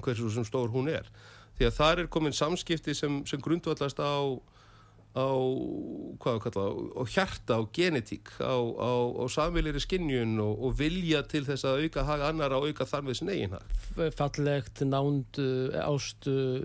Hversu 0.00 0.30
sem 0.32 0.46
stór 0.48 0.72
hún 0.72 0.88
er. 0.88 1.10
Því 1.58 1.68
að 1.68 1.76
þar 1.76 2.00
er 2.00 2.08
komin 2.14 2.36
samskipti 2.36 2.94
sem, 2.96 3.20
sem 3.28 3.42
grundvallast 3.44 4.00
á 4.00 4.16
á, 5.12 5.28
hvað 6.22 6.36
að 6.38 6.42
kalla, 6.46 6.62
á 6.96 7.02
hjarta, 7.12 7.56
á 7.60 7.62
genetík, 7.76 8.30
á, 8.40 8.56
á, 8.56 8.92
á 9.20 9.24
samvilir 9.28 9.76
skinnjun 9.82 10.38
og, 10.40 10.52
og 10.64 10.76
vilja 10.78 11.20
til 11.28 11.42
þess 11.44 11.66
að 11.68 11.82
auka 11.84 12.04
haga 12.08 12.30
annar 12.32 12.54
og 12.56 12.68
auka 12.70 12.86
þar 12.88 13.04
með 13.04 13.18
sin 13.20 13.32
eigin 13.32 13.52
hag. 13.52 13.74
Fallegt, 14.16 14.80
nánd, 14.88 15.40
ást 15.84 16.28
uh, 16.32 16.64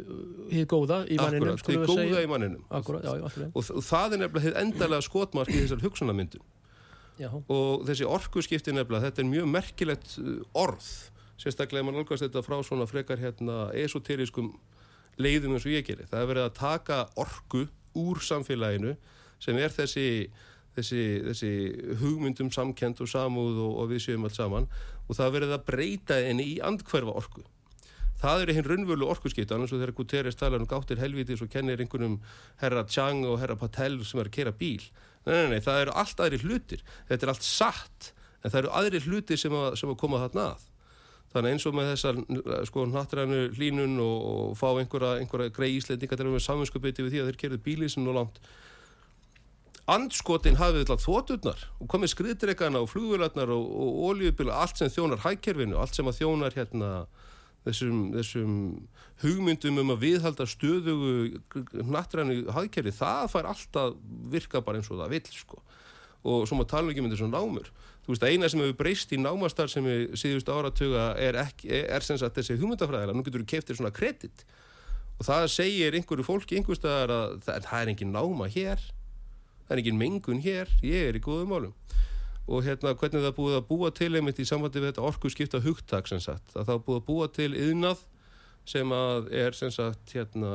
hið 0.53 0.67
góða 0.71 1.01
í 1.11 1.19
manninum 1.19 1.59
skulum 1.59 1.83
við 1.83 1.91
góða 1.91 2.05
segja 2.05 2.23
í 2.23 2.29
manninum. 2.31 2.63
Akkurat, 2.71 3.03
já, 3.03 3.11
akkurat, 3.27 3.51
Og, 3.51 3.73
og 3.75 3.83
það 3.89 4.15
er 4.15 4.23
nefnilega 4.23 4.47
þið 4.47 4.61
endalega 4.63 5.07
skotmark 5.09 5.51
í 5.51 5.59
þessar 5.65 5.83
hugsunarmyndun. 5.83 6.47
já, 7.19 7.29
Og 7.35 7.83
þessi 7.89 8.07
orkuskipti 8.07 8.75
nefnilega, 8.75 9.09
þetta 9.09 9.25
er 9.25 9.31
mjög 9.33 9.51
merkilegt 9.57 10.15
uh, 10.23 10.37
orð, 10.55 10.87
sérstaklega 11.35 11.83
mann 11.83 11.99
nálgast 11.99 12.23
þetta 12.23 12.47
frá 12.47 12.61
svona 12.63 12.87
frekar 12.87 13.19
hérna 13.19 13.67
esoterískum 13.75 14.53
leiðum 15.19 15.57
eins 15.57 15.65
og 15.67 15.75
ég 15.75 15.83
gerir. 15.85 16.07
Það 16.07 16.23
er 16.23 16.31
verið 16.31 16.47
að 16.47 16.55
taka 16.61 17.01
orku 17.19 17.65
úr 17.97 18.21
samfélaginu 18.23 18.95
sem 19.43 19.57
er 19.61 19.73
þessi, 19.73 20.07
þessi, 20.77 21.03
þessi 21.27 21.51
hugmyndum 22.01 22.49
samkend 22.53 23.01
og 23.03 23.11
samúð 23.11 23.59
og, 23.65 23.75
og 23.83 23.91
við 23.93 24.05
séum 24.07 24.25
allt 24.29 24.37
saman 24.37 24.69
og 25.07 25.15
það 25.15 25.27
er 25.27 25.35
verið 25.37 25.53
að 25.55 25.67
breyta 25.69 26.19
henni 26.23 26.49
í 26.55 26.57
andhverfa 26.63 27.15
orku. 27.21 27.45
Það 28.17 28.43
er 28.43 28.51
hinn 28.57 28.65
raunvölu 28.65 29.05
orkuskipt, 29.11 29.51
annars 29.53 29.73
og 29.75 29.81
þegar 29.81 29.93
Guterres 29.99 30.37
talar 30.39 30.63
um 30.63 30.69
gáttir 30.69 30.97
helvitis 30.97 31.43
og 31.45 31.51
kennir 31.53 31.77
einhvernum 31.83 32.17
herra 32.63 32.81
Chang 32.89 33.27
og 33.29 33.37
herra 33.43 33.55
Patel 33.59 33.99
sem 34.01 34.23
er 34.23 34.31
að 34.31 34.37
kera 34.39 34.53
bíl. 34.57 34.81
Nei, 35.27 35.35
nei, 35.35 35.51
nei, 35.51 35.61
það 35.61 35.83
eru 35.83 35.93
allt 36.01 36.23
aðri 36.23 36.39
hlutir. 36.41 36.81
Þetta 37.09 37.27
er 37.27 37.31
allt 37.33 37.45
satt, 37.45 38.09
en 38.41 38.49
það 38.49 38.59
eru 38.63 38.73
aðri 38.79 39.03
hlutir 39.05 39.37
sem 39.37 39.53
að, 39.53 39.75
sem 39.77 39.93
að 39.93 39.99
koma 40.01 40.23
þarna 40.23 40.47
að. 40.55 40.65
Þannig 41.33 41.53
eins 41.53 41.65
og 41.67 41.75
með 41.75 41.89
þessar 41.91 42.21
sko 42.69 42.85
nattrænu 42.87 43.41
hlínun 43.57 43.97
og, 43.99 44.15
og 44.31 44.55
fá 44.57 44.69
einhverja, 44.71 45.17
einhverja 45.21 45.53
grei 45.53 45.73
íslendinga 45.75 46.15
til 46.15 46.23
að 46.23 46.29
vera 46.29 46.37
með 46.37 46.45
saminskupið 46.45 47.03
við 47.03 47.11
því 47.13 47.21
að 47.21 47.29
þeir 47.31 47.41
kerðu 47.43 47.89
sem 47.91 48.05
nú 48.05 48.15
langt. 48.15 48.39
Andskotin 49.87 50.57
hafið 50.59 50.81
alltaf 50.83 51.03
þóturnar 51.05 51.61
og 51.79 51.87
komið 51.91 52.11
skriðdreikana 52.11 52.81
og 52.83 52.89
flugvélarnar 52.91 53.51
og, 53.55 53.67
og 53.71 54.01
oljubila, 54.09 54.57
allt 54.63 54.81
sem 54.81 54.91
þjónar 54.91 55.23
hækkerfinu, 55.23 55.77
allt 55.79 55.95
sem 55.95 56.09
að 56.09 56.17
þjónar 56.19 56.57
hérna 56.57 56.89
þessum, 57.63 58.01
þessum 58.15 58.57
hugmyndum 59.23 59.79
um 59.81 59.93
að 59.95 60.03
viðhalda 60.03 60.47
stöðugu 60.49 61.85
nattrænu 61.87 62.41
hækkerfi, 62.55 62.93
það 62.99 63.31
fær 63.31 63.49
alltaf 63.53 63.95
virka 64.33 64.63
bara 64.63 64.81
eins 64.81 64.91
og 64.91 64.99
það 64.99 65.15
vill 65.15 65.31
sko. 65.37 65.63
Og 66.27 66.43
svo 66.49 66.59
maður 66.59 66.71
tala 66.73 66.91
ekki 66.91 67.03
um 67.03 67.07
þetta 67.07 67.21
svona 67.21 67.39
námur. 67.39 67.71
Þú 68.07 68.13
veist, 68.15 68.23
eina 68.23 68.47
sem 68.47 68.61
hefur 68.63 68.77
breyst 68.79 69.11
í 69.11 69.19
námastar 69.19 69.67
sem 69.71 69.83
við 69.83 70.13
síðust 70.15 70.47
áratuga 70.47 71.09
er, 71.19 71.35
ekki, 71.43 71.67
er 71.83 72.05
sem 72.07 72.15
sagt 72.17 72.39
þessi 72.39 72.55
hugmyndafræðilega, 72.55 73.17
nú 73.17 73.25
getur 73.25 73.43
þú 73.43 73.49
keftir 73.51 73.75
svona 73.75 73.91
kredit. 73.91 74.45
Og 75.17 75.27
það 75.27 75.49
segir 75.51 75.97
einhverju 75.97 76.23
fólki 76.23 76.55
einhverstaðar 76.55 77.11
að 77.11 77.35
það, 77.43 77.67
það 77.67 77.81
er 77.81 77.91
engin 77.91 78.15
náma 78.15 78.47
hér 78.53 78.85
það 79.67 79.75
er 79.75 79.81
engin 79.83 79.99
mengun 79.99 80.43
hér, 80.43 80.69
ég 80.85 81.09
er 81.09 81.17
í 81.19 81.23
góðum 81.23 81.51
málum. 81.51 81.73
Og 82.47 82.63
hérna 82.63 82.93
hvernig 82.95 83.25
það 83.25 83.33
búið 83.35 83.57
að 83.57 83.65
búa 83.67 83.89
til 83.91 84.13
einmitt 84.15 84.39
í 84.39 84.45
sambandi 84.47 84.79
við 84.79 84.93
þetta 84.93 85.07
orku 85.09 85.31
skipta 85.31 85.59
hugtak 85.63 86.07
sem 86.07 86.21
sagt, 86.23 86.55
að 86.55 86.69
það 86.69 86.85
búið 86.85 87.01
að 87.01 87.07
búa 87.09 87.27
til 87.35 87.49
yðnað 87.51 88.05
sem 88.67 88.93
að 88.95 89.27
er 89.35 89.55
sem 89.55 89.71
sagt 89.71 90.15
hérna 90.15 90.53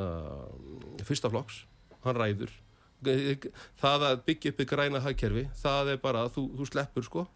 fyrsta 1.05 1.29
flokks, 1.33 1.63
hann 2.07 2.17
ræður. 2.17 2.57
Það 3.03 4.09
að 4.09 4.25
byggja 4.29 4.55
uppi 4.55 4.67
græna 4.71 5.03
hagkerfi 5.05 5.49
það 5.59 5.93
er 5.93 6.01
bara, 6.01 6.25
þú, 6.33 6.47
þú 6.57 6.69
sleppur 6.71 7.05
sko 7.05 7.27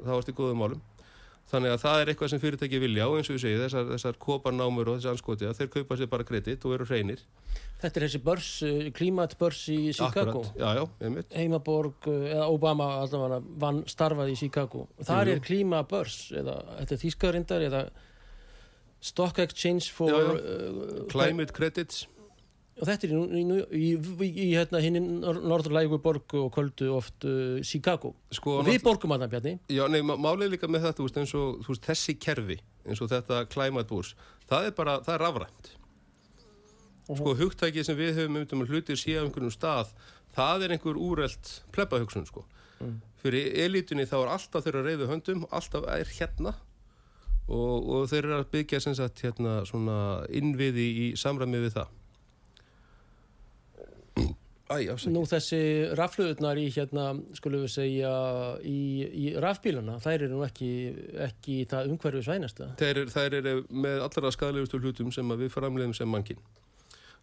þá 0.00 0.10
varst 0.14 0.32
í 0.32 0.36
góðum 0.36 0.62
málum 0.64 0.82
þannig 1.50 1.74
að 1.74 1.82
það 1.82 2.00
er 2.00 2.10
eitthvað 2.10 2.30
sem 2.32 2.40
fyrirtæki 2.42 2.80
vilja 2.82 3.06
og 3.10 3.18
eins 3.18 3.28
og 3.28 3.36
við 3.36 3.42
segja 3.44 3.62
þessar, 3.66 3.88
þessar 3.92 4.18
koparnámur 4.22 4.90
og 4.90 4.98
þessi 4.98 5.10
anskoti 5.12 5.50
þeir 5.58 5.72
kaupa 5.74 5.98
sér 6.00 6.10
bara 6.12 6.26
kredit 6.26 6.64
og 6.64 6.76
eru 6.78 6.88
hreinir 6.88 7.24
Þetta 7.84 8.00
er 8.00 8.04
þessi 8.06 8.20
börs, 8.24 8.48
uh, 8.64 8.86
klimatbörs 8.96 9.60
í 9.68 9.78
Chicago. 9.92 10.40
Akkurat, 10.40 10.54
já, 10.56 10.78
já, 10.78 11.24
Heimaborg, 11.34 12.06
uh, 12.08 12.22
eða 12.30 12.46
Obama 12.48 12.86
allavega 13.02 13.40
vann 13.60 13.82
starfaði 13.90 14.32
í 14.32 14.38
Chicago. 14.40 14.86
Þar 15.04 15.28
Jú, 15.28 15.34
er 15.34 15.42
klímabörs, 15.44 16.16
eða 16.32 16.54
þetta 16.78 16.96
er 16.96 17.02
þýskarindar, 17.02 17.66
eða 17.68 17.82
Stock 19.04 19.42
Exchange 19.44 19.92
for... 19.92 20.08
Já. 20.08 20.32
Uh, 20.32 21.04
Climate 21.12 21.52
credits 21.52 22.06
Og 22.74 22.88
þetta 22.88 23.06
er 23.06 23.12
í, 23.14 23.42
í, 23.78 23.88
í, 23.94 24.28
í, 24.28 24.46
hérna, 24.56 24.80
hinn 24.82 24.96
norðurlægu 25.22 26.00
borgu 26.02 26.40
og 26.42 26.50
kvöldu 26.56 26.88
oft 26.96 27.26
uh, 27.28 27.60
Chicago. 27.62 28.14
sko, 28.34 28.56
Og 28.64 28.66
við 28.66 28.80
borgum 28.82 29.14
að 29.14 29.22
það, 29.24 29.30
Bjarni. 29.36 29.52
Já, 29.76 29.84
nei, 29.92 30.00
má- 30.02 30.18
málið 30.18 30.56
líka 30.56 30.66
með 30.66 30.88
þetta, 30.88 31.06
eins 31.22 31.34
og 31.38 31.62
veist, 31.68 31.86
þessi 31.86 32.16
kerfi, 32.18 32.58
eins 32.88 33.04
og 33.04 33.12
þetta 33.14 33.44
climate 33.52 33.86
boost, 33.92 34.18
það 34.50 34.66
er 34.72 34.76
bara, 34.80 34.96
það 35.06 35.14
er 35.14 35.24
rafrænt. 35.26 35.70
Sko, 37.04 37.36
hugtækið 37.38 37.86
sem 37.86 37.98
við 38.00 38.18
höfum 38.18 38.42
um 38.42 38.66
hlutir 38.66 38.98
á 38.98 39.22
einhvernum 39.22 39.54
stað, 39.54 39.94
það 40.34 40.66
er 40.66 40.74
einhver 40.74 40.98
úrelt 40.98 41.54
plebbahugsun, 41.76 42.26
sko. 42.26 42.42
Fyrir 43.22 43.54
elitunni 43.64 44.04
þá 44.08 44.16
er 44.24 44.30
alltaf 44.34 44.64
þeirra 44.66 44.82
reyðu 44.84 45.06
höndum, 45.08 45.46
alltaf 45.54 45.86
er 45.88 46.10
hérna 46.18 46.56
og, 47.48 47.86
og 47.86 48.08
þeir 48.10 48.24
eru 48.26 48.38
að 48.40 48.50
byggja 48.52 48.80
sem 48.82 48.96
sagt 48.98 49.22
hérna 49.24 49.60
svona 49.68 50.24
innviði 50.32 50.86
í 51.04 51.06
samræmi 51.20 51.62
við 51.64 51.76
það. 51.78 51.92
Æ. 54.64 54.88
Nú 55.12 55.26
þessi 55.28 55.60
rafluðurnar 55.98 56.56
í 56.56 56.70
hérna, 56.72 57.10
skulum 57.36 57.66
við 57.66 57.72
segja, 57.74 58.12
í, 58.64 59.04
í 59.04 59.24
rafbílana, 59.36 59.98
þær 60.00 60.14
eru 60.16 60.30
nú 60.30 60.44
ekki, 60.46 60.70
ekki 61.26 61.56
það 61.68 61.92
umhverfið 61.92 62.24
svænasta. 62.30 62.70
Þær, 62.80 63.02
þær 63.12 63.38
eru 63.42 63.54
með 63.68 64.04
allra 64.06 64.32
skadalegustu 64.32 64.80
hlutum 64.80 65.12
sem 65.12 65.36
við 65.36 65.52
framleiðum 65.52 65.92
sem 65.98 66.08
mannkinn. 66.08 66.40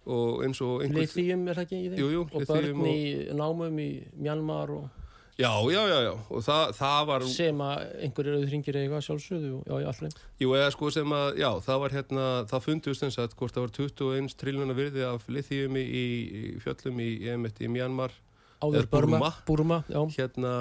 Og 0.06 0.46
eins 0.46 0.62
og 0.62 0.86
einhver... 0.86 1.02
Lithium 1.02 1.48
er 1.50 1.58
það 1.58 1.66
ekki 1.66 1.80
í 1.80 1.90
þeim? 1.90 2.00
Jú, 2.02 2.12
jú, 2.14 2.24
og 2.30 2.46
börn 2.50 2.86
í 2.90 3.02
námum 3.38 3.82
í 3.82 3.90
Mjanmar 4.22 4.74
og 4.78 5.01
Já, 5.42 5.52
já, 5.74 5.82
já, 5.90 5.98
já. 6.06 6.12
Og 6.30 6.44
það, 6.46 6.74
það 6.78 7.06
var... 7.10 7.26
sem 7.34 7.64
að 7.66 7.84
einhverjir 8.06 8.38
auðringir 8.38 8.80
eiga 8.82 9.02
sjálfsögðu 9.06 9.52
og 9.58 9.64
já, 9.66 9.76
já, 9.82 9.88
allir. 9.92 10.18
Jú, 10.44 10.52
eða 10.60 10.72
sko 10.76 10.92
sem 10.94 11.16
að, 11.18 11.28
já, 11.42 11.50
það 11.66 11.82
var 11.84 11.96
hérna, 11.98 12.26
það 12.52 12.66
fundust 12.68 13.06
eins 13.08 13.20
að 13.22 13.38
hvort 13.40 13.58
það 13.58 13.66
var 13.66 13.74
21 13.80 14.36
triljóna 14.42 14.78
virði 14.78 15.06
af 15.08 15.26
lithiumi 15.32 15.84
í, 15.84 16.06
í 16.42 16.44
fjöllum 16.64 17.02
í, 17.02 17.10
í, 17.26 17.36
í 17.66 17.72
Mjanmar. 17.74 18.16
Áður 18.62 18.84
Eða 18.84 18.92
Burma. 18.94 19.34
Burma. 19.48 19.82
Já. 19.90 20.02
Hérna, 20.20 20.54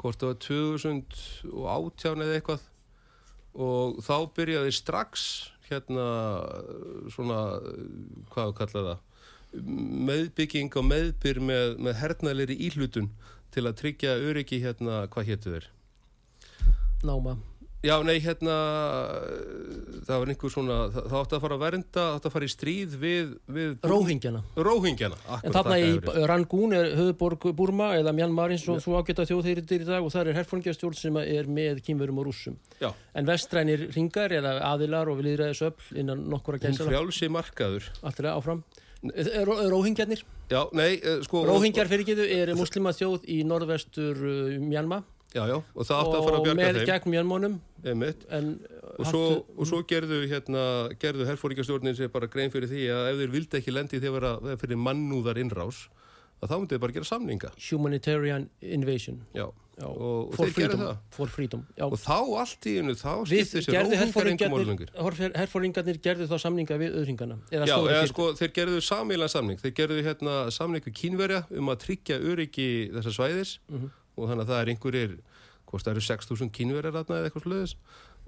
hvort 0.00 0.22
það 0.22 0.32
var 0.32 0.42
2018 0.48 2.26
eða 2.26 2.40
eitthvað. 2.40 2.66
Og 3.60 3.98
þá 4.06 4.14
byrjaði 4.36 4.72
strax 4.74 5.28
hérna 5.70 6.06
svona, 7.14 7.40
hvað 8.32 8.52
kalla 8.58 8.84
það, 8.88 9.06
meðbygging 9.52 10.74
og 10.78 10.84
meðbyr 10.90 11.40
með, 11.42 11.76
með 11.82 12.00
hernælir 12.04 12.54
íhlutun 12.56 13.10
til 13.50 13.66
að 13.66 13.78
tryggja 13.82 14.16
öryggi 14.30 14.60
hérna, 14.62 15.04
hvað 15.10 15.32
hétu 15.32 15.54
þeir? 15.56 15.70
Náma. 17.02 17.38
Já, 17.80 17.94
nei, 18.04 18.18
hérna, 18.20 18.54
það 20.04 20.18
var 20.20 20.30
einhver 20.34 20.52
svona, 20.52 20.74
það, 20.92 21.06
það 21.08 21.14
átti 21.22 21.36
að 21.38 21.44
fara 21.46 21.56
að 21.56 21.62
vernda, 21.62 22.02
það 22.02 22.16
átti 22.18 22.28
að 22.28 22.34
fara 22.34 22.48
í 22.48 22.52
stríð 22.52 22.96
við, 23.00 23.30
við 23.56 23.86
Róhingjana. 23.88 24.42
Róhingjana. 24.68 25.20
En 25.38 25.54
þarna 25.56 25.78
í 25.80 25.94
Rangoon 26.28 26.74
er 26.76 26.90
höfuborg 26.98 27.46
Burma 27.56 27.88
eða 27.96 28.12
Mjanmar 28.18 28.52
eins 28.52 28.66
og 28.68 28.82
þú 28.84 28.98
ágæta 29.00 29.24
þjóðheyrir 29.30 29.64
í 29.78 29.88
dag 29.88 30.04
og 30.04 30.12
þar 30.12 30.28
er 30.28 30.38
herfóringjastjórn 30.42 31.00
sem 31.00 31.16
er 31.22 31.48
með 31.48 31.80
kýmverum 31.88 32.20
og 32.20 32.28
rússum. 32.28 32.60
Já, 32.82 32.90
En 33.16 33.28
vestrænir 33.32 33.86
ringar 33.96 34.36
eða 34.36 34.58
aðilar 34.74 35.08
og 35.08 35.22
við 35.22 35.30
liðræðis 35.30 35.64
öll 35.70 36.00
innan 36.04 36.28
nokkura 36.28 36.60
gæsala. 36.60 36.92
frjálsi 36.92 37.32
markaður. 37.32 37.88
Alltaf 38.04 38.28
áfram. 38.36 38.60
Róhingjarnir. 39.00 40.24
Já, 40.50 40.64
nei, 40.76 40.98
eh, 41.00 41.22
sko... 41.24 41.44
Róhingjar 41.48 41.88
fyrir 41.88 42.04
getu 42.10 42.26
er 42.26 42.52
muslima 42.58 42.92
þjóð 42.92 43.24
í 43.32 43.40
norðvestur 43.48 44.18
uh, 44.20 44.58
Mjanma 44.60 45.02
Já, 45.30 45.44
já, 45.46 45.56
og 45.62 45.86
það 45.86 46.00
átti 46.02 46.16
að 46.18 46.24
fara 46.26 46.34
að 46.34 46.40
og 46.40 46.46
bjarga 46.48 46.58
með 46.58 46.76
þeim. 46.80 46.86
gegn 46.90 47.12
Mjanmónum 47.14 47.52
Einmitt. 47.86 48.24
en 48.34 48.48
Og 48.98 49.06
svo, 49.06 49.20
og 49.54 49.68
svo 49.70 49.78
gerðu, 49.88 50.18
hérna, 50.28 50.62
gerðu 51.00 51.24
herfóringastjórnin 51.28 51.94
sér 51.96 52.10
bara 52.12 52.26
grein 52.28 52.50
fyrir 52.52 52.68
því 52.68 52.82
að 52.92 53.10
ef 53.12 53.20
þeir 53.20 53.30
vildi 53.36 53.58
ekki 53.60 53.72
lendi 53.72 54.00
þegar 54.02 54.16
vera 54.18 54.56
fyrir 54.60 54.80
mannúðar 54.82 55.38
innrás, 55.40 55.84
að 56.42 56.50
þá 56.50 56.56
myndi 56.58 56.74
þeir 56.74 56.82
bara 56.82 56.96
gera 56.98 57.08
samninga. 57.08 57.52
humanitarian 57.70 58.48
invasion 58.60 59.22
Já, 59.38 59.46
já, 59.80 59.86
og, 59.88 60.28
og 60.30 60.34
þeir 60.36 60.52
freedom, 60.56 60.80
það. 60.84 61.30
freedom. 61.34 61.62
Og 61.86 61.96
þá 62.02 62.16
allt 62.42 62.66
í 62.68 62.74
einu, 62.80 62.94
þá 63.00 63.12
skipti 63.30 63.62
sér 63.64 63.76
gerðu 63.78 63.98
róhingar 64.00 64.30
engum 64.34 64.56
orðlengur. 64.58 64.92
herfóringarnir 65.40 66.00
gerðu 66.04 66.28
þá 66.30 66.36
samninga 66.44 66.78
við 66.82 66.98
öðringana 67.00 67.38
eða 67.50 67.66
Já, 67.70 67.76
eða 67.96 68.06
sko, 68.12 68.28
þeir 68.38 68.52
gerðu 68.60 68.82
samílan 68.84 69.32
samning. 69.32 69.58
Þeir 69.62 69.74
gerðu 69.80 70.04
hérna 70.06 70.36
samning 70.52 70.84
við 70.84 70.94
kínverja 71.00 71.42
um 71.56 71.72
að 71.72 71.80
tryggja 71.86 72.20
öryggi 72.20 72.68
þessar 72.94 73.16
svæðis 73.18 73.56
Mhm. 73.70 73.90
og 74.16 74.28
þannig 74.28 74.44
að 74.44 74.50
það 74.52 74.60
er 74.62 74.72
einhverjir, 74.74 75.18
hvort 75.70 75.84
það 75.86 75.92
eru 75.96 76.00
6.000 76.10 76.50
kínverjar 76.50 76.92
þarna 76.98 77.16
eða 77.20 77.30
eitthvað 77.30 77.46
sluðis 77.46 77.74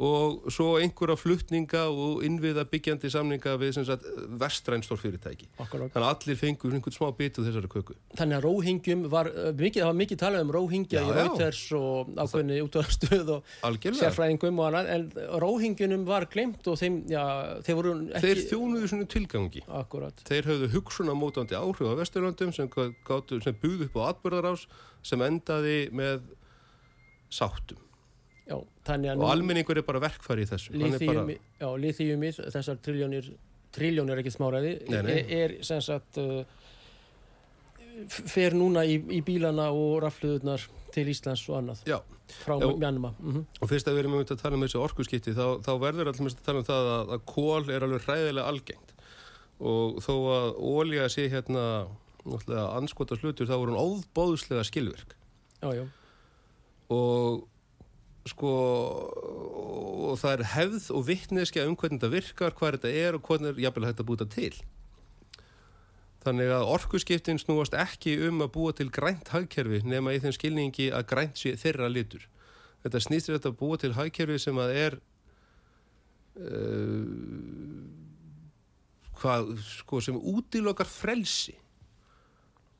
og 0.02 0.46
svo 0.50 0.78
einhverja 0.80 1.14
flutninga 1.20 1.82
og 1.92 2.22
innviða 2.24 2.64
byggjandi 2.70 3.10
samninga 3.12 3.52
við 3.60 3.74
sem 3.76 3.84
sagt 3.86 4.06
vestræn 4.40 4.82
stór 4.82 4.98
fyrirtæki. 4.98 5.46
Akkurat. 5.60 5.92
Þannig 5.92 6.06
að 6.08 6.14
allir 6.14 6.38
fengur 6.40 6.72
einhvern 6.74 6.96
smá 6.96 7.10
bitu 7.18 7.44
þessari 7.44 7.68
köku. 7.70 7.94
þannig 8.18 8.38
að 8.38 8.46
róhingjum 8.46 9.04
var 9.12 9.28
uh, 9.28 9.50
mikið, 9.52 9.82
það 9.82 9.90
var 9.92 9.98
mikið 10.00 10.20
talað 10.22 10.46
um 10.46 10.52
róhingja 10.56 11.02
í. 11.04 11.12
Reuters 11.18 11.60
og 11.76 12.10
ákveðni 12.16 12.58
útvarstöð 12.64 13.32
og 13.36 13.52
Algjörlega. 13.68 14.08
sérfræðingum 14.08 14.58
og 14.64 14.70
annað 14.70 14.90
en 14.96 15.06
róhingjunum 15.44 16.06
var 16.08 16.26
glemt 16.32 16.66
og 16.72 16.80
þeim, 16.80 16.98
já, 17.12 17.22
þeir 17.68 17.78
voru 17.82 17.94
ekki 18.08 18.24
Þeir 18.26 18.42
þjónuðu 18.50 18.90
svona 18.94 19.10
tilgangi. 19.12 19.62
akkurat, 19.68 20.24
Þeir 20.26 20.50
höfðu 20.50 20.72
hugsunamótandi 20.78 21.54
áhrif 21.60 21.92
á 21.92 21.94
Vesturlöndum 22.00 22.52
sem, 22.56 22.68
sem 23.44 23.60
buð 23.62 23.86
upp 23.86 23.96
á 24.00 24.02
atbyrðarás 24.14 24.66
sem 25.04 25.20
endaði 25.22 25.78
með 25.92 26.24
sáttum. 27.32 27.78
Já, 28.48 28.56
Og 28.56 29.28
almenningur 29.30 29.78
er 29.78 29.86
bara 29.86 30.02
verkfæri 30.02 30.46
í 30.46 30.50
þessu. 30.50 30.74
Er 30.74 30.96
lithiumi, 30.96 31.38
já, 31.60 31.68
lithiumið, 31.86 32.40
þessar 32.54 32.80
triljónir 32.82 33.30
triljónir 33.72 34.20
ekki 34.20 34.32
smáræði. 34.34 34.72
Nei, 34.90 34.98
nei. 35.06 35.12
Er, 35.22 35.54
er 35.54 35.54
sem 35.66 35.80
sagt 35.84 36.18
uh, 36.20 36.42
fer 38.08 38.56
núna 38.56 38.84
í, 38.88 38.98
í 39.12 39.20
bílana 39.24 39.70
og 39.74 40.00
rafluðurnar 40.04 40.64
til 40.92 41.06
Íslands 41.12 41.44
og 41.48 41.58
annað 41.60 41.84
Já, 41.88 41.98
frá 42.42 42.54
Já. 42.60 42.66
Mjanma 42.68 43.12
mm 43.18 43.44
og 43.62 43.70
fyrst 43.70 43.88
að 43.88 43.96
við 43.96 44.02
erum 44.02 44.16
um 44.18 44.24
að 44.24 44.42
tala 44.42 44.58
um 44.58 44.64
þessi 44.66 44.80
orkuskipti 44.80 45.34
þá, 45.36 45.46
þá 45.64 45.72
verður 45.80 46.12
allmest 46.12 46.40
að 46.40 46.48
tala 46.48 46.62
um 46.62 46.68
það 46.68 46.90
að, 46.96 47.14
að 47.16 47.24
kól 47.32 47.70
er 47.70 47.86
alveg 47.86 48.06
hræðilega 48.06 48.52
algengt. 48.52 48.94
Og 49.62 49.98
þó 50.02 50.14
að 50.34 50.48
ólíja 50.58 51.08
sé 51.12 51.28
hérna 51.30 51.64
náttúrulega 52.22 52.66
anskota 52.78 53.18
hlutur 53.20 53.48
þá 53.50 53.54
er 53.56 53.70
hún 53.70 53.80
óbóðslega 53.82 54.64
skilvirk. 54.66 55.14
Já, 55.62 55.68
já, 55.78 55.84
og 56.92 57.44
sko 58.28 58.52
og 60.12 60.18
það 60.20 60.34
er 60.36 60.44
hefð 60.52 60.90
og 60.94 61.06
vittneskja 61.08 61.66
um 61.66 61.76
hvernig 61.78 61.98
þetta 61.98 62.12
virkar, 62.12 62.54
hvað 62.58 62.76
þetta 62.76 62.92
er 63.02 63.18
og 63.18 63.26
hvernig 63.26 63.50
er 63.52 63.62
jafnvel 63.64 63.88
hægt 63.88 64.02
að 64.02 64.08
búta 64.10 64.26
til. 64.30 64.52
Þannig 66.22 66.52
að 66.54 66.68
orkuskiptin 66.70 67.40
snúast 67.42 67.74
ekki 67.74 68.14
um 68.28 68.44
að 68.44 68.52
búa 68.54 68.74
til 68.78 68.90
grænt 68.94 69.32
hagkerfi 69.34 69.82
nema 69.88 70.14
í 70.14 70.20
þeim 70.22 70.36
skilningi 70.36 70.92
að 70.94 71.08
grænt 71.10 71.40
sé 71.40 71.56
þeirra 71.58 71.88
litur. 71.90 72.28
Þetta 72.84 73.02
snýstir 73.02 73.36
þetta 73.36 73.50
að 73.50 73.58
búa 73.58 73.80
til 73.82 73.94
hagkerfi 73.96 74.38
sem 74.42 74.60
að 74.62 74.76
er 74.84 74.98
uh, 76.38 77.08
hvað 79.18 79.56
sko 79.66 80.02
sem 80.02 80.18
útilokar 80.18 80.90
frelsi. 80.90 81.56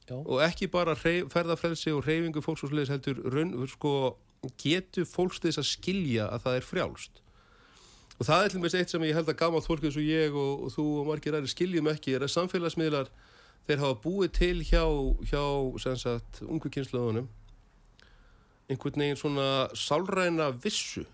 Já. 0.03 0.17
og 0.19 0.43
ekki 0.43 0.67
bara 0.67 0.97
hreyf, 0.99 1.29
ferðafrelsi 1.31 1.93
og 1.95 2.03
reyfingu 2.03 2.43
fólks 2.43 2.65
og 2.67 2.73
sliðis 2.73 2.91
heldur 2.91 3.21
raun, 3.33 3.53
sko, 3.71 3.93
getur 4.59 5.07
fólks 5.09 5.43
þess 5.43 5.61
að 5.63 5.69
skilja 5.71 6.31
að 6.33 6.47
það 6.47 6.57
er 6.59 6.67
frjálst? 6.67 7.21
Og 8.19 8.27
það 8.29 8.45
er 8.45 8.53
til 8.53 8.63
mér 8.63 8.75
eitt 8.79 8.93
sem 8.93 9.05
ég 9.07 9.17
held 9.17 9.31
að 9.31 9.39
gamalt 9.41 9.67
fólk 9.67 9.85
eins 9.87 9.99
og 9.99 10.07
ég 10.07 10.35
og, 10.39 10.67
og 10.67 10.75
þú 10.75 10.87
og 11.01 11.09
margir 11.11 11.37
aðri 11.37 11.51
skiljum 11.51 11.91
ekki 11.91 12.17
er 12.17 12.27
að 12.27 12.35
samfélagsmiðlar 12.37 13.11
þeir 13.67 13.83
hafa 13.83 14.01
búið 14.03 14.35
til 14.39 14.57
hjá, 14.67 14.83
hjá 15.31 15.43
ungu 16.47 16.71
kynslaðunum 16.71 17.31
einhvern 18.71 19.05
veginn 19.05 19.19
svona 19.19 19.49
sálræna 19.77 20.51
vissu 20.63 21.05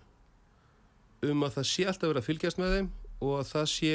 um 1.25 1.43
að 1.43 1.59
það 1.59 1.69
sé 1.71 1.87
alltaf 1.89 2.07
verið 2.11 2.21
að 2.21 2.29
fylgjast 2.29 2.61
með 2.61 2.75
þeim 2.75 2.91
og 3.19 3.33
að 3.39 3.49
það 3.53 3.67
sé 3.73 3.93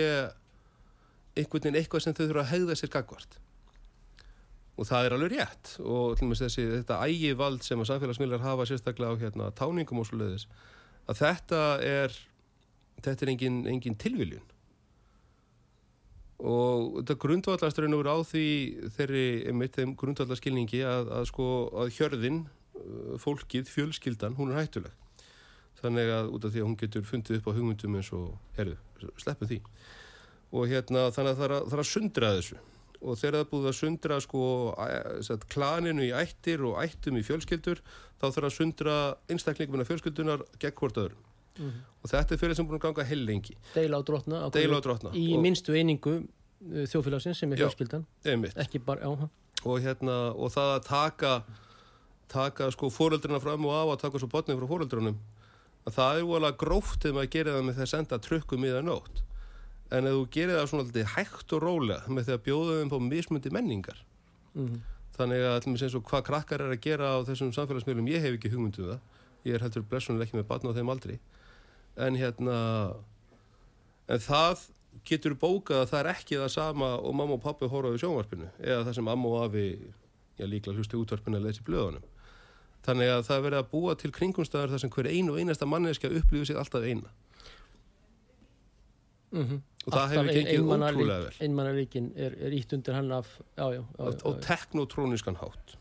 einhvern 1.35 1.65
veginn 1.65 1.81
eitthvað 1.81 2.05
sem 2.05 2.17
þau 2.17 2.25
þurfa 2.27 2.45
að 2.45 2.53
hegða 2.53 2.79
sér 2.81 2.93
gagvart 2.93 3.39
og 4.75 4.89
það 4.89 5.07
er 5.07 5.15
alveg 5.17 5.35
rétt. 5.37 5.75
Og 5.81 6.19
þessi, 6.19 6.67
þetta 6.81 7.03
ægivald 7.07 7.63
sem 7.67 7.81
að 7.81 7.93
samfélagsmiðlar 7.93 8.43
hafa 8.43 8.67
sérstaklega 8.69 9.15
á 9.15 9.23
hérna, 9.23 9.51
táningum 9.55 10.03
og 10.03 10.09
svo 10.09 10.19
leiðis 10.21 10.49
að 11.05 11.21
þetta 11.21 11.63
er 11.85 12.17
þetta 13.05 13.27
er 13.27 13.33
engin, 13.35 13.63
engin 13.71 13.97
tilviljun. 14.01 14.51
Og 16.45 16.99
þetta 16.99 17.17
grundvallast 17.23 17.79
raun 17.81 17.97
og 17.97 18.03
veru 18.03 18.17
á 18.19 18.21
því 18.27 18.47
þeirri, 18.97 19.25
einmitt 19.49 19.79
þeim 19.79 19.95
grundvallaskilningi 20.01 20.83
að, 20.89 21.13
að 21.21 21.31
sko 21.31 21.49
að 21.85 21.93
hjörðin 21.97 22.43
uh, 22.45 23.15
fólkið, 23.23 23.71
fjölskyldan, 23.71 24.37
hún 24.39 24.53
er 24.53 24.65
hættuleg. 24.65 24.93
Þannig 25.81 26.11
að 26.17 26.31
út 26.35 26.47
af 26.47 26.53
því 26.53 26.63
að 26.63 26.69
hún 26.69 26.79
getur 26.81 27.07
fundið 27.07 27.39
upp 27.39 27.49
á 27.53 27.57
hugmyndum 27.57 27.97
eins 28.01 28.11
og, 28.17 28.35
herru, 28.59 28.77
sleppum 29.21 29.51
því. 29.51 29.61
Og 30.55 30.71
hérna 30.71 31.09
þannig 31.15 31.35
að 31.35 31.41
það 31.41 31.47
er 31.47 31.57
að, 31.57 31.67
það 31.69 31.77
er 31.77 31.85
að 31.85 31.93
sundra 31.93 32.33
þessu 32.39 32.61
og 33.05 33.19
þegar 33.21 33.37
það 33.41 33.51
búið 33.53 33.69
að 33.71 33.77
sundra 33.79 34.19
sko 34.25 34.47
sagt, 35.27 35.47
klaninu 35.53 36.07
í 36.07 36.11
ættir 36.17 36.65
og 36.65 36.81
ættum 36.83 37.21
í 37.21 37.25
fjölskyldur 37.27 37.83
þá 38.21 38.27
þarf 38.31 38.49
að 38.49 38.57
sundra 38.57 38.97
einstaklingum 39.29 39.85
af 39.85 39.91
fjölskyldunar 39.93 40.45
gegn 40.63 40.77
hvort 40.81 41.01
öðrum 41.05 41.31
og 41.55 42.11
þetta 42.11 42.35
er 42.35 42.41
fyrir 42.41 42.57
sem 42.59 42.67
búin 42.67 42.81
að 42.81 42.89
ganga 42.89 43.05
heil 43.07 43.21
lengi. 43.29 43.55
Deila 43.75 44.01
á 44.01 44.03
drotna 44.03 44.41
deila 44.55 44.81
á 44.81 44.83
drotna. 44.83 45.13
í 45.15 45.29
og, 45.37 45.43
minnstu 45.45 45.77
einingu 45.79 46.17
uh, 46.19 46.87
þjóðfélagsins 46.91 47.39
sem 47.39 47.53
er 47.55 47.63
Já. 47.63 47.69
fjölskyldan. 47.69 48.07
bara, 48.89 49.07
og, 49.65 49.79
hérna, 49.85 50.17
og 50.35 50.51
það 50.55 50.73
að 50.75 50.89
taka 50.89 51.35
taka 52.35 52.71
sko 52.73 52.91
fóreldrina 52.91 53.41
fram 53.43 53.67
og 53.69 53.77
af 53.77 53.93
og 53.95 54.01
taka 54.01 54.21
svo 54.21 54.31
botnið 54.33 54.59
frá 54.59 54.71
fóreldrunum 54.73 55.21
að 55.85 55.97
það 55.99 56.19
er 56.19 56.27
voðalega 56.31 56.61
gróft 56.63 57.05
ef 57.05 57.15
maður 57.15 57.33
gerir 57.35 57.57
það 57.57 57.67
með 57.67 57.77
því 57.77 57.85
að 57.85 57.93
senda 57.93 58.19
trukkum 58.25 58.65
í 58.65 58.73
það 58.73 58.87
nótt 58.89 59.23
en 59.91 60.09
ef 60.09 60.17
þú 60.17 60.25
gerir 60.33 60.59
það 60.59 60.67
svona 60.71 60.89
alltaf 60.89 61.15
hægt 61.15 61.55
og 61.55 61.63
rólega 61.63 62.09
með 62.09 62.29
því 62.29 62.35
að 62.37 62.45
bjóða 62.49 62.81
þeim 62.81 62.93
på 62.93 63.01
mismundi 63.05 63.55
menningar. 63.55 64.05
Mm 64.55 64.83
þannig 65.15 65.45
að 65.45 65.57
allir 65.59 65.85
eins 65.87 65.97
og 65.97 66.07
hvað 66.09 66.25
krakkar 66.29 66.63
er 66.65 66.75
að 66.75 66.83
gera 66.83 67.11
á 67.15 67.19
þessum 67.27 67.53
samfélagsmiðlum, 67.55 68.09
ég 68.11 68.25
hef 68.25 68.39
ekki 68.39 68.51
hugmynd 68.53 68.79
um 68.83 68.89
það. 68.93 69.03
Ég 69.45 69.57
er 69.57 69.65
heldur 69.65 69.85
blessunlega 69.87 70.27
ekki 70.27 70.39
með 70.39 70.49
batna 70.49 70.73
á 70.75 70.77
þeim 70.79 70.91
aldri. 70.95 71.19
En 72.01 72.17
hérna 72.19 72.57
en 74.11 74.25
það 74.25 74.65
getur 75.07 75.37
bókað 75.39 75.85
að 75.85 75.93
það 75.93 76.01
er 76.01 76.11
ekki 76.15 76.41
það 76.41 76.51
sama 76.55 76.91
og 76.97 77.15
mamma 77.19 77.37
og 77.37 77.45
pappi 77.45 77.69
horfa 77.71 77.93
á 77.93 77.97
í 77.97 78.01
sjónvarpinu 78.03 78.49
eða 78.63 78.83
það 78.89 78.99
sem 78.99 79.11
amma 79.11 79.31
og 79.31 79.47
afi 79.47 79.65
já 80.39 80.47
líklega 80.49 80.79
hlusti 80.79 80.99
útvarpinu 80.99 81.39
að 81.39 81.49
í 81.63 81.67
blöðunum. 81.69 82.09
Þannig 82.85 83.13
að 83.13 83.23
það 83.29 83.37
er 83.37 83.45
verið 83.47 83.61
að 83.61 83.71
búa 83.71 83.95
til 84.01 84.11
kringumstæðar 84.13 84.75
þar 84.75 84.83
sem 84.83 84.93
hver 84.93 85.09
einu 85.09 85.35
og 85.35 85.39
einasta 85.41 85.69
manneskja 85.69 86.11
upplifir 86.11 86.51
sig 86.51 86.59
alltaf 86.59 86.85
eina 86.85 87.13
-hmm. 89.43 89.63
og 89.87 89.93
það 89.93 90.11
hefur 90.15 90.33
gengið 90.33 90.67
ótrúlega 90.75 91.23
vel. 91.25 91.39
einmannaríkin 91.41 92.13
er, 92.17 92.37
er 92.41 92.53
ítt 92.53 92.73
undir 92.73 92.95
hann 92.95 93.13
af 93.13 93.41
já, 93.57 93.67
já, 93.73 93.81
já, 93.81 94.05
og, 94.05 94.21
og 94.25 94.41
teknotróniskan 94.41 95.37
hátt. 95.41 95.79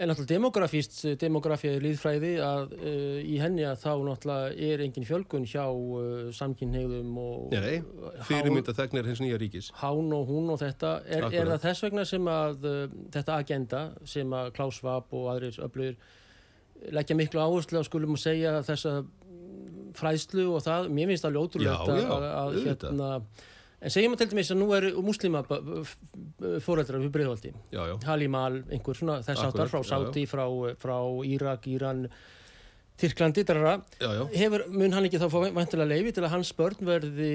En 0.00 0.08
náttúrulega 0.08 0.32
demografíst 0.32 1.02
demografía 1.20 1.74
er 1.76 1.82
líðfræði 1.84 2.30
að 2.40 2.70
uh, 2.72 3.18
í 3.20 3.36
henni 3.36 3.66
að 3.68 3.82
þá 3.82 3.90
náttúrulega 4.06 4.54
er 4.56 4.80
engin 4.80 5.04
fjölgun 5.04 5.44
hjá 5.44 5.66
uh, 5.68 6.30
samkynneigðum 6.32 7.18
og 7.20 7.52
Nei, 7.52 7.82
fyrirmynda 8.24 8.72
þegnir 8.72 9.10
hins 9.10 9.20
nýja 9.20 9.36
ríkis. 9.42 9.68
Hán 9.76 10.08
og 10.16 10.24
hún 10.30 10.48
og 10.54 10.62
þetta. 10.62 10.94
Er, 11.04 11.26
er 11.28 11.52
það 11.52 11.66
þess 11.66 11.84
vegna 11.84 12.06
sem 12.08 12.32
að 12.32 12.64
uh, 12.64 12.80
þetta 13.12 13.36
agenda 13.36 13.82
sem 14.08 14.32
að 14.32 14.54
Klaus 14.56 14.80
Schwab 14.80 15.12
og 15.12 15.28
aðrir 15.34 15.60
öflugir 15.60 16.00
leggja 16.88 17.16
miklu 17.16 17.42
áherslu 17.42 17.80
á 17.80 17.84
skulum 17.84 18.16
að 18.16 18.22
segja 18.22 18.54
þessa 18.64 18.92
mm, 19.02 19.49
fræðslu 19.98 20.44
og 20.54 20.62
það, 20.66 20.90
mér 20.96 21.10
finnst 21.12 21.24
það 21.26 21.36
ljótrúlegt 21.38 21.94
já, 21.94 22.04
að, 22.16 22.26
að 22.40 22.58
hérna 22.66 23.10
en 23.80 23.94
segjum 23.94 24.12
að 24.12 24.20
til 24.20 24.28
dæmis 24.34 24.50
að 24.52 24.58
nú 24.60 24.66
eru 24.76 24.90
muslima 25.06 25.40
fóreldrar 26.64 27.00
við 27.00 27.12
breyðvaldi 27.14 27.52
Halimal, 28.04 28.60
einhver 28.70 28.98
svona 28.98 29.20
þess 29.24 29.46
áttar 29.46 29.70
frá. 29.72 29.80
Sáti, 29.88 30.26
frá, 30.28 30.44
frá 30.82 30.96
Írak, 31.24 31.64
Íran 31.72 32.04
Tyrklandi, 33.00 33.44
já. 33.48 34.26
hefur, 34.36 34.66
mun 34.68 34.92
hann 34.92 35.06
ekki 35.08 35.16
þá 35.22 35.28
fá 35.32 35.38
vantilega 35.56 35.88
leifi 35.88 36.12
til 36.12 36.24
að 36.26 36.34
hans 36.34 36.50
börn 36.58 36.82
verði 36.84 37.30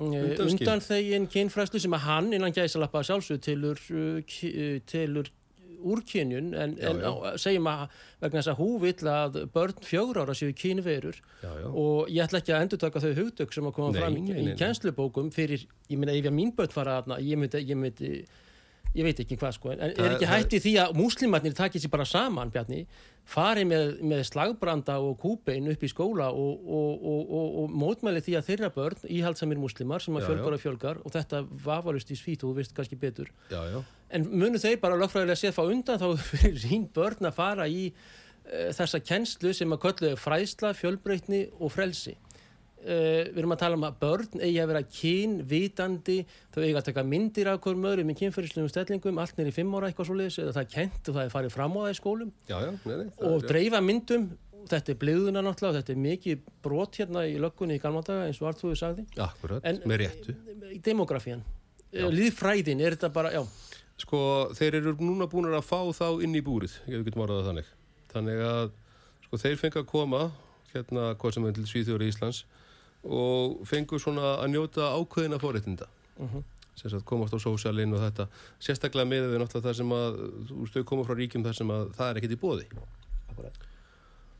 Undanskil. 0.00 0.46
undan 0.48 0.80
þegin 0.82 1.26
kynfræslu 1.30 1.78
sem 1.84 1.92
að 1.94 2.06
hann 2.08 2.32
innan 2.32 2.54
gæsalappa 2.56 3.02
sjálfsög 3.04 3.42
tilur, 3.44 3.78
ki- 4.26 4.54
uh, 4.56 4.78
tilur 4.88 5.28
úrkynjun 5.92 6.52
en, 6.54 6.76
Já, 6.80 6.88
en 6.90 7.02
já. 7.02 7.08
á, 7.10 7.12
segjum 7.40 7.68
að 7.70 7.82
vegna 8.24 8.40
þess 8.40 8.52
að 8.54 8.60
hú 8.62 8.68
vill 8.82 9.10
að 9.14 9.38
börn 9.54 9.82
fjögur 9.84 10.20
ára 10.24 10.34
séu 10.38 10.54
kynverur 10.56 11.18
já, 11.42 11.50
og 11.70 12.08
ég 12.12 12.24
ætla 12.24 12.40
ekki 12.42 12.54
að 12.56 12.64
endurtaka 12.66 13.02
þau 13.04 13.12
hugtök 13.20 13.52
sem 13.56 13.68
að 13.68 13.76
koma 13.78 13.92
Nei, 13.92 14.00
fram 14.00 14.18
nei, 14.18 14.38
í 14.40 14.46
nei. 14.48 14.56
kennslubókum 14.60 15.30
fyrir, 15.34 15.66
ég 15.92 16.00
meina 16.00 16.16
ef 16.16 16.24
ég 16.24 16.34
mín 16.34 16.54
börn 16.56 16.72
fara 16.74 16.98
þarna, 17.02 17.20
ég 17.24 17.40
myndi, 17.40 17.64
ég 17.68 17.78
myndi 17.84 18.12
ég 18.94 19.06
veit 19.06 19.20
ekki 19.24 19.36
hvað 19.38 19.56
sko, 19.56 19.72
en 19.74 19.82
er 19.90 20.14
ekki 20.14 20.28
hætti 20.28 20.60
því 20.62 20.72
að 20.84 20.94
múslimarnir 20.98 21.56
takið 21.56 21.84
sér 21.84 21.92
bara 21.92 22.06
saman, 22.06 22.52
Bjarni? 22.54 22.84
Fari 23.26 23.64
með, 23.66 23.94
með 24.04 24.22
slagbranda 24.28 24.98
og 25.02 25.16
kúbein 25.22 25.70
upp 25.72 25.82
í 25.82 25.90
skóla 25.90 26.28
og, 26.30 26.64
og, 26.64 27.04
og, 27.12 27.30
og, 27.38 27.54
og 27.62 27.76
mótmæli 27.82 28.22
því 28.24 28.36
að 28.38 28.50
þeirra 28.50 28.72
börn 28.74 29.06
íhaldsamir 29.16 29.60
múslimar 29.60 30.04
sem 30.04 30.18
að 30.18 30.28
fjölgar 30.28 30.56
og 30.56 30.64
fjölgar 30.64 31.00
og 31.02 31.14
þetta 31.14 31.42
vafalust 31.64 32.12
í 32.14 32.18
svít 32.20 32.44
og 32.44 32.52
þú 32.52 32.58
veist 32.60 32.76
kannski 32.76 33.00
betur. 33.00 33.32
Já, 33.50 33.62
já. 33.72 33.80
en 34.14 34.28
munu 34.30 34.60
þeir 34.60 34.78
bara 34.82 35.00
lögfræðilega 35.00 35.40
séð 35.40 35.56
fá 35.56 35.64
undan 35.64 36.02
þá 36.02 36.08
fyrir 36.30 36.60
sín 36.62 36.86
börn 36.94 37.30
að 37.30 37.38
fara 37.40 37.66
í 37.70 37.88
uh, 37.90 38.68
þessa 38.76 39.02
kennslu 39.02 39.54
sem 39.56 39.74
að 39.74 39.82
köllu 39.88 40.14
fræðsla, 40.20 40.74
fjölbreytni 40.78 41.48
og 41.58 41.74
frelsi 41.74 42.14
Uh, 42.84 43.30
við 43.32 43.38
erum 43.40 43.54
að 43.54 43.60
tala 43.62 43.76
um 43.78 43.84
að 43.88 43.94
börn 44.02 44.42
eigi 44.44 44.58
að 44.60 44.66
vera 44.68 44.80
kynvitandi 44.92 46.16
þau 46.52 46.58
eigi 46.66 46.74
að 46.76 46.86
taka 46.90 47.04
myndir 47.08 47.48
af 47.48 47.60
hverjum 47.64 47.86
öðrum 47.88 48.10
í 48.12 48.16
kynferðislegum 48.18 48.68
stellingum, 48.68 49.20
allt 49.22 49.38
nýri 49.38 49.54
fimm 49.56 49.72
ára 49.78 49.88
eitthvað 49.88 50.10
svo 50.10 50.16
eða 50.20 50.52
það 50.52 50.60
er 50.60 50.72
kent 50.74 51.08
og 51.08 51.16
það 51.16 51.22
er 51.24 51.32
farið 51.32 51.54
fram 51.54 51.78
á 51.78 51.80
það 51.80 51.94
í 51.94 51.98
skólum 52.00 52.32
Já, 52.50 52.56
já, 52.60 52.70
nei, 52.84 52.96
nei, 52.98 53.06
það 53.16 53.30
og 53.30 53.46
dreifa 53.48 53.80
myndum 53.80 54.26
þetta 54.68 54.92
er 54.92 54.98
bliðuna 55.00 55.44
náttúrulega, 55.44 55.80
þetta 55.80 55.94
er 55.94 56.02
mikið 56.04 56.44
brot 56.64 56.98
hérna 57.00 57.24
í 57.28 57.38
löggunni 57.40 57.78
í 57.78 57.82
galmandaga 57.82 58.28
eins 58.28 58.42
og 58.42 58.50
Artúður 58.52 58.80
sagði 58.80 59.06
Akkurat, 59.16 59.64
En- 59.64 59.80
með 59.88 60.02
réttu. 60.04 60.36
demografían, 60.84 61.40
Já. 61.88 62.04
líðfræðin 62.12 62.84
er 62.84 62.96
þetta 62.98 63.12
bara, 63.16 63.32
já, 63.32 63.42
Sko, 64.02 64.50
þeir 64.58 64.80
eru 64.80 64.96
núna 64.98 65.28
búin 65.30 65.46
að 65.54 65.62
fá 65.62 65.78
þá 65.94 66.18
inn 66.26 66.34
í 66.34 66.42
búrið, 66.42 66.72
ef 66.82 66.96
við 66.98 67.04
getum 67.06 67.22
orðað 67.22 67.46
þannig. 67.48 67.68
Þannig 68.10 68.40
að, 68.42 68.72
sko, 69.28 69.38
þeir 69.38 69.60
fengi 69.60 69.78
að 69.80 69.86
koma, 69.92 70.22
hérna, 70.72 71.04
hvað 71.20 71.36
sem 71.36 71.46
er 71.46 71.54
til 71.54 71.66
Svíþjóri 71.70 72.08
Íslands, 72.10 72.40
og 73.04 73.60
fengu 73.68 74.00
svona 74.00 74.38
að 74.40 74.50
njóta 74.54 74.90
ákveðina 74.96 75.40
fóréttinda. 75.42 75.88
Mhm. 76.18 76.44
Sem 76.74 76.90
sagt, 76.90 77.04
komast 77.06 77.34
á 77.34 77.38
sósjalinn 77.38 77.94
og 77.94 78.02
þetta. 78.02 78.26
Sérstaklega 78.58 79.06
með 79.06 79.28
við 79.30 79.38
náttúrulega 79.38 79.68
það 79.68 79.76
sem 79.78 79.92
að, 79.94 80.16
þú 80.48 80.66
þau 80.72 80.84
koma 80.84 81.04
frá 81.06 81.14
ríkjum 81.14 81.44
þar 81.44 81.54
sem 81.54 81.70
að 81.70 81.84
það 81.94 82.10
er 82.10 82.18
ekkert 82.18 82.34
í 82.34 82.40
bóði. 82.42 82.66
Akkúrat. 83.30 83.60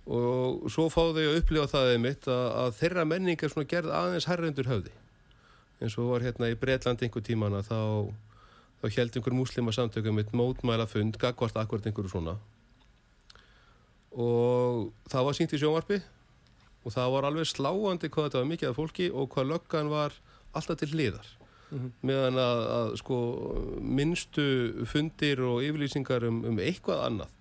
Og 0.04 0.66
svo 0.68 0.88
fá 0.90 1.00
þau 1.14 1.22
að 1.22 1.38
upplifa 1.38 1.70
það 1.70 1.92
einmitt 1.92 2.26
að, 2.26 2.46
að 2.64 2.74
þeirra 2.80 3.04
menning 3.06 3.38
er 3.40 3.52
svona 3.52 3.70
gerð 3.70 3.94
aðeins 3.94 4.26
herra 4.26 4.50
undir 4.50 4.68
höfði. 4.68 4.90
eins 5.80 5.96
og 5.98 6.10
var 6.10 6.24
hérna 6.24 6.50
í 6.50 6.58
Breitlandi 6.58 7.06
einhver 7.06 7.24
tímana 7.24 7.62
þá, 7.66 8.10
þá 8.80 8.86
held 8.96 9.16
einhver 9.18 9.36
múslima 9.36 9.72
samtökum 9.74 10.18
mitt 10.18 10.32
mótmæla 10.32 10.86
fund, 10.90 11.18
gagvart 11.20 11.56
akvart 11.60 11.86
einhverju 11.86 12.12
svona 12.12 12.38
og 14.14 14.92
það 15.10 15.24
var 15.26 15.36
sínt 15.36 15.54
í 15.56 15.58
sjónvarpi 15.58 15.98
og 16.85 16.93
það 16.93 17.12
var 17.16 17.24
alveg 17.30 17.49
sláandi 17.49 18.09
hvað 18.12 18.28
þetta 18.28 18.43
var 18.43 18.51
mikið 18.53 18.68
af 18.70 18.76
fólki 18.76 19.11
og 19.12 19.30
hvað 19.35 19.51
löggan 19.55 19.89
var 19.93 20.12
alltaf 20.55 20.78
til 20.78 20.93
hliðar 20.93 21.26
Mhm. 21.74 21.91
meðan 22.07 22.37
að, 22.39 22.61
að 22.78 22.91
sko 23.01 23.16
minnstu 23.80 24.45
fundir 24.87 25.41
og 25.43 25.62
yfirlýsingar 25.64 26.26
um, 26.28 26.43
um 26.47 26.61
eitthvað 26.62 27.01
annað 27.09 27.32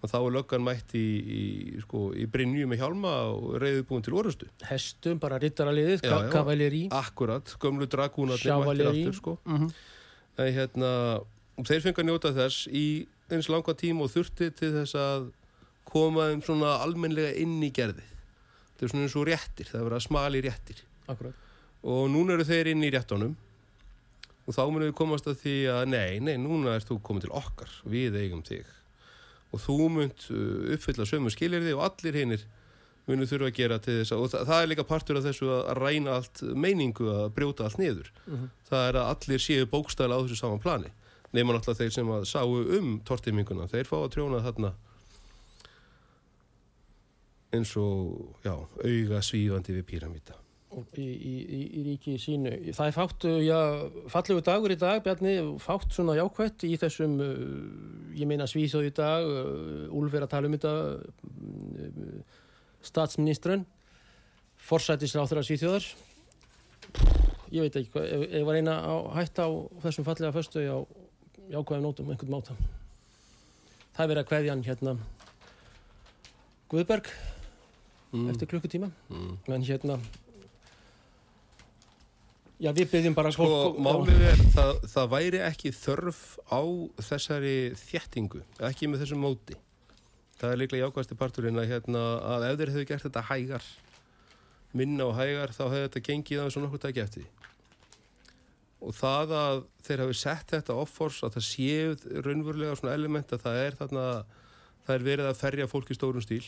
og 0.00 0.08
þá 0.12 0.16
er 0.20 0.34
löggan 0.36 0.64
mætt 0.64 0.94
í, 0.96 1.04
í, 1.20 1.40
sko, 1.82 2.06
í 2.16 2.24
Brynju 2.30 2.68
með 2.70 2.80
hjálma 2.84 3.14
og 3.34 3.56
reyðið 3.60 3.82
búin 3.88 4.04
til 4.04 4.14
orustu 4.16 4.48
hestum, 4.68 5.18
bara 5.20 5.40
rittaraliðið, 5.42 6.04
kavaleri 6.32 6.84
Akkurat, 6.96 7.52
gömlu 7.60 7.88
dragúnarnir 7.90 8.62
mættir 8.64 8.92
aftur 8.92 9.18
sko. 9.18 9.38
mm 9.44 9.58
-hmm. 9.58 9.74
en 10.38 10.54
hérna, 10.54 10.92
þeir 11.64 11.82
fengi 11.84 12.00
að 12.00 12.08
njóta 12.08 12.32
þess 12.36 12.68
í 12.68 13.06
eins 13.30 13.48
langa 13.48 13.74
tíma 13.74 14.02
og 14.06 14.10
þurfti 14.10 14.50
til 14.54 14.72
þess 14.72 14.94
að 14.94 15.30
koma 15.84 16.30
þeim 16.30 16.42
svona 16.42 16.78
almennlega 16.84 17.34
inn 17.36 17.62
í 17.62 17.70
gerðið 17.70 18.08
þetta 18.80 18.88
er 18.88 18.94
svona 18.94 19.06
eins 19.06 19.16
og 19.20 19.28
réttir, 19.28 19.68
það 19.68 19.80
er 19.80 19.86
verið 19.90 20.00
að 20.00 20.06
smali 20.08 20.42
réttir. 20.48 20.82
Akkurat 21.12 21.46
og 21.86 22.10
núna 22.12 22.36
eru 22.36 22.46
þeir 22.46 22.72
inn 22.74 22.84
í 22.84 22.92
réttunum. 22.92 23.36
Og 24.48 24.56
þá 24.56 24.62
munum 24.66 24.88
við 24.88 24.96
komast 24.98 25.28
að 25.30 25.42
því 25.44 25.56
að 25.70 25.82
nei, 25.92 26.20
nei, 26.24 26.34
núna 26.40 26.74
ert 26.74 26.88
þú 26.88 26.98
komið 27.06 27.26
til 27.26 27.34
okkar 27.38 27.74
við 27.88 28.16
eigum 28.18 28.40
þig. 28.46 28.70
Og 29.54 29.62
þú 29.62 29.76
munt 29.94 30.24
uh, 30.32 30.72
uppfylla 30.74 31.06
sömu 31.06 31.30
skilirði 31.32 31.74
og 31.76 31.84
allir 31.86 32.18
hinnir 32.18 32.46
munum 33.08 33.26
þurfa 33.26 33.48
að 33.50 33.56
gera 33.56 33.78
til 33.82 33.96
þess 34.00 34.14
að, 34.14 34.22
og 34.22 34.32
það, 34.32 34.42
það 34.50 34.62
er 34.62 34.70
líka 34.70 34.86
partur 34.86 35.18
af 35.18 35.24
þessu 35.26 35.48
að, 35.50 35.70
ræna 35.80 36.16
allt 36.18 36.42
meiningu 36.64 37.08
að 37.10 37.30
brjóta 37.36 37.66
allt 37.66 37.80
niður. 37.80 38.10
Mhm. 38.26 38.50
það 38.70 38.88
er 38.88 38.98
að 39.00 39.10
allir 39.14 39.42
séu 39.42 39.70
bókstæla 39.70 40.18
á 40.18 40.22
þessu 40.22 40.38
saman 40.38 40.62
plani. 40.62 40.92
Nema 41.34 41.54
náttúrulega 41.54 41.84
þeir 41.84 41.94
sem 41.94 42.10
að 42.10 42.26
sáu 42.26 42.54
um 42.78 42.92
tortiminguna, 43.06 43.68
þeir 43.70 43.86
fá 43.86 43.96
að 44.00 44.12
trjóna 44.16 44.42
þarna 44.42 44.72
eins 47.56 47.74
og 47.80 48.36
já, 48.44 48.54
auga 48.54 49.24
svífandi 49.24 49.74
við 49.80 49.88
píramíta 49.94 50.36
í, 50.70 51.02
í, 51.02 51.32
í, 51.42 51.60
í 51.80 51.82
ríki 51.88 52.14
sínu. 52.20 52.52
Það 52.76 52.86
er 52.90 52.94
fátt, 52.94 53.26
uh, 53.26 53.38
já, 53.42 53.58
fallegu 54.12 54.42
dagur 54.46 54.74
í 54.74 54.78
dag, 54.78 55.00
Bjarni, 55.04 55.34
fátt 55.62 55.96
svona 55.96 56.14
jákvætt 56.18 56.64
í 56.68 56.76
þessum, 56.80 57.16
uh, 57.24 58.12
ég 58.18 58.30
meina 58.30 58.46
Svíþjóð 58.50 58.86
í 58.86 58.92
dag, 58.94 59.26
uh, 59.26 59.96
Úlf 59.98 60.14
er 60.14 60.26
að 60.26 60.32
tala 60.34 60.50
um 60.50 60.54
þetta, 60.54 60.74
statsministrun, 62.86 63.66
forsætisráþur 64.70 65.42
að 65.42 65.48
Svíþjóðar. 65.50 65.90
ég 67.50 67.66
veit 67.66 67.76
ekki 67.76 67.98
ef 67.98 68.20
ég 68.30 68.44
var 68.46 68.54
eina 68.60 68.76
að 68.86 69.08
hætta 69.16 69.46
á 69.46 69.50
þessum 69.82 70.06
fallega 70.06 70.32
föstu 70.32 70.62
á 70.62 70.78
jákvæðum 71.50 71.82
nótum, 71.82 72.10
einhvern 72.10 72.30
máta. 72.30 72.54
Það 73.96 74.04
er 74.04 74.10
verið 74.12 74.22
að 74.22 74.28
kveðja 74.30 74.54
hann 74.54 74.64
hérna 74.64 74.96
Guðberg 76.70 77.10
mm, 78.12 78.26
eftir 78.32 78.50
klukkutíma, 78.50 78.90
mm. 79.10 79.32
en 79.54 79.64
hérna 79.66 79.98
já, 82.60 82.70
við 82.76 82.86
byggjum 82.92 83.16
bara 83.16 83.32
Sko, 83.34 83.48
málið 83.80 84.22
er, 84.30 84.44
það, 84.54 84.72
það 84.92 85.10
væri 85.14 85.42
ekki 85.46 85.72
þörf 85.74 86.22
á 86.52 86.60
þessari 87.08 87.56
þjettingu, 87.80 88.44
ekki 88.70 88.90
með 88.90 89.04
þessum 89.04 89.24
móti. 89.24 89.58
Það 90.40 90.54
er 90.54 90.60
líklega 90.62 90.86
jákvæðasti 90.88 91.18
parturinn 91.20 91.60
að, 91.60 91.68
hérna, 91.74 92.04
að 92.24 92.46
ef 92.48 92.60
þeir 92.60 92.72
hefðu 92.74 92.86
gert 92.88 93.06
þetta 93.08 93.26
hægar, 93.28 93.68
minna 94.76 95.10
og 95.10 95.18
hægar, 95.18 95.52
þá 95.52 95.64
hefði 95.66 95.84
þetta 95.86 96.04
gengið 96.08 96.40
aðeins 96.40 96.56
og 96.56 96.64
nokkuð 96.64 96.86
dæki 96.86 97.04
eftir. 97.04 97.26
því. 97.26 97.36
Og 98.80 98.96
það 98.96 99.34
að 99.36 99.58
þeir 99.84 100.02
hafi 100.06 100.16
sett 100.16 100.54
þetta 100.54 100.76
offors, 100.80 101.20
að 101.26 101.36
það 101.36 101.46
séu 101.50 102.22
raunverulega 102.24 102.78
svona 102.80 102.96
element 102.96 103.34
að 103.36 103.44
það 103.44 103.60
er 103.66 103.76
þarna, 103.76 104.04
það 104.86 104.94
er 104.94 105.06
verið 105.10 105.28
að 105.28 105.40
ferja 105.42 105.68
fólk 105.68 105.92
í 105.92 105.96
stórum 105.98 106.24
stíl 106.24 106.44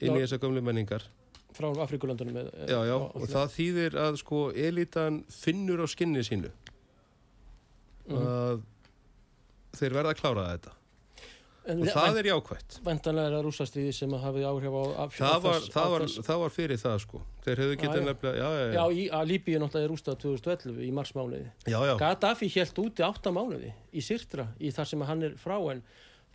inn 0.00 0.14
í 0.16 0.22
þessa 0.24 0.38
gömlu 0.42 0.62
menningar. 0.62 1.02
frá 1.58 1.68
Afrikulöndunum 1.82 2.36
Já, 2.68 2.80
já, 2.86 2.94
og 2.94 3.24
það 3.28 3.48
þýðir 3.56 3.94
að 3.98 4.16
sko 4.20 4.42
elitan 4.54 5.24
finnur 5.32 5.80
á 5.82 5.86
skinni 5.90 6.20
sínu. 6.22 6.50
Mhm. 8.08 8.18
að 8.24 8.60
þeir 9.78 9.92
verða 9.98 10.12
að 10.14 10.20
klára 10.22 10.44
þetta. 10.56 10.74
En, 11.68 11.82
og 11.84 11.88
það 11.92 12.18
er 12.22 12.26
jákvætt. 12.30 12.76
Vendanlega 12.86 13.28
er 13.28 13.34
það 13.36 13.42
rússastriði 13.44 13.90
sem 13.92 14.10
hafi 14.22 14.40
áhrif 14.48 14.72
á, 14.72 14.82
á, 14.88 15.04
það 15.12 15.42
var, 15.44 15.58
þess- 15.58 15.72
það, 15.74 15.84
á 15.84 15.90
var, 15.92 16.00
þess- 16.06 16.22
það 16.24 16.38
var 16.40 16.50
fyrir 16.54 16.78
það 16.80 16.96
sko. 17.02 17.20
Þeir 17.44 17.56
hefðu 17.60 17.76
getið 17.82 18.04
nefnilega 18.06 18.38
já, 18.38 18.48
já, 18.48 18.72
Já, 18.72 18.84
já, 18.96 19.18
Líbíu 19.28 19.58
náttúrulega 19.60 19.84
er 19.84 19.92
rústað 19.92 20.16
2011 20.22 20.80
í 20.80 20.90
marsmánuði. 20.96 21.50
Gaddafi 22.00 22.48
helt 22.54 22.74
úti 22.80 23.04
átta 23.04 23.30
mánuði 23.30 23.72
í 23.92 24.00
Sirtra 24.00 24.48
í 24.58 24.72
þar 24.72 24.86
sem 24.88 25.00
hann 25.02 25.22
er 25.28 25.34
frá 25.36 25.58
en 25.72 25.82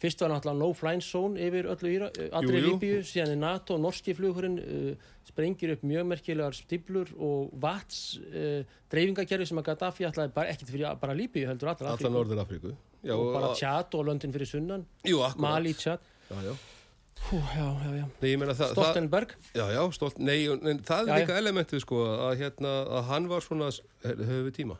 fyrst 0.03 0.23
var 0.23 0.33
náttúrulega 0.33 0.59
no-flying 0.59 1.03
zone 1.03 1.39
yfir 1.47 1.69
öllu 1.71 1.91
Íra, 1.93 2.09
eh, 2.19 2.29
allri. 2.35 2.61
Líbíu, 2.65 2.99
síðan 3.07 3.35
er 3.35 3.39
NATO, 3.39 3.77
norski 3.79 4.15
flugurinn 4.17 4.59
uh, 4.59 5.13
sprengir 5.27 5.75
upp 5.77 5.85
mjög 5.87 6.09
merkilegar 6.11 6.57
stíplur 6.57 7.13
og 7.15 7.53
vats 7.63 8.19
uh, 8.27 8.61
dreifingakerfi 8.91 9.47
sem 9.49 9.61
að 9.61 9.69
Gaddafi 9.71 10.07
ætlaði 10.09 10.35
bara 10.35 10.51
ekkit 10.53 10.73
fyrir 10.73 10.99
bara 10.99 11.15
Líbíu 11.17 11.47
heldur 11.47 11.71
allra 11.71 11.95
allar 11.95 12.15
Norður 12.17 12.43
Afríku 12.43 12.73
já, 12.73 13.15
og 13.15 13.31
bara 13.31 13.53
og- 13.53 13.57
Tjad 13.59 13.95
og 13.95 14.05
löndin 14.09 14.35
fyrir 14.35 14.49
sunnan. 14.49 14.85
Jú, 15.07 15.23
akkurat. 15.23 15.43
Mali, 15.47 15.73
Tjad 15.73 15.99
já, 16.29 16.37
já. 16.49 16.55
Hú, 17.23 17.37
já, 17.55 17.67
já, 17.85 17.91
já. 18.01 18.07
Nei, 18.19 18.35
það, 18.35 18.71
Stoltenberg. 18.73 19.35
Já, 19.55 19.69
já, 19.71 19.83
stolt, 19.95 20.17
nei, 20.19 20.41
en 20.51 20.81
það 20.83 21.07
er 21.07 21.21
líka 21.21 21.37
elementið 21.39 21.79
sko 21.85 22.01
að, 22.11 22.33
hérna, 22.41 22.73
að 22.99 23.05
hann 23.13 23.29
var 23.31 23.45
svona 23.45 23.69
höfum 24.03 24.49
við 24.49 24.55
tíma. 24.57 24.75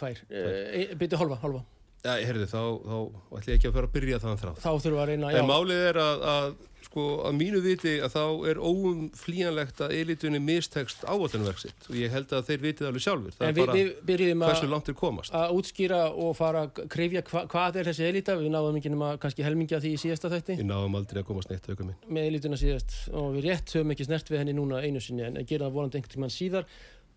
Tvær, 0.00 0.18
uh, 0.26 0.96
byrju 0.98 1.20
hálfa, 1.20 1.38
hálfa 1.44 1.62
já, 2.04 2.14
heyrðu, 2.26 2.48
þá, 2.50 2.60
þá 2.86 2.96
ætlum 3.36 3.52
ég 3.52 3.54
ekki 3.58 3.70
að 3.70 3.78
fara 3.78 3.90
að 3.90 3.94
byrja 3.98 4.22
þann 4.24 4.42
þrátt. 4.42 4.64
Þá 4.64 4.72
þurfum 4.72 4.98
við 4.98 5.04
að 5.04 5.08
reyna 5.14 5.30
já, 5.34 5.38
En 5.40 5.48
málið 5.50 5.86
er 5.90 6.00
að, 6.00 6.26
að 6.34 6.50
sko, 6.90 7.04
að 7.28 7.36
mínu 7.38 7.60
viti 7.62 7.92
að 8.02 8.14
þá 8.16 8.22
er 8.50 8.60
óumflýjanlegt 8.66 9.82
að 9.84 9.94
elitunni 9.94 10.40
mistekst 10.42 11.04
áallunverk 11.06 11.60
sitt. 11.62 11.86
Og 11.90 11.98
ég 12.00 12.12
held 12.14 12.32
að 12.34 12.48
þeir 12.48 12.64
vitið 12.64 12.88
alveg 12.88 13.04
sjálfur. 13.04 13.36
Það 13.36 13.46
en 13.46 13.50
er 13.50 13.56
við, 13.56 13.90
bara 14.00 14.18
við 14.18 14.32
að 14.32 14.44
hversu 14.44 14.70
langt 14.72 14.90
er 14.90 14.96
komast. 14.98 15.34
að 15.36 15.54
útskýra 15.60 16.00
og 16.10 16.32
fara 16.38 16.64
að 16.66 16.82
krifja 16.90 17.22
hva, 17.30 17.44
hvað 17.52 17.80
er 17.82 17.90
þessi 17.90 18.06
elita, 18.08 18.36
við 18.40 18.54
náðum 18.54 18.80
ekki 18.80 18.94
nema 18.94 19.12
kannski 19.22 19.46
helmingi 19.46 19.76
af 19.78 19.84
því 19.84 19.92
í 19.94 20.00
síðasta 20.02 20.32
þætti. 20.34 20.58
Ég 20.62 20.70
náðum 20.70 20.98
aldrei 20.98 21.22
að 21.22 21.28
komast 21.30 21.52
neitt 21.52 21.68
auka 21.70 21.84
minn. 21.84 21.98
með 22.08 22.30
elituna 22.32 22.58
síðast. 22.60 22.96
Og 23.14 23.36
við 23.36 23.50
rétt 23.50 23.76
höfum 23.76 23.94
ekki 23.94 24.08
snert 24.08 24.32
við 24.32 24.42
henni 24.42 24.56
núna 24.56 24.82
einu 24.82 25.04
sinni 25.04 25.28
en 25.28 25.38
gera 25.44 25.68
það 25.68 25.76
vonandi 25.78 26.00
einhvern 26.00 26.16
tímann 26.16 26.34
síðar 26.34 26.66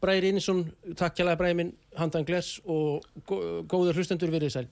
Bræðir 0.04 0.26
Einarsson, 0.34 0.66
takk 0.99 1.16
kjærlega 1.16 1.39
Bræði 1.39 1.56
minn, 1.62 1.74
handan 1.95 2.26
glers 2.28 2.58
og 2.68 3.06
gó- 3.30 3.64
góður 3.72 3.95
hlustendur 4.01 4.34
verið 4.34 4.51
sæl 4.58 4.66